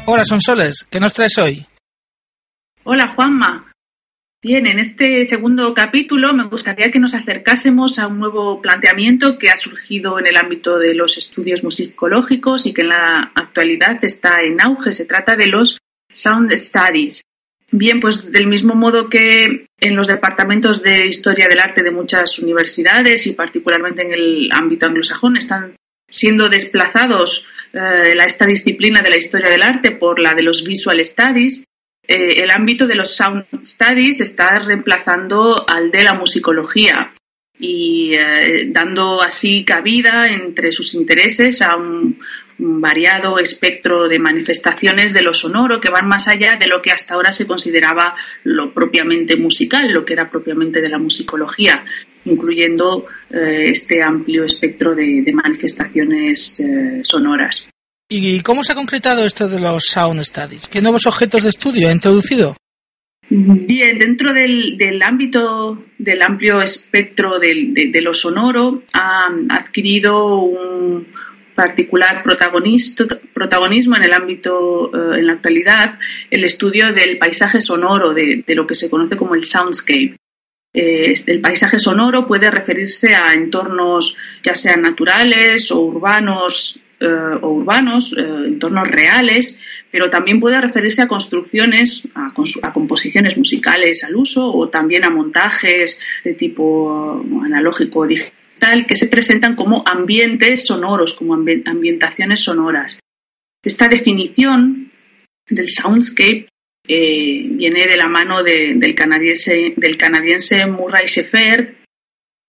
Hola, 0.06 0.24
Sonsoles. 0.24 0.86
¿Qué 0.90 0.98
nos 0.98 1.12
traes 1.12 1.38
hoy? 1.38 1.64
Hola 2.82 3.14
Juanma. 3.14 3.72
Bien, 4.42 4.66
en 4.66 4.80
este 4.80 5.24
segundo 5.24 5.72
capítulo 5.72 6.32
me 6.32 6.48
gustaría 6.48 6.90
que 6.90 6.98
nos 6.98 7.14
acercásemos 7.14 7.98
a 7.98 8.08
un 8.08 8.18
nuevo 8.18 8.60
planteamiento 8.60 9.38
que 9.38 9.50
ha 9.50 9.56
surgido 9.56 10.18
en 10.18 10.26
el 10.26 10.36
ámbito 10.36 10.78
de 10.78 10.94
los 10.94 11.16
estudios 11.16 11.62
musicológicos 11.62 12.66
y 12.66 12.74
que 12.74 12.82
en 12.82 12.88
la 12.88 13.20
actualidad 13.34 13.98
está 14.02 14.36
en 14.42 14.60
auge. 14.60 14.92
Se 14.92 15.06
trata 15.06 15.36
de 15.36 15.46
los 15.46 15.78
Sound 16.10 16.52
Studies. 16.56 17.22
Bien, 17.70 18.00
pues 18.00 18.32
del 18.32 18.48
mismo 18.48 18.74
modo 18.74 19.08
que 19.08 19.67
en 19.80 19.94
los 19.94 20.06
departamentos 20.06 20.82
de 20.82 21.06
historia 21.06 21.46
del 21.48 21.60
arte 21.60 21.82
de 21.82 21.90
muchas 21.90 22.38
universidades 22.38 23.26
y 23.26 23.34
particularmente 23.34 24.04
en 24.04 24.12
el 24.12 24.50
ámbito 24.52 24.86
anglosajón 24.86 25.36
están 25.36 25.76
siendo 26.08 26.48
desplazados 26.48 27.46
eh, 27.72 28.14
la, 28.14 28.24
esta 28.24 28.46
disciplina 28.46 29.00
de 29.02 29.10
la 29.10 29.18
historia 29.18 29.50
del 29.50 29.62
arte 29.62 29.92
por 29.92 30.18
la 30.18 30.34
de 30.34 30.42
los 30.42 30.64
visual 30.64 31.04
studies, 31.04 31.66
eh, 32.02 32.42
el 32.42 32.50
ámbito 32.50 32.86
de 32.86 32.94
los 32.94 33.14
sound 33.14 33.44
studies 33.62 34.20
está 34.20 34.58
reemplazando 34.58 35.66
al 35.68 35.90
de 35.90 36.02
la 36.02 36.14
musicología 36.14 37.12
y 37.58 38.12
eh, 38.16 38.68
dando 38.68 39.20
así 39.20 39.64
cabida 39.64 40.26
entre 40.26 40.72
sus 40.72 40.94
intereses 40.94 41.60
a 41.60 41.76
un, 41.76 42.18
un 42.47 42.47
variado 42.58 43.38
espectro 43.38 44.08
de 44.08 44.18
manifestaciones 44.18 45.14
de 45.14 45.22
lo 45.22 45.32
sonoro 45.32 45.80
que 45.80 45.90
van 45.90 46.08
más 46.08 46.26
allá 46.28 46.56
de 46.58 46.66
lo 46.66 46.82
que 46.82 46.90
hasta 46.90 47.14
ahora 47.14 47.30
se 47.30 47.46
consideraba 47.46 48.14
lo 48.44 48.72
propiamente 48.74 49.36
musical, 49.36 49.92
lo 49.92 50.04
que 50.04 50.14
era 50.14 50.28
propiamente 50.28 50.80
de 50.80 50.88
la 50.88 50.98
musicología, 50.98 51.84
incluyendo 52.24 53.06
eh, 53.30 53.66
este 53.70 54.02
amplio 54.02 54.44
espectro 54.44 54.94
de, 54.94 55.22
de 55.22 55.32
manifestaciones 55.32 56.60
eh, 56.60 57.00
sonoras. 57.02 57.64
¿Y 58.08 58.40
cómo 58.40 58.64
se 58.64 58.72
ha 58.72 58.74
concretado 58.74 59.24
esto 59.24 59.48
de 59.48 59.60
los 59.60 59.84
Sound 59.84 60.22
Studies? 60.22 60.66
¿Qué 60.68 60.80
nuevos 60.80 61.06
objetos 61.06 61.42
de 61.42 61.50
estudio 61.50 61.88
ha 61.88 61.92
introducido? 61.92 62.56
Bien, 63.30 63.98
dentro 63.98 64.32
del, 64.32 64.78
del 64.78 65.02
ámbito 65.02 65.84
del 65.98 66.22
amplio 66.22 66.60
espectro 66.60 67.38
de, 67.38 67.90
de 67.92 68.00
lo 68.00 68.14
sonoro 68.14 68.84
ha 68.94 69.26
adquirido 69.50 70.36
un 70.36 71.06
particular 71.58 72.22
protagonismo 72.22 73.96
en 73.96 74.04
el 74.04 74.12
ámbito, 74.12 74.92
eh, 74.94 75.18
en 75.18 75.26
la 75.26 75.32
actualidad, 75.32 75.98
el 76.30 76.44
estudio 76.44 76.92
del 76.92 77.18
paisaje 77.18 77.60
sonoro, 77.60 78.14
de, 78.14 78.44
lo 78.54 78.64
que 78.64 78.76
se 78.76 78.88
conoce 78.88 79.16
como 79.16 79.34
el 79.34 79.44
soundscape. 79.44 80.14
Eh, 80.72 81.14
el 81.26 81.40
paisaje 81.40 81.80
sonoro 81.80 82.28
puede 82.28 82.48
referirse 82.48 83.12
a 83.12 83.32
entornos 83.32 84.16
ya 84.44 84.54
sean 84.54 84.82
naturales 84.82 85.72
o 85.72 85.80
urbanos 85.80 86.80
eh, 87.00 87.38
o 87.42 87.48
urbanos, 87.48 88.14
entornos 88.16 88.86
reales, 88.86 89.58
pero 89.90 90.10
también 90.10 90.38
puede 90.38 90.60
referirse 90.60 91.02
a 91.02 91.08
construcciones, 91.08 92.06
a, 92.14 92.32
a 92.62 92.72
composiciones 92.72 93.36
musicales 93.36 94.04
al 94.04 94.14
uso 94.14 94.46
o 94.46 94.68
también 94.68 95.04
a 95.04 95.10
montajes 95.10 96.00
de 96.22 96.34
tipo 96.34 97.20
analógico 97.44 98.00
o 98.00 98.06
que 98.86 98.96
se 98.96 99.06
presentan 99.08 99.54
como 99.56 99.82
ambientes 99.86 100.66
sonoros, 100.66 101.14
como 101.14 101.34
ambi- 101.36 101.62
ambientaciones 101.66 102.40
sonoras. 102.40 102.98
Esta 103.64 103.88
definición 103.88 104.90
del 105.48 105.70
soundscape 105.70 106.46
eh, 106.90 107.42
viene 107.50 107.84
de 107.86 107.96
la 107.96 108.08
mano 108.08 108.42
de- 108.42 108.74
del, 108.76 108.94
canadiense, 108.94 109.74
Murray 110.66 111.06
Schafer, 111.06 111.76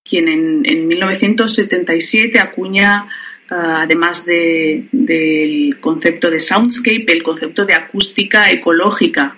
quien 0.04 0.28
en, 0.30 0.62
en 0.66 0.88
1977 0.88 2.40
acuña, 2.40 3.08
ah, 3.50 3.82
además 3.84 4.26
de- 4.26 4.86
del 4.92 5.80
concepto 5.80 6.30
de 6.30 6.40
soundscape, 6.40 7.12
el 7.12 7.24
concepto 7.24 7.66
de 7.66 7.74
acústica 7.74 8.50
ecológica. 8.50 9.38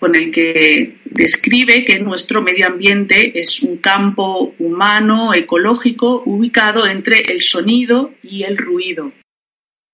Con 0.00 0.16
el 0.16 0.32
que 0.32 0.96
describe 1.04 1.84
que 1.84 2.00
nuestro 2.00 2.40
medio 2.40 2.66
ambiente 2.66 3.38
es 3.38 3.62
un 3.62 3.76
campo 3.76 4.54
humano, 4.58 5.34
ecológico, 5.34 6.22
ubicado 6.24 6.88
entre 6.88 7.20
el 7.28 7.42
sonido 7.42 8.14
y 8.22 8.42
el 8.42 8.56
ruido. 8.56 9.12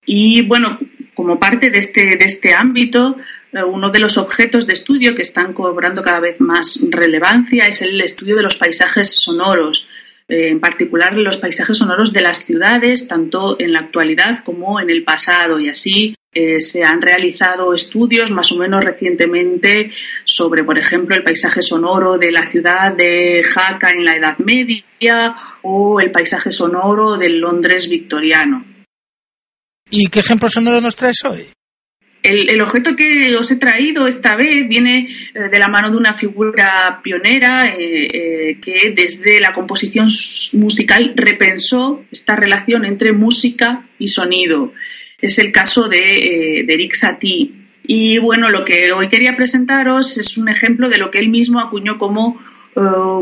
Y 0.06 0.42
bueno, 0.46 0.78
como 1.12 1.40
parte 1.40 1.70
de 1.70 1.78
este, 1.78 2.16
de 2.16 2.24
este 2.24 2.54
ámbito, 2.56 3.16
eh, 3.52 3.64
uno 3.64 3.88
de 3.88 3.98
los 3.98 4.16
objetos 4.16 4.64
de 4.68 4.74
estudio 4.74 5.16
que 5.16 5.22
están 5.22 5.52
cobrando 5.52 6.04
cada 6.04 6.20
vez 6.20 6.40
más 6.40 6.78
relevancia 6.88 7.66
es 7.66 7.82
el 7.82 8.00
estudio 8.00 8.36
de 8.36 8.44
los 8.44 8.56
paisajes 8.56 9.12
sonoros, 9.12 9.88
eh, 10.28 10.50
en 10.50 10.60
particular 10.60 11.18
los 11.18 11.38
paisajes 11.38 11.78
sonoros 11.78 12.12
de 12.12 12.20
las 12.20 12.44
ciudades, 12.44 13.08
tanto 13.08 13.58
en 13.58 13.72
la 13.72 13.80
actualidad 13.80 14.44
como 14.44 14.80
en 14.80 14.88
el 14.88 15.02
pasado. 15.02 15.58
Y 15.58 15.68
así 15.68 16.14
eh, 16.36 16.60
se 16.60 16.84
han 16.84 17.00
realizado 17.00 17.72
estudios 17.72 18.30
más 18.30 18.52
o 18.52 18.58
menos 18.58 18.84
recientemente 18.84 19.92
sobre, 20.24 20.64
por 20.64 20.78
ejemplo, 20.78 21.16
el 21.16 21.22
paisaje 21.22 21.62
sonoro 21.62 22.18
de 22.18 22.30
la 22.30 22.46
ciudad 22.46 22.94
de 22.94 23.42
Jaca 23.42 23.90
en 23.90 24.04
la 24.04 24.16
Edad 24.16 24.38
Media 24.38 25.34
o 25.62 25.98
el 26.00 26.10
paisaje 26.10 26.50
sonoro 26.50 27.16
del 27.16 27.38
Londres 27.38 27.88
victoriano. 27.88 28.64
¿Y 29.90 30.08
qué 30.08 30.20
ejemplo 30.20 30.48
sonoro 30.48 30.80
nos 30.80 30.96
traes 30.96 31.24
hoy? 31.24 31.46
El, 32.28 32.60
objeto 32.60 32.96
que 32.96 33.36
os 33.38 33.48
he 33.52 33.56
traído 33.56 34.08
esta 34.08 34.34
vez 34.34 34.68
viene 34.68 35.08
eh, 35.32 35.48
de 35.48 35.58
la 35.60 35.68
mano 35.68 35.92
de 35.92 35.96
una 35.96 36.14
figura 36.14 37.00
pionera 37.02 37.66
eh, 37.66 38.08
eh, 38.12 38.58
que 38.60 38.92
desde 38.96 39.38
la 39.38 39.54
composición 39.54 40.08
musical 40.54 41.12
repensó 41.14 42.04
esta 42.10 42.34
relación 42.34 42.84
entre 42.84 43.12
música 43.12 43.86
y 44.00 44.08
sonido. 44.08 44.72
Es 45.20 45.38
el 45.38 45.52
caso 45.52 45.88
de, 45.88 46.64
de 46.66 46.74
Eric 46.74 46.94
Satie. 46.94 47.52
Y 47.84 48.18
bueno, 48.18 48.50
lo 48.50 48.64
que 48.64 48.92
hoy 48.92 49.08
quería 49.08 49.36
presentaros 49.36 50.18
es 50.18 50.36
un 50.36 50.48
ejemplo 50.48 50.88
de 50.88 50.98
lo 50.98 51.10
que 51.10 51.18
él 51.18 51.28
mismo 51.28 51.60
acuñó 51.60 51.98
como 51.98 52.40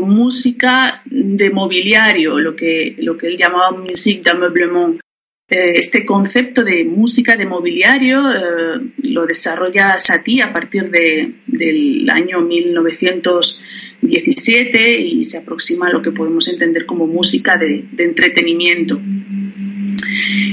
música 0.01 1.01
de 1.05 1.49
mobiliario, 1.49 2.39
lo 2.39 2.55
que, 2.55 2.95
lo 2.99 3.17
que 3.17 3.27
él 3.27 3.37
llamaba 3.37 3.71
musique 3.71 4.21
d'ameublement. 4.21 4.99
Eh, 5.47 5.73
este 5.75 6.03
concepto 6.03 6.63
de 6.63 6.83
música 6.85 7.35
de 7.35 7.45
mobiliario 7.45 8.31
eh, 8.31 8.79
lo 9.03 9.27
desarrolla 9.27 9.95
Satie 9.95 10.41
a 10.41 10.51
partir 10.51 10.89
de, 10.89 11.35
del 11.45 12.09
año 12.09 12.41
1917 12.41 15.01
y 15.01 15.23
se 15.23 15.37
aproxima 15.37 15.85
a 15.87 15.91
lo 15.91 16.01
que 16.01 16.11
podemos 16.11 16.47
entender 16.47 16.87
como 16.87 17.05
música 17.05 17.57
de, 17.57 17.85
entretenimiento. 17.99 18.99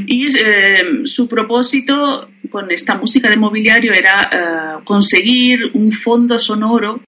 Y 0.06 0.26
eh, 0.26 1.04
su 1.04 1.28
propósito 1.28 2.28
con 2.50 2.70
esta 2.70 2.96
música 2.96 3.28
de 3.28 3.36
mobiliario 3.36 3.92
era 3.92 4.80
conseguir 4.84 5.70
un 5.74 5.92
fondo 5.92 6.38
sonoro 6.38 7.00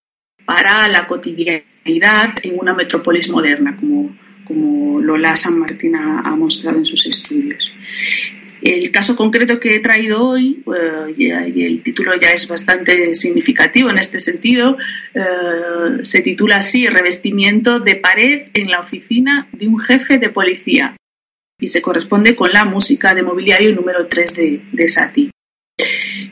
para 0.44 0.88
la 0.88 1.06
cotidianidad 1.06 2.34
en 2.42 2.58
una 2.58 2.72
metrópolis 2.72 3.28
moderna, 3.28 3.76
como 3.76 4.14
como 4.44 5.00
Lola 5.00 5.34
San 5.36 5.58
Martín 5.58 5.96
ha, 5.96 6.36
mostrado 6.36 6.78
en 6.78 6.86
sus 6.86 7.06
estudios. 7.06 7.72
El 8.62 8.90
caso 8.90 9.14
concreto 9.14 9.58
que 9.60 9.76
he 9.76 9.80
traído 9.80 10.22
hoy, 10.22 10.62
eh, 10.66 11.50
y 11.54 11.64
el 11.64 11.82
título 11.82 12.12
ya 12.18 12.30
es 12.30 12.48
bastante 12.48 13.14
significativo 13.14 13.90
en 13.90 13.98
este 13.98 14.18
sentido, 14.18 14.78
eh, 15.12 16.02
se 16.02 16.22
titula 16.22 16.56
así 16.56 16.86
Revestimiento 16.86 17.80
de 17.80 17.96
pared 17.96 18.48
en 18.54 18.68
la 18.68 18.80
oficina 18.80 19.48
de 19.52 19.68
un 19.68 19.78
jefe 19.78 20.18
de 20.18 20.30
policía 20.30 20.96
y 21.64 21.68
se 21.68 21.80
corresponde 21.80 22.36
con 22.36 22.50
la 22.52 22.66
música 22.66 23.14
de 23.14 23.22
mobiliario 23.22 23.74
número 23.74 24.06
3 24.06 24.36
de, 24.36 24.60
de 24.70 24.88
Satie. 24.88 25.30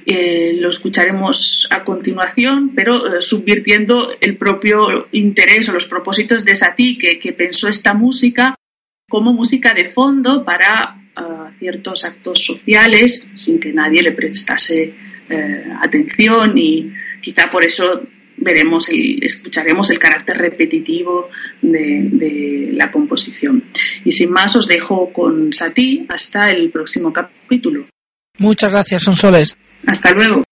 Eh, 0.05 0.53
lo 0.59 0.69
escucharemos 0.69 1.67
a 1.71 1.83
continuación, 1.85 2.73
pero 2.75 3.07
eh, 3.07 3.23
subvirtiendo 3.23 4.11
el 4.21 4.37
propio 4.37 5.09
interés 5.13 5.71
o 5.71 5.73
los 5.73 5.87
propósitos 5.87 6.45
de 6.45 6.55
Satie, 6.55 6.99
que, 6.99 7.33
pensó 7.33 7.67
esta 7.69 7.95
música 7.95 8.55
como 9.09 9.33
música 9.33 9.73
de 9.75 9.91
fondo 9.91 10.45
para 10.45 10.99
eh, 11.17 11.23
ciertos 11.59 12.05
actos 12.05 12.45
sociales 12.45 13.31
sin 13.35 13.59
que 13.59 13.73
nadie 13.73 14.03
le 14.03 14.13
prestase 14.13 14.95
atención 15.81 16.59
y 16.59 16.93
quizá 17.23 17.49
por 17.51 17.65
eso 17.65 18.03
veremos 18.43 18.89
escucharemos 18.91 19.91
el 19.91 19.99
carácter 19.99 20.37
repetitivo 20.37 21.29
de, 21.61 22.09
de, 22.11 22.71
la 22.73 22.91
composición. 22.91 23.65
Y 24.05 24.13
sin 24.13 24.31
más 24.31 24.57
os 24.57 24.67
dejo 24.67 25.13
con 25.13 25.53
Satie 25.53 26.07
hasta 26.09 26.51
el 26.51 26.71
próximo 26.71 27.13
capítulo. 27.13 27.87
Muchas 28.39 28.73
gracias, 28.73 29.03
Sonsoles. 29.03 29.57
Hasta 29.87 30.13
luego. 30.13 30.43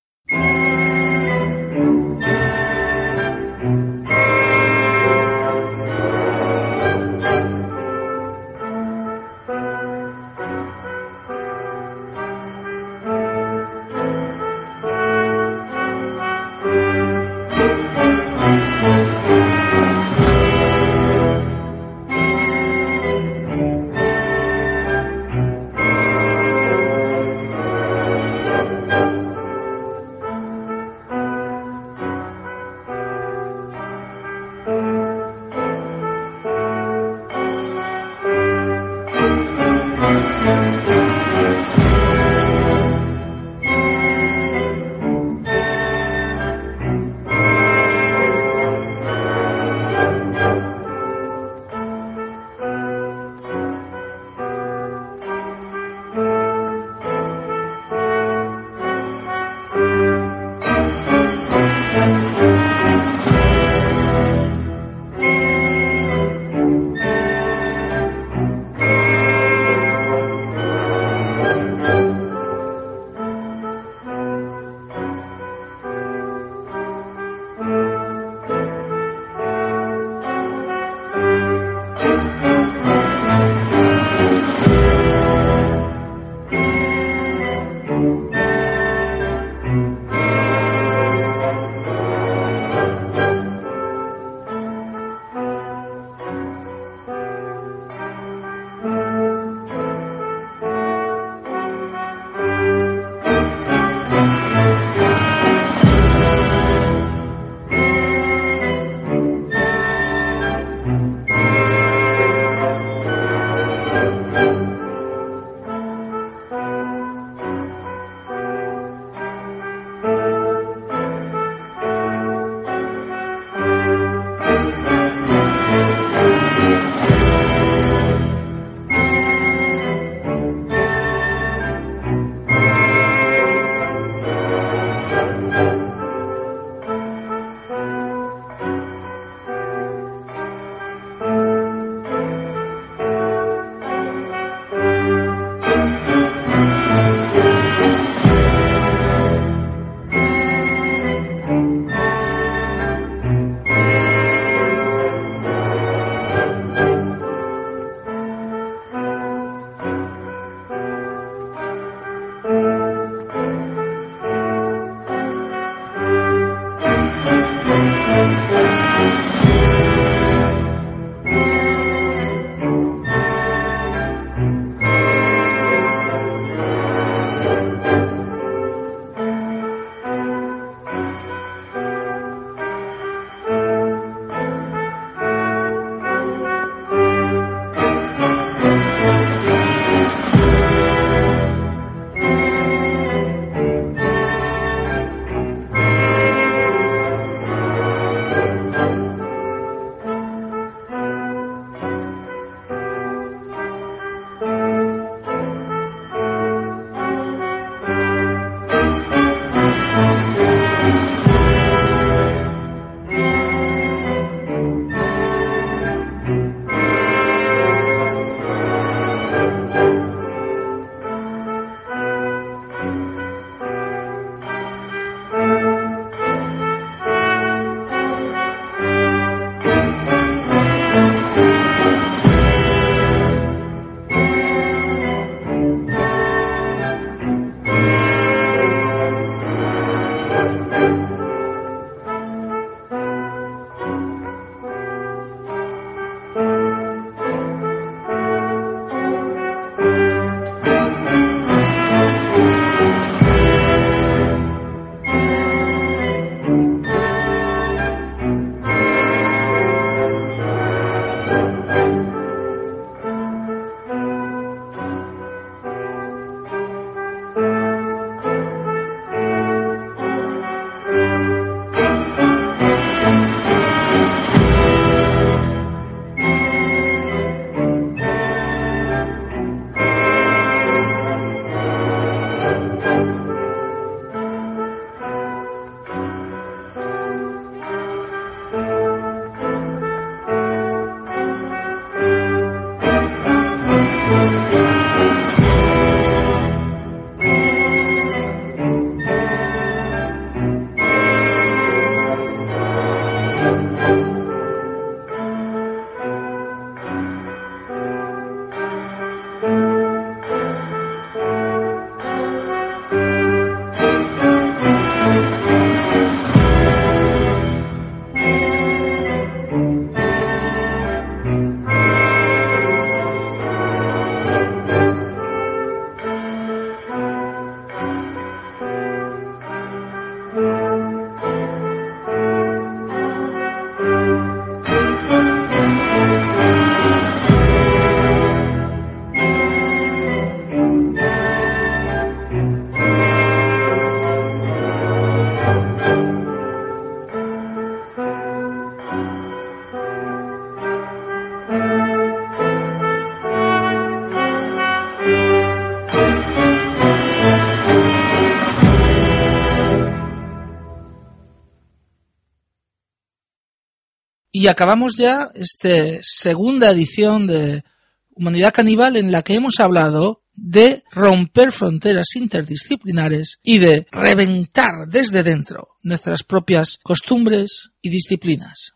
Y 364.41 364.49
acabamos 364.49 364.97
ya 364.97 365.30
esta 365.34 365.99
segunda 366.01 366.70
edición 366.70 367.26
de 367.26 367.62
Humanidad 368.09 368.55
Caníbal 368.55 368.97
en 368.97 369.12
la 369.12 369.20
que 369.20 369.34
hemos 369.34 369.61
hablado 369.61 370.22
de 370.32 370.82
romper 370.93 371.53
fronteras 371.53 372.16
interdisciplinares 372.16 373.38
y 373.43 373.59
de 373.59 373.86
reventar 373.93 374.86
desde 374.88 375.22
dentro 375.22 375.76
nuestras 375.82 376.22
propias 376.22 376.78
costumbres 376.82 377.72
y 377.82 377.91
disciplinas. 377.91 378.72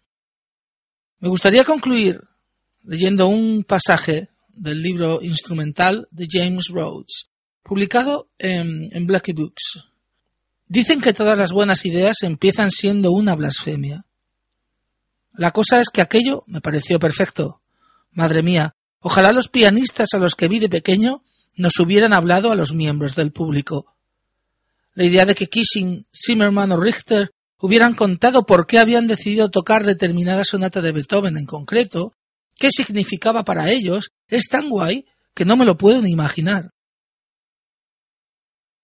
Me 1.21 1.31
gustaría 1.31 1.65
concluir 1.65 2.21
leyendo 2.83 3.29
un 3.29 3.65
pasaje 3.65 4.29
del 4.49 4.83
libro 4.83 5.21
instrumental 5.23 6.09
de 6.11 6.29
James 6.31 6.67
Rhodes, 6.69 7.29
publicado 7.63 8.29
en, 8.37 8.91
en 8.93 9.07
Blackie 9.07 9.33
Books. 9.33 9.83
Dicen 10.67 11.01
que 11.01 11.15
todas 11.15 11.39
las 11.39 11.53
buenas 11.53 11.87
ideas 11.87 12.19
empiezan 12.23 12.71
siendo 12.71 13.13
una 13.13 13.35
blasfemia. 13.35 14.05
La 15.37 15.51
cosa 15.51 15.81
es 15.81 15.91
que 15.91 16.01
aquello 16.01 16.45
me 16.47 16.61
pareció 16.61 16.99
perfecto. 17.01 17.61
Madre 18.13 18.43
mía, 18.43 18.77
ojalá 19.01 19.33
los 19.33 19.49
pianistas 19.49 20.09
a 20.15 20.19
los 20.19 20.37
que 20.37 20.47
vi 20.47 20.61
de 20.61 20.69
pequeño 20.69 21.25
nos 21.57 21.79
hubieran 21.81 22.13
hablado 22.13 22.53
a 22.53 22.55
los 22.55 22.73
miembros 22.73 23.17
del 23.17 23.33
público. 23.33 23.97
La 24.93 25.05
idea 25.05 25.27
de 25.27 25.35
que 25.35 25.49
Kissing, 25.49 26.07
Zimmerman 26.15 26.71
o 26.71 26.81
Richter 26.81 27.33
hubieran 27.59 27.95
contado 27.95 28.47
por 28.47 28.67
qué 28.67 28.79
habían 28.79 29.09
decidido 29.09 29.51
tocar 29.51 29.85
determinada 29.85 30.45
sonata 30.45 30.81
de 30.81 30.93
Beethoven 30.93 31.37
en 31.37 31.47
concreto, 31.47 32.13
qué 32.57 32.71
significaba 32.71 33.45
para 33.45 33.71
ellos, 33.71 34.13
es 34.29 34.49
tan 34.49 34.69
guay 34.69 35.05
que 35.35 35.45
no 35.45 35.57
me 35.57 35.65
lo 35.65 35.77
puedo 35.77 36.01
ni 36.01 36.11
imaginar. 36.11 36.71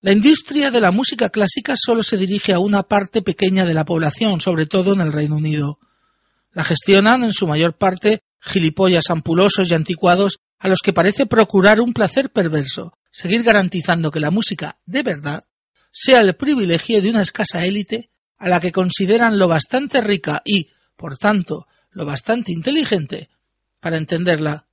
La 0.01 0.13
industria 0.13 0.73
de 0.73 0.81
la 0.81 0.91
música 0.91 1.29
clásica 1.29 1.75
solo 1.77 2.03
se 2.03 2.17
dirige 2.17 2.53
a 2.53 2.59
una 2.59 2.83
parte 2.83 3.23
pequeña 3.23 3.65
de 3.65 3.75
la 3.75 3.85
población, 3.85 4.41
sobre 4.41 4.67
todo 4.67 4.95
en 4.95 5.01
el 5.01 5.13
Reino 5.13 5.37
Unido. 5.37 5.79
La 6.53 6.65
gestionan 6.65 7.25
en 7.25 7.33
su 7.33 7.47
mayor 7.47 7.77
parte 7.77 8.23
gilipollas 8.41 9.11
ampulosos 9.11 9.71
y 9.71 9.75
anticuados 9.75 10.39
a 10.59 10.69
los 10.69 10.79
que 10.83 10.93
parece 10.93 11.27
procurar 11.27 11.81
un 11.81 11.93
placer 11.93 12.31
perverso, 12.31 12.93
seguir 13.11 13.43
garantizando 13.43 14.11
que 14.11 14.21
la 14.21 14.31
música, 14.31 14.79
de 14.87 15.03
verdad, 15.03 15.45
sea 15.93 16.21
el 16.21 16.35
privilegio 16.37 17.03
de 17.03 17.11
una 17.11 17.23
escasa 17.23 17.65
élite 17.65 18.11
a 18.39 18.49
la 18.49 18.61
que 18.61 18.73
consideran 18.73 19.39
lo 19.39 19.49
bastante 19.49 20.01
rica 20.01 20.43
y, 20.45 20.69
por 20.97 21.19
tanto, 21.19 21.67
lo 21.91 22.05
bastante 22.05 22.53
inteligente 22.53 23.29
para 23.81 23.97
entenderla. 23.97 24.67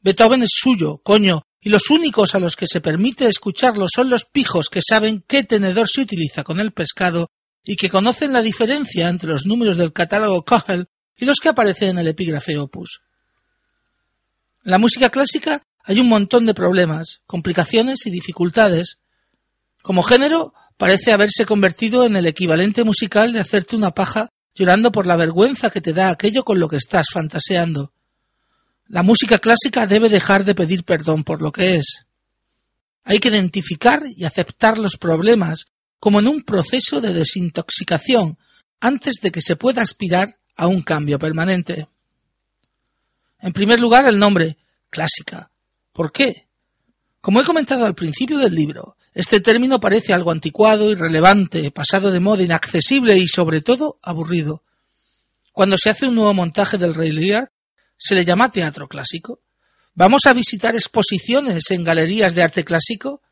Beethoven 0.00 0.42
es 0.42 0.50
suyo, 0.52 0.98
coño, 0.98 1.42
y 1.60 1.70
los 1.70 1.90
únicos 1.90 2.34
a 2.34 2.38
los 2.38 2.56
que 2.56 2.66
se 2.66 2.80
permite 2.80 3.26
escucharlo 3.26 3.86
son 3.88 4.10
los 4.10 4.26
pijos 4.26 4.68
que 4.68 4.80
saben 4.86 5.24
qué 5.26 5.44
tenedor 5.44 5.88
se 5.88 6.02
utiliza 6.02 6.44
con 6.44 6.60
el 6.60 6.72
pescado 6.72 7.30
y 7.64 7.76
que 7.76 7.88
conocen 7.88 8.32
la 8.32 8.42
diferencia 8.42 9.08
entre 9.08 9.30
los 9.30 9.46
números 9.46 9.76
del 9.76 9.92
catálogo 9.92 10.44
Köchel 10.44 10.86
y 11.16 11.24
los 11.24 11.38
que 11.38 11.48
aparecen 11.48 11.90
en 11.90 11.98
el 11.98 12.08
epígrafe 12.08 12.58
Opus. 12.58 13.00
En 14.64 14.70
la 14.70 14.78
música 14.78 15.08
clásica 15.08 15.62
hay 15.84 15.98
un 15.98 16.08
montón 16.08 16.46
de 16.46 16.54
problemas, 16.54 17.20
complicaciones 17.26 18.06
y 18.06 18.10
dificultades. 18.10 18.98
Como 19.82 20.02
género, 20.02 20.52
parece 20.76 21.12
haberse 21.12 21.46
convertido 21.46 22.04
en 22.04 22.16
el 22.16 22.26
equivalente 22.26 22.84
musical 22.84 23.32
de 23.32 23.40
hacerte 23.40 23.76
una 23.76 23.92
paja 23.92 24.28
llorando 24.54 24.92
por 24.92 25.06
la 25.06 25.16
vergüenza 25.16 25.70
que 25.70 25.80
te 25.80 25.92
da 25.92 26.10
aquello 26.10 26.44
con 26.44 26.60
lo 26.60 26.68
que 26.68 26.76
estás 26.76 27.06
fantaseando. 27.12 27.92
La 28.86 29.02
música 29.02 29.38
clásica 29.38 29.86
debe 29.86 30.08
dejar 30.08 30.44
de 30.44 30.54
pedir 30.54 30.84
perdón 30.84 31.24
por 31.24 31.40
lo 31.42 31.50
que 31.52 31.76
es. 31.76 32.04
Hay 33.04 33.18
que 33.18 33.28
identificar 33.28 34.02
y 34.06 34.24
aceptar 34.24 34.78
los 34.78 34.96
problemas 34.96 35.66
como 35.98 36.20
en 36.20 36.28
un 36.28 36.42
proceso 36.42 37.00
de 37.00 37.12
desintoxicación 37.12 38.38
antes 38.80 39.14
de 39.22 39.30
que 39.30 39.40
se 39.40 39.56
pueda 39.56 39.82
aspirar 39.82 40.38
a 40.56 40.66
un 40.66 40.82
cambio 40.82 41.18
permanente. 41.18 41.88
En 43.40 43.52
primer 43.52 43.80
lugar, 43.80 44.06
el 44.06 44.18
nombre, 44.18 44.56
clásica. 44.90 45.50
¿Por 45.92 46.12
qué? 46.12 46.46
Como 47.20 47.40
he 47.40 47.44
comentado 47.44 47.86
al 47.86 47.94
principio 47.94 48.38
del 48.38 48.54
libro, 48.54 48.96
este 49.14 49.40
término 49.40 49.80
parece 49.80 50.12
algo 50.12 50.30
anticuado, 50.30 50.90
irrelevante, 50.90 51.70
pasado 51.70 52.10
de 52.10 52.20
moda, 52.20 52.42
inaccesible 52.42 53.16
y, 53.16 53.28
sobre 53.28 53.60
todo, 53.60 53.98
aburrido. 54.02 54.62
Cuando 55.52 55.78
se 55.78 55.90
hace 55.90 56.08
un 56.08 56.16
nuevo 56.16 56.34
montaje 56.34 56.78
del 56.78 56.94
Rey 56.94 57.12
Lear, 57.12 57.50
se 57.96 58.14
le 58.14 58.24
llama 58.24 58.50
teatro 58.50 58.88
clásico. 58.88 59.40
Vamos 59.94 60.22
a 60.26 60.32
visitar 60.32 60.74
exposiciones 60.74 61.70
en 61.70 61.84
galerías 61.84 62.34
de 62.34 62.42
arte 62.42 62.64
clásico 62.64 63.22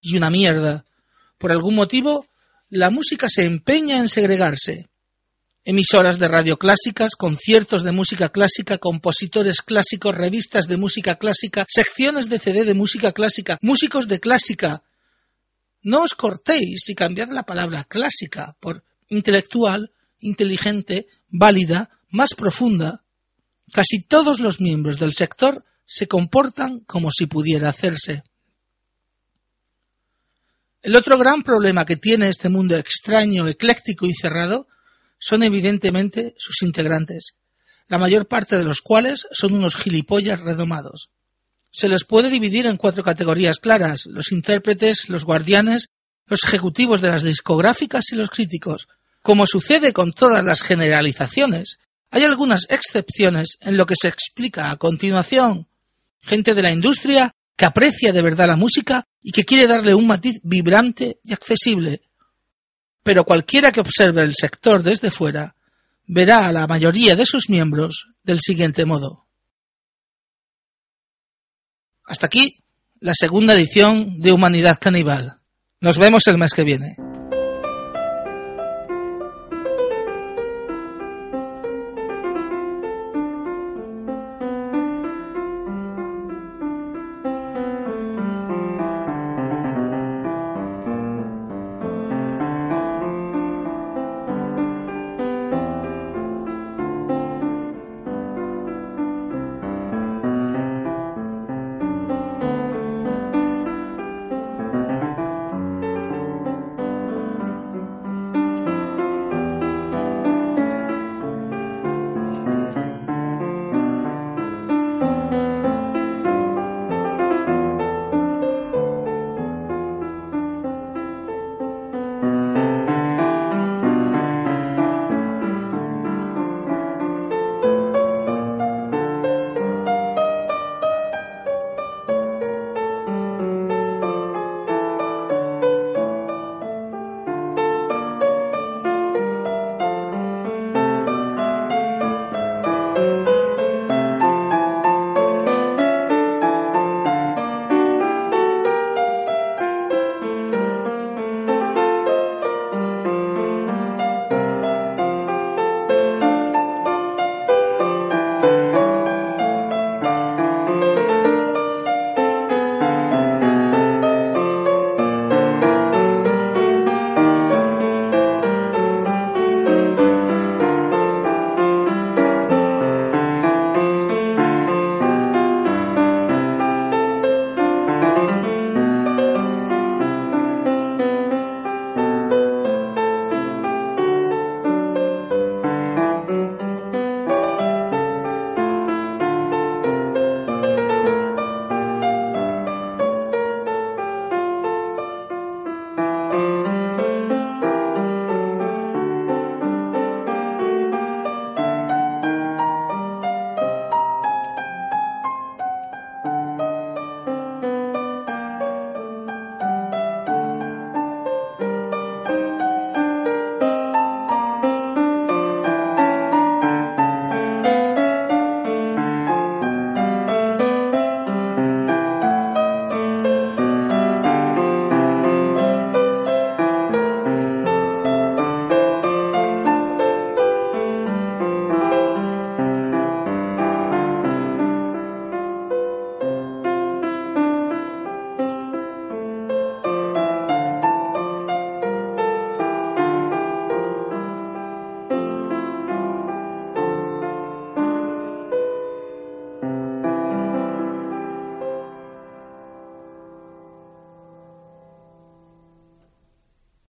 y 0.00 0.16
una 0.16 0.28
mierda. 0.28 0.84
Por 1.38 1.52
algún 1.52 1.74
motivo, 1.74 2.26
la 2.68 2.90
música 2.90 3.28
se 3.30 3.44
empeña 3.44 3.98
en 3.98 4.08
segregarse 4.08 4.88
emisoras 5.68 6.18
de 6.18 6.28
radio 6.28 6.58
clásicas, 6.58 7.10
conciertos 7.14 7.82
de 7.82 7.92
música 7.92 8.30
clásica, 8.30 8.78
compositores 8.78 9.60
clásicos, 9.60 10.14
revistas 10.14 10.66
de 10.66 10.78
música 10.78 11.16
clásica, 11.16 11.66
secciones 11.68 12.30
de 12.30 12.38
CD 12.38 12.64
de 12.64 12.72
música 12.72 13.12
clásica, 13.12 13.58
músicos 13.60 14.08
de 14.08 14.18
clásica. 14.18 14.82
No 15.82 16.04
os 16.04 16.14
cortéis 16.14 16.88
y 16.88 16.94
cambiad 16.94 17.28
la 17.32 17.42
palabra 17.42 17.84
clásica 17.84 18.56
por 18.60 18.82
intelectual, 19.10 19.92
inteligente, 20.20 21.06
válida, 21.28 21.90
más 22.08 22.30
profunda. 22.34 23.04
Casi 23.70 24.00
todos 24.00 24.40
los 24.40 24.62
miembros 24.62 24.98
del 24.98 25.12
sector 25.12 25.66
se 25.84 26.08
comportan 26.08 26.80
como 26.80 27.10
si 27.10 27.26
pudiera 27.26 27.68
hacerse. 27.68 28.22
El 30.80 30.94
otro 30.94 31.18
gran 31.18 31.42
problema 31.42 31.84
que 31.84 31.96
tiene 31.96 32.28
este 32.28 32.48
mundo 32.48 32.76
extraño, 32.76 33.48
ecléctico 33.48 34.06
y 34.06 34.14
cerrado 34.14 34.68
son 35.18 35.42
evidentemente 35.42 36.34
sus 36.38 36.62
integrantes, 36.62 37.34
la 37.88 37.98
mayor 37.98 38.28
parte 38.28 38.56
de 38.56 38.64
los 38.64 38.80
cuales 38.80 39.26
son 39.32 39.54
unos 39.54 39.74
gilipollas 39.76 40.40
redomados. 40.40 41.10
Se 41.70 41.88
les 41.88 42.04
puede 42.04 42.30
dividir 42.30 42.66
en 42.66 42.76
cuatro 42.76 43.02
categorías 43.02 43.58
claras 43.58 44.06
los 44.06 44.30
intérpretes, 44.30 45.08
los 45.08 45.24
guardianes, 45.24 45.88
los 46.26 46.44
ejecutivos 46.44 47.00
de 47.00 47.08
las 47.08 47.22
discográficas 47.22 48.12
y 48.12 48.16
los 48.16 48.30
críticos. 48.30 48.86
Como 49.22 49.46
sucede 49.46 49.92
con 49.92 50.12
todas 50.12 50.44
las 50.44 50.62
generalizaciones, 50.62 51.78
hay 52.10 52.22
algunas 52.22 52.66
excepciones 52.70 53.58
en 53.60 53.76
lo 53.76 53.84
que 53.84 53.96
se 54.00 54.08
explica 54.08 54.70
a 54.70 54.76
continuación. 54.76 55.68
Gente 56.20 56.54
de 56.54 56.62
la 56.62 56.72
industria 56.72 57.34
que 57.58 57.64
aprecia 57.64 58.12
de 58.12 58.22
verdad 58.22 58.46
la 58.46 58.56
música 58.56 59.04
y 59.20 59.32
que 59.32 59.44
quiere 59.44 59.66
darle 59.66 59.92
un 59.92 60.06
matiz 60.06 60.38
vibrante 60.44 61.18
y 61.24 61.32
accesible, 61.32 62.02
pero 63.02 63.24
cualquiera 63.24 63.72
que 63.72 63.80
observe 63.80 64.22
el 64.22 64.32
sector 64.32 64.80
desde 64.80 65.10
fuera 65.10 65.56
verá 66.06 66.46
a 66.46 66.52
la 66.52 66.68
mayoría 66.68 67.16
de 67.16 67.26
sus 67.26 67.50
miembros 67.50 68.06
del 68.22 68.38
siguiente 68.38 68.84
modo. 68.84 69.26
Hasta 72.04 72.26
aquí 72.26 72.62
la 73.00 73.12
segunda 73.12 73.54
edición 73.54 74.20
de 74.20 74.30
Humanidad 74.30 74.78
Caníbal. 74.80 75.40
Nos 75.80 75.98
vemos 75.98 76.28
el 76.28 76.38
mes 76.38 76.54
que 76.54 76.62
viene. 76.62 77.07